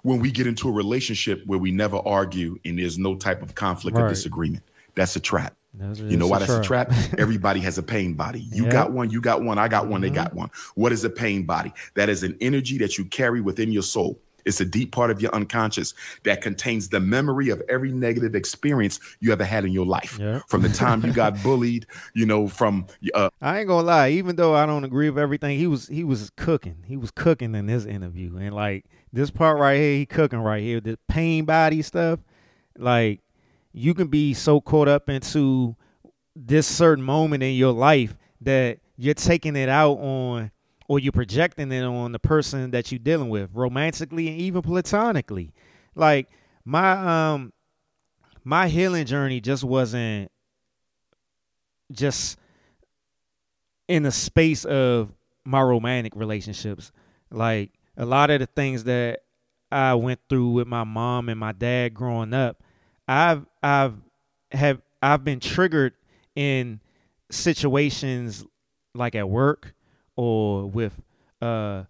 [0.04, 3.56] when we get into a relationship where we never argue and there's no type of
[3.56, 4.64] conflict or disagreement.
[4.96, 5.56] That's a trap.
[5.76, 6.92] That's- You know why that's a trap?
[7.18, 8.42] Everybody has a pain body.
[8.52, 8.72] You Yep.
[8.72, 10.04] got one, you got one, I got one, Mhm.
[10.04, 10.50] they got one.
[10.76, 11.74] What is a pain body?
[11.96, 14.20] That is an energy that you carry within your soul.
[14.46, 15.94] It's a deep part of your unconscious
[16.26, 20.18] that contains the memory of every negative experience you ever had in your life.
[20.20, 20.42] Yeah.
[20.50, 24.10] From the time you got bullied, you know, from uh, I ain't gonna lie.
[24.10, 26.84] Even though I don't agree with everything, he was he was cooking.
[26.86, 28.84] He was cooking in this interview, and like
[29.14, 30.82] this part right here, he cooking right here.
[30.82, 32.20] The pain body stuff,
[32.78, 33.22] like
[33.74, 35.76] you can be so caught up into
[36.36, 40.52] this certain moment in your life that you're taking it out on
[40.88, 45.54] or you're projecting it on the person that you're dealing with romantically and even platonically.
[45.96, 46.30] Like
[46.66, 47.54] my um
[48.44, 50.32] my healing journey just wasn't
[51.92, 52.38] just
[53.88, 55.12] in the space of
[55.46, 56.92] my romantic relationships.
[57.32, 59.22] Like a lot of the things that
[59.72, 62.63] I went through with my mom and my dad growing up
[63.08, 63.96] I've I've
[64.52, 65.94] have I've been triggered
[66.36, 66.80] in
[67.30, 68.46] situations
[68.96, 69.74] like at work
[70.16, 70.94] or with
[71.42, 71.84] uh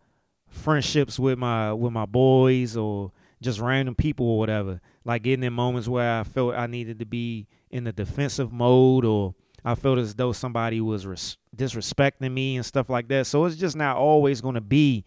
[0.47, 3.11] friendships with my with my boys or
[3.41, 4.81] just random people or whatever.
[5.05, 9.03] Like getting in moments where I felt I needed to be in the defensive mode
[9.05, 9.35] or
[9.65, 13.27] I felt as though somebody was res- disrespecting me and stuff like that.
[13.27, 15.03] So it's just not always going to be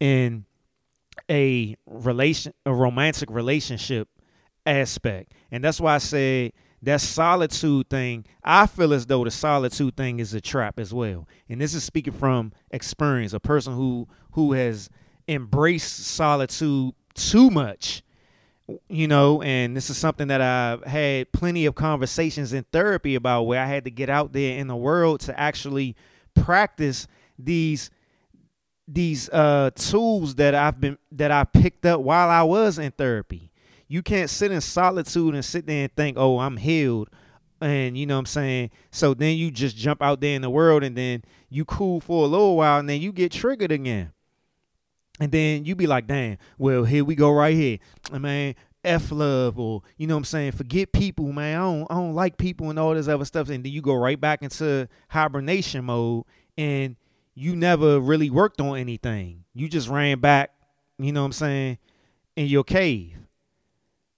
[0.00, 0.44] in
[1.30, 4.08] a relation a romantic relationship
[4.66, 6.52] aspect and that's why I said
[6.82, 11.26] that solitude thing, I feel as though the solitude thing is a trap as well.
[11.48, 14.88] And this is speaking from experience, a person who who has
[15.26, 18.02] embraced solitude too much,
[18.88, 23.44] you know, and this is something that I've had plenty of conversations in therapy about
[23.44, 25.96] where I had to get out there in the world to actually
[26.34, 27.08] practice
[27.38, 27.90] these
[28.86, 33.47] these uh tools that I've been that I picked up while I was in therapy
[33.88, 37.08] you can't sit in solitude and sit there and think, oh, I'm healed.
[37.60, 38.70] And you know what I'm saying?
[38.92, 42.24] So then you just jump out there in the world and then you cool for
[42.24, 44.12] a little while and then you get triggered again.
[45.18, 47.78] And then you be like, damn, well, here we go right here.
[48.12, 48.54] I mean,
[48.84, 51.58] F love or you know what I'm saying, forget people, man.
[51.58, 53.48] I don't I don't like people and all this other stuff.
[53.48, 56.24] And then you go right back into hibernation mode
[56.56, 56.94] and
[57.34, 59.44] you never really worked on anything.
[59.54, 60.52] You just ran back,
[60.98, 61.78] you know what I'm saying,
[62.36, 63.17] in your cave.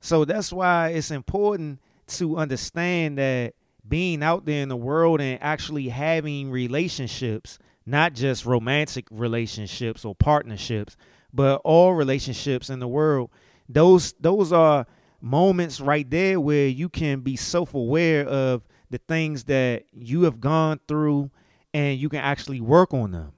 [0.01, 3.55] So that's why it's important to understand that
[3.87, 10.15] being out there in the world and actually having relationships, not just romantic relationships or
[10.15, 10.97] partnerships,
[11.33, 13.31] but all relationships in the world,
[13.69, 14.87] those those are
[15.21, 20.81] moments right there where you can be self-aware of the things that you have gone
[20.89, 21.31] through
[21.73, 23.33] and you can actually work on them.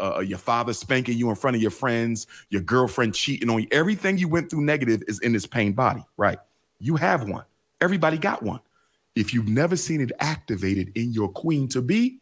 [0.00, 3.68] Uh, your father spanking you in front of your friends, your girlfriend cheating on you.
[3.70, 6.38] Everything you went through negative is in this pain body, right?
[6.78, 7.44] You have one.
[7.80, 8.60] Everybody got one.
[9.14, 12.20] If you've never seen it activated in your queen to be,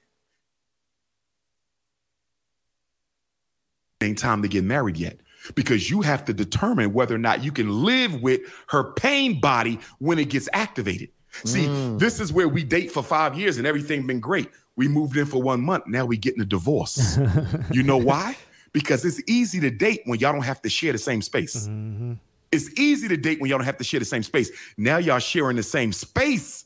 [4.01, 5.19] ain't time to get married yet
[5.55, 9.79] because you have to determine whether or not you can live with her pain body
[9.99, 11.11] when it gets activated.
[11.45, 11.67] See,
[11.99, 14.49] this is where we date for five years and everything been great.
[14.79, 15.89] We moved in for one month.
[15.89, 17.19] Now we getting a divorce.
[17.73, 18.37] you know why?
[18.73, 21.67] Because it's easy to date when y'all don't have to share the same space.
[21.67, 22.13] Mm-hmm.
[22.53, 24.53] It's easy to date when y'all don't have to share the same space.
[24.77, 26.65] Now y'all sharing the same space,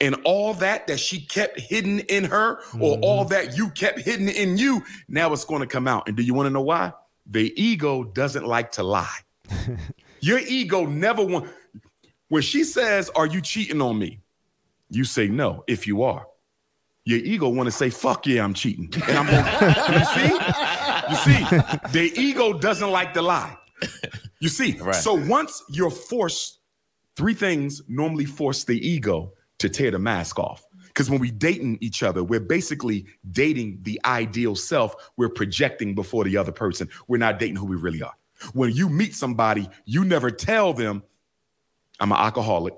[0.00, 3.02] And all that that she kept hidden in her, or mm-hmm.
[3.02, 6.06] all that you kept hidden in you, now it's going to come out.
[6.06, 6.92] And do you want to know why?
[7.26, 9.18] The ego doesn't like to lie.
[10.20, 11.50] Your ego never want.
[12.28, 14.20] When she says, "Are you cheating on me?"
[14.90, 15.64] You say no.
[15.66, 16.24] If you are,
[17.08, 19.44] your ego want to say, "Fuck yeah, I'm cheating." And I'm going.
[19.98, 20.32] you see,
[21.10, 21.56] you see,
[21.92, 23.56] the ego doesn't like to lie.
[24.40, 24.94] You see, Right.
[24.94, 26.58] so once you're forced,
[27.16, 30.64] three things normally force the ego to tear the mask off.
[30.88, 34.94] Because when we dating each other, we're basically dating the ideal self.
[35.16, 36.88] We're projecting before the other person.
[37.06, 38.14] We're not dating who we really are.
[38.52, 41.02] When you meet somebody, you never tell them,
[42.00, 42.74] I'm an alcoholic.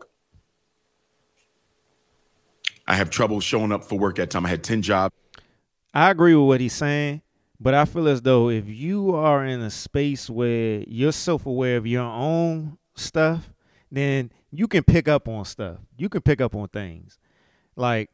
[2.91, 4.45] I have trouble showing up for work at time.
[4.45, 5.15] I had 10 jobs.
[5.95, 7.23] I agree with what he's saying,
[7.61, 11.77] but I feel as though if you are in a space where you're self aware
[11.77, 13.53] of your own stuff,
[13.93, 15.79] then you can pick up on stuff.
[15.97, 17.21] You can pick up on things.
[17.77, 18.11] Like,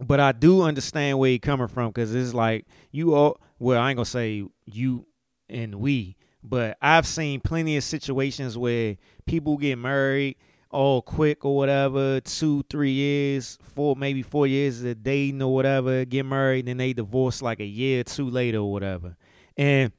[0.00, 3.90] but I do understand where he's coming from because it's like you all, well, I
[3.90, 5.04] ain't gonna say you
[5.48, 6.14] and we,
[6.44, 10.36] but I've seen plenty of situations where people get married
[10.76, 16.04] all quick or whatever, two, three years, four, maybe four years of dating or whatever,
[16.04, 19.16] get married, and then they divorce like a year or two later or whatever.
[19.56, 19.90] And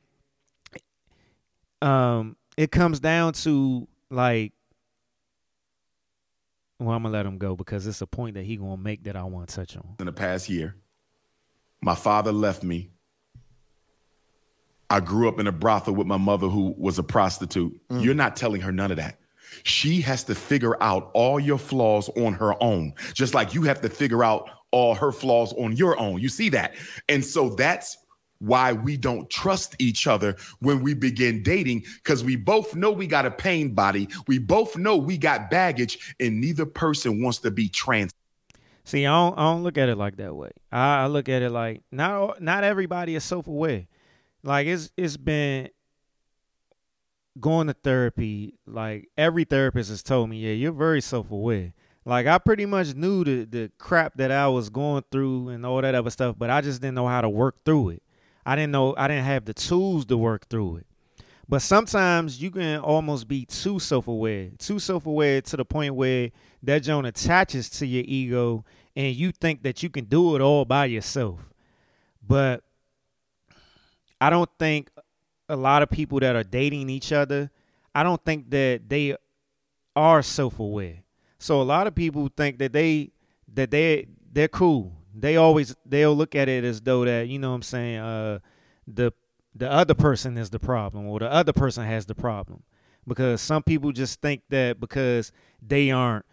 [1.82, 4.54] um it comes down to like
[6.80, 9.16] well, I'm gonna let him go because it's a point that he gonna make that
[9.16, 9.96] I want to touch on.
[10.00, 10.76] in the past year.
[11.82, 12.92] My father left me.
[14.92, 17.82] I grew up in a brothel with my mother who was a prostitute.
[17.90, 19.20] You're not telling her none of that.
[19.64, 23.82] She has to figure out all your flaws on her own, just like you have
[23.82, 26.20] to figure out all her flaws on your own.
[26.20, 26.76] You see that?
[27.10, 27.98] And so that's
[28.40, 33.08] why we don't trust each other when we begin dating because we both know we
[33.08, 34.08] got a pain body.
[34.28, 38.14] We both know we got baggage, and neither person wants to be trans.
[38.84, 40.52] See, I don't, I don't look at it like that way.
[40.72, 43.88] I, look at it like not not everybody is self aware.
[44.44, 45.70] Like it's it's been
[47.40, 48.56] going to therapy.
[48.66, 51.74] Like every therapist has told me, yeah, you're very self aware.
[52.06, 55.82] Like I pretty much knew the the crap that I was going through and all
[55.82, 58.04] that other stuff, but I just didn't know how to work through it.
[58.46, 60.88] I didn't know I didn't have the tools to work through it.
[61.50, 65.96] But sometimes you can almost be too self aware, too self aware to the point
[65.96, 66.32] where
[66.64, 68.66] that joint attaches to your ego
[68.96, 71.40] and you think that you can do it all by yourself.
[72.26, 72.64] But
[74.20, 74.90] I don't think
[75.50, 77.50] a lot of people that are dating each other,
[77.96, 79.16] I don't think that they
[79.96, 81.04] are self aware.
[81.40, 83.12] So a lot of people think that they
[83.54, 84.94] that they they're cool.
[85.14, 88.40] They always they'll look at it as though that, you know what I'm saying, uh
[88.88, 89.12] the
[89.56, 92.64] the other person is the problem or the other person has the problem.
[93.08, 95.32] Because some people just think that because
[95.66, 96.26] they aren't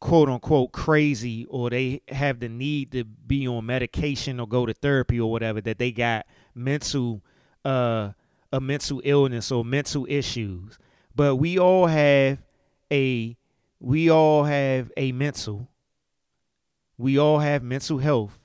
[0.00, 4.74] quote unquote crazy or they have the need to be on medication or go to
[4.74, 7.22] therapy or whatever that they got mental
[7.64, 8.10] uh
[8.52, 10.78] a mental illness or mental issues
[11.14, 12.38] but we all have
[12.92, 13.36] a
[13.78, 15.68] we all have a mental
[16.98, 18.38] we all have mental health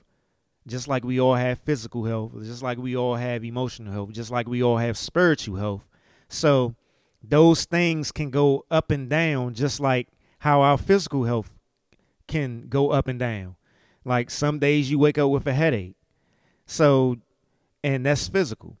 [0.66, 4.30] just like we all have physical health just like we all have emotional health just
[4.30, 5.84] like we all have spiritual health
[6.28, 6.74] so
[7.22, 10.08] those things can go up and down just like
[10.40, 11.58] how our physical health
[12.26, 13.56] can go up and down.
[14.04, 15.96] Like some days you wake up with a headache.
[16.66, 17.16] So,
[17.82, 18.76] and that's physical.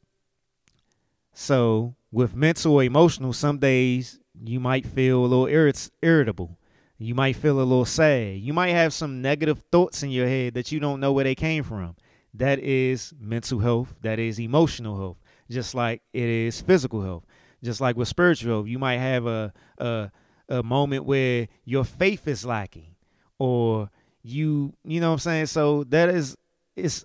[1.38, 6.58] So, with mental emotional, some days you might feel a little irrit- irritable.
[6.96, 8.38] You might feel a little sad.
[8.38, 11.34] You might have some negative thoughts in your head that you don't know where they
[11.34, 11.94] came from.
[12.32, 13.98] That is mental health.
[14.00, 15.18] That is emotional health.
[15.50, 17.26] Just like it is physical health.
[17.62, 20.10] Just like with spiritual health, you might have a a,
[20.48, 22.96] a moment where your faith is lacking
[23.38, 23.90] or
[24.22, 26.34] you you know what I'm saying so that is
[26.76, 27.04] it's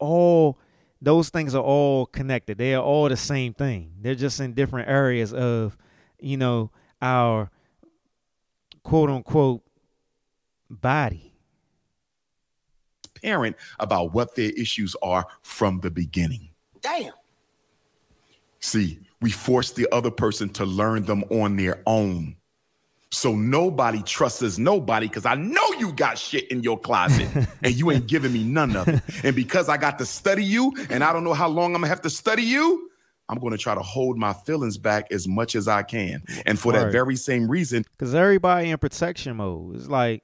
[0.00, 0.58] all
[1.06, 4.88] those things are all connected they are all the same thing they're just in different
[4.88, 5.76] areas of
[6.18, 6.70] you know
[7.00, 7.50] our
[8.82, 9.62] quote unquote
[10.68, 11.26] body
[13.26, 16.48] parent about what their issues are from the beginning.
[16.80, 17.12] Damn.
[18.60, 22.36] See, we force the other person to learn them on their own.
[23.16, 27.26] So nobody trusts nobody because I know you got shit in your closet
[27.62, 29.02] and you ain't giving me none of it.
[29.24, 31.88] And because I got to study you and I don't know how long I'm gonna
[31.88, 32.90] have to study you,
[33.30, 36.24] I'm gonna try to hold my feelings back as much as I can.
[36.44, 40.22] And for that very same reason, because everybody in protection mode it's like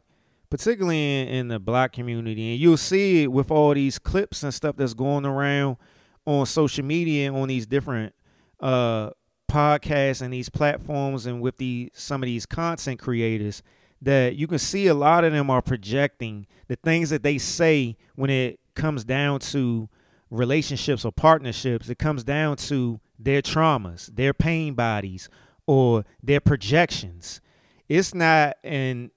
[0.50, 4.52] particularly in, in the black community and you'll see it with all these clips and
[4.52, 5.78] stuff that's going around
[6.26, 8.14] on social media and on these different
[8.60, 9.08] uh
[9.52, 13.62] podcasts and these platforms and with the some of these content creators
[14.00, 17.96] that you can see a lot of them are projecting the things that they say
[18.16, 19.88] when it comes down to
[20.30, 21.88] relationships or partnerships.
[21.88, 25.28] It comes down to their traumas, their pain bodies,
[25.66, 27.40] or their projections.
[27.88, 29.10] It's not an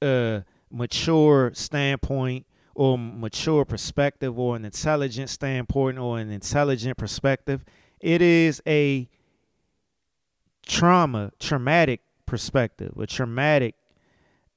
[0.00, 0.40] uh,
[0.70, 7.64] mature standpoint or mature perspective or an intelligent standpoint or an intelligent perspective.
[8.00, 9.08] It is a
[10.66, 13.74] trauma, traumatic perspective, a traumatic,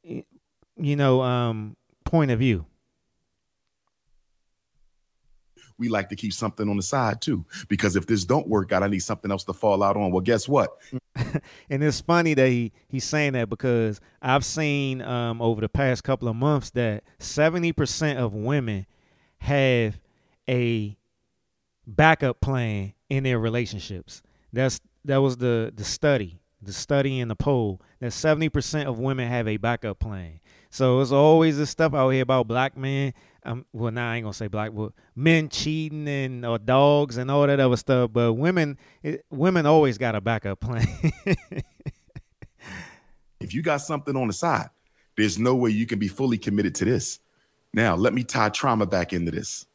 [0.04, 2.66] you know, um, point of view.
[5.78, 7.46] we like to keep something on the side too.
[7.68, 10.12] Because if this don't work out, I need something else to fall out on.
[10.12, 10.78] Well, guess what?
[11.70, 16.04] and it's funny that he he's saying that because I've seen um, over the past
[16.04, 18.86] couple of months that seventy percent of women
[19.40, 20.00] have
[20.48, 20.98] a
[21.86, 24.24] backup plan in their relationships.
[24.54, 29.00] That's that was the the study, the study in the poll that seventy percent of
[29.00, 30.40] women have a backup plan.
[30.70, 33.14] So it's always this stuff out here about black men
[33.46, 37.30] um, well, now I ain't gonna say black, but men cheating and or dogs and
[37.30, 38.12] all that other stuff.
[38.12, 40.88] But women, it, women always got a backup plan.
[43.40, 44.70] if you got something on the side,
[45.16, 47.20] there's no way you can be fully committed to this.
[47.72, 49.68] Now, let me tie trauma back into this.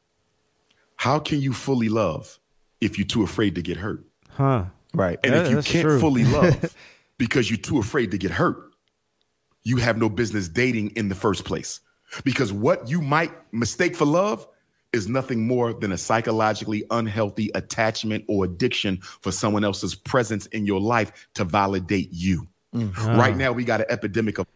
[0.97, 2.41] How can you fully love
[2.81, 4.05] if you're too afraid to get hurt?
[4.31, 4.65] Huh?
[4.93, 5.19] Right.
[5.25, 6.01] And That- if you can't true.
[6.01, 6.75] fully love
[7.19, 8.71] because you're too afraid to get hurt,
[9.63, 11.81] you have no business dating in the first place.
[12.25, 14.47] Because what you might mistake for love
[14.93, 20.67] is nothing more than a psychologically unhealthy attachment or addiction for someone else's presence in
[20.67, 22.49] your life to validate you.
[22.75, 23.17] Mm-hmm.
[23.17, 24.47] Right now, we got an epidemic of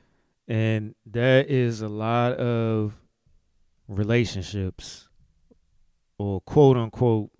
[0.46, 3.00] and that is a lot of
[3.88, 5.08] relationships
[6.18, 7.30] or quote unquote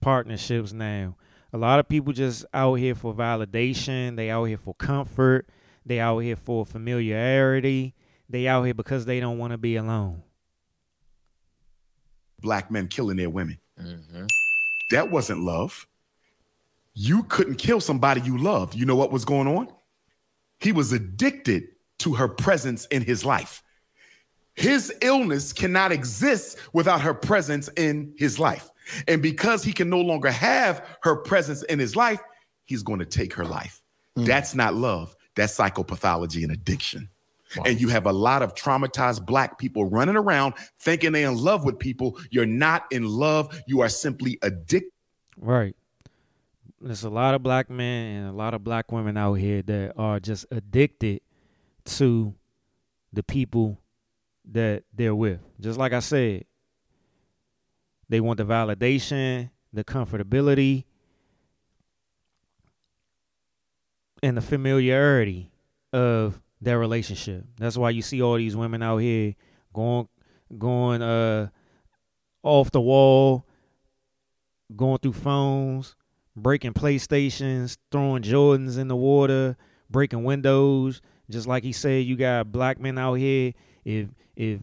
[0.00, 1.16] partnerships now.
[1.52, 5.48] A lot of people just out here for validation, they out here for comfort,
[5.84, 7.94] they out here for familiarity,
[8.28, 10.22] they out here because they don't want to be alone.
[12.40, 13.58] black men killing their women.
[13.80, 14.26] Mm-hmm.
[14.90, 15.86] That wasn't love.
[16.94, 18.74] You couldn't kill somebody you loved.
[18.74, 19.68] You know what was going on?
[20.58, 21.64] He was addicted
[21.98, 23.62] to her presence in his life.
[24.54, 28.70] His illness cannot exist without her presence in his life.
[29.08, 32.20] And because he can no longer have her presence in his life,
[32.64, 33.82] he's going to take her life.
[34.16, 34.24] Hmm.
[34.24, 35.14] That's not love.
[35.34, 37.08] That's psychopathology and addiction.
[37.64, 41.64] And you have a lot of traumatized black people running around thinking they're in love
[41.64, 42.16] with people.
[42.30, 43.60] You're not in love.
[43.66, 44.92] You are simply addicted.
[45.36, 45.74] Right.
[46.80, 49.94] There's a lot of black men and a lot of black women out here that
[49.96, 51.20] are just addicted
[51.86, 52.34] to
[53.12, 53.80] the people
[54.52, 55.40] that they're with.
[55.60, 56.44] Just like I said,
[58.10, 60.84] they want the validation, the comfortability,
[64.22, 65.52] and the familiarity
[65.92, 67.44] of their relationship.
[67.56, 69.34] That's why you see all these women out here
[69.72, 70.08] going
[70.58, 71.48] going uh
[72.42, 73.46] off the wall,
[74.74, 75.94] going through phones,
[76.34, 79.56] breaking PlayStations, throwing Jordans in the water,
[79.88, 81.00] breaking windows.
[81.30, 83.52] Just like he said, you got black men out here.
[83.84, 84.60] If if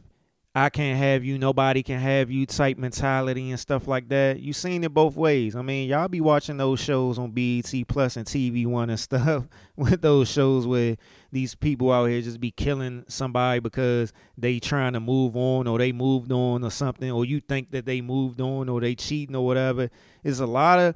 [0.57, 4.39] I can't have you, nobody can have you type mentality and stuff like that.
[4.39, 5.55] You seen it both ways.
[5.55, 9.47] I mean, y'all be watching those shows on BET Plus and TV One and stuff
[9.75, 10.97] with those shows where
[11.31, 15.77] these people out here just be killing somebody because they trying to move on or
[15.77, 19.35] they moved on or something, or you think that they moved on or they cheating
[19.35, 19.91] or whatever.
[20.23, 20.95] There's a lot of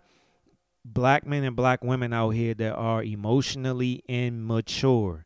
[0.83, 5.23] black men and black women out here that are emotionally immature.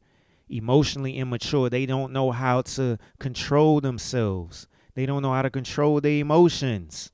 [0.50, 1.70] Emotionally immature.
[1.70, 4.68] They don't know how to control themselves.
[4.94, 7.12] They don't know how to control their emotions.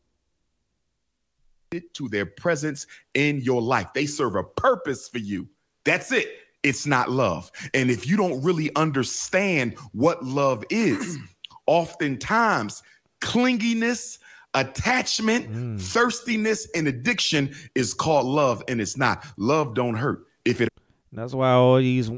[1.94, 3.88] to their presence in your life.
[3.94, 5.48] They serve a purpose for you.
[5.86, 6.28] That's it.
[6.64, 7.52] It's not love.
[7.74, 11.18] And if you don't really understand what love is,
[11.66, 12.84] oftentimes
[13.22, 14.20] clinginess,
[14.53, 15.80] attachment, mm.
[15.80, 19.26] thirstiness, and addiction is called love, and it's not.
[19.38, 20.26] Love don't hurt.
[20.44, 20.70] If it
[21.14, 22.12] That's why all these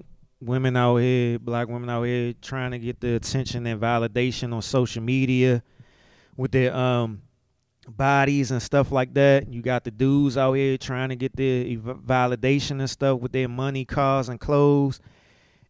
[0.43, 4.61] women out here, black women out here, trying to get the attention and validation on
[4.61, 5.63] social media
[6.35, 7.21] with their um
[7.87, 9.51] bodies and stuff like that.
[9.51, 13.49] You got the dudes out here trying to get their validation and stuff with their
[13.49, 14.99] money, cars, and clothes.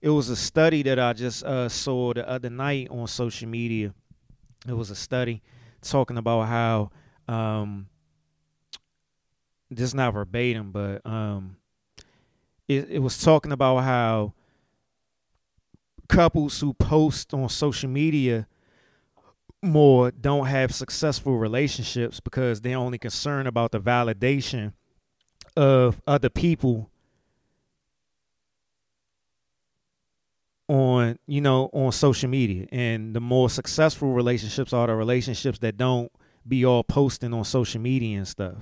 [0.01, 3.93] It was a study that I just uh, saw the other night on social media.
[4.67, 5.41] It was a study
[5.81, 6.91] talking about how
[7.27, 7.87] um
[9.73, 11.57] just not verbatim, but um
[12.67, 14.33] it, it was talking about how
[16.07, 18.47] couples who post on social media
[19.61, 24.73] more don't have successful relationships because they're only concerned about the validation
[25.55, 26.89] of other people
[30.67, 32.67] on you know on social media.
[32.71, 36.11] And the more successful relationships are the relationships that don't
[36.47, 38.55] be all posting on social media and stuff.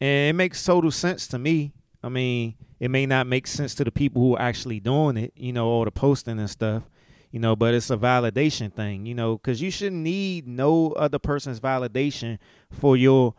[0.00, 1.72] And it makes total sense to me.
[2.02, 5.32] I mean it may not make sense to the people who are actually doing it
[5.36, 6.84] you know all the posting and stuff
[7.30, 11.18] you know but it's a validation thing you know because you shouldn't need no other
[11.18, 12.38] person's validation
[12.70, 13.34] for your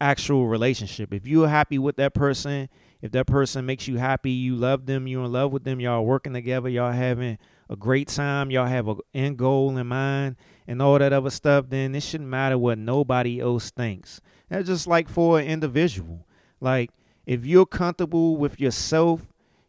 [0.00, 2.68] actual relationship if you're happy with that person
[3.02, 6.06] if that person makes you happy, you love them, you're in love with them, y'all
[6.06, 7.36] working together, y'all having
[7.68, 10.36] a great time, y'all have an end goal in mind,
[10.68, 14.20] and all that other stuff, then it shouldn't matter what nobody else thinks.
[14.48, 16.26] That's just like for an individual.
[16.60, 16.92] Like
[17.26, 19.22] if you're comfortable with yourself,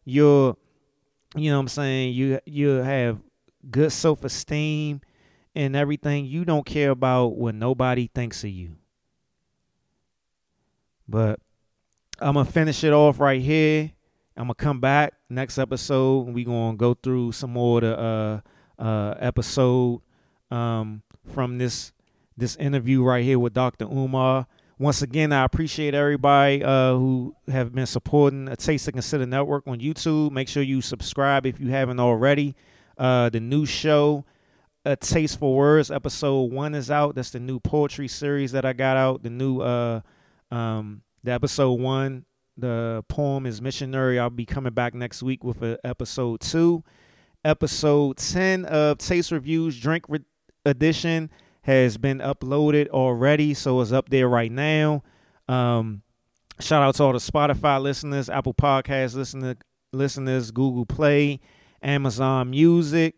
[0.05, 0.57] you're
[1.35, 3.19] you know what I'm saying, you you have
[3.69, 5.01] good self esteem
[5.55, 8.75] and everything, you don't care about what nobody thinks of you.
[11.07, 11.39] But
[12.19, 13.91] I'm gonna finish it off right here.
[14.35, 16.27] I'm gonna come back next episode.
[16.27, 20.01] And we gonna go through some more of the uh, uh, episode
[20.49, 21.03] um,
[21.33, 21.91] from this
[22.35, 23.85] this interview right here with Dr.
[23.85, 24.47] Umar.
[24.83, 29.65] Once again, I appreciate everybody uh, who have been supporting a Taste to Consider Network
[29.65, 30.31] on YouTube.
[30.33, 32.53] Make sure you subscribe if you haven't already.
[32.97, 34.25] Uh, the new show,
[34.83, 37.15] A Taste for Words, episode one is out.
[37.15, 39.23] That's the new poetry series that I got out.
[39.23, 40.01] The new uh,
[40.51, 42.25] um, the episode one,
[42.57, 44.19] the poem is missionary.
[44.19, 46.83] I'll be coming back next week with a episode two.
[47.45, 50.25] Episode 10 of Taste Reviews Drink Re-
[50.65, 51.29] Edition
[51.63, 55.03] has been uploaded already, so it's up there right now.
[55.47, 56.01] Um,
[56.59, 59.55] shout out to all the Spotify listeners, Apple Podcast listener,
[59.91, 61.39] listeners, Google Play,
[61.81, 63.15] Amazon Music,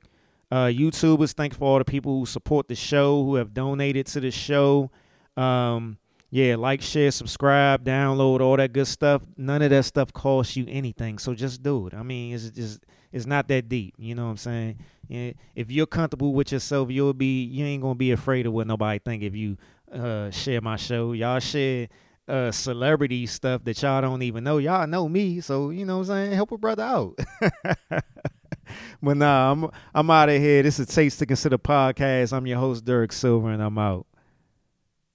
[0.52, 1.34] uh, YouTubers.
[1.34, 4.32] Thank you for all the people who support the show, who have donated to the
[4.32, 4.92] show.
[5.36, 5.98] Um,
[6.36, 9.22] yeah, like, share, subscribe, download, all that good stuff.
[9.38, 11.94] None of that stuff costs you anything, so just do it.
[11.94, 13.94] I mean, it's just it's not that deep.
[13.98, 14.78] You know what I'm
[15.10, 15.36] saying?
[15.56, 19.00] If you're comfortable with yourself, you'll be you ain't gonna be afraid of what nobody
[19.00, 19.56] think if you
[19.90, 21.14] uh, share my show.
[21.14, 21.88] Y'all share
[22.28, 24.58] uh, celebrity stuff that y'all don't even know.
[24.58, 26.32] Y'all know me, so you know what I'm saying.
[26.34, 27.18] Help a brother out.
[29.02, 30.64] but nah, I'm I'm out of here.
[30.64, 32.34] This is Taste to Consider podcast.
[32.34, 34.06] I'm your host Derek Silver, and I'm out.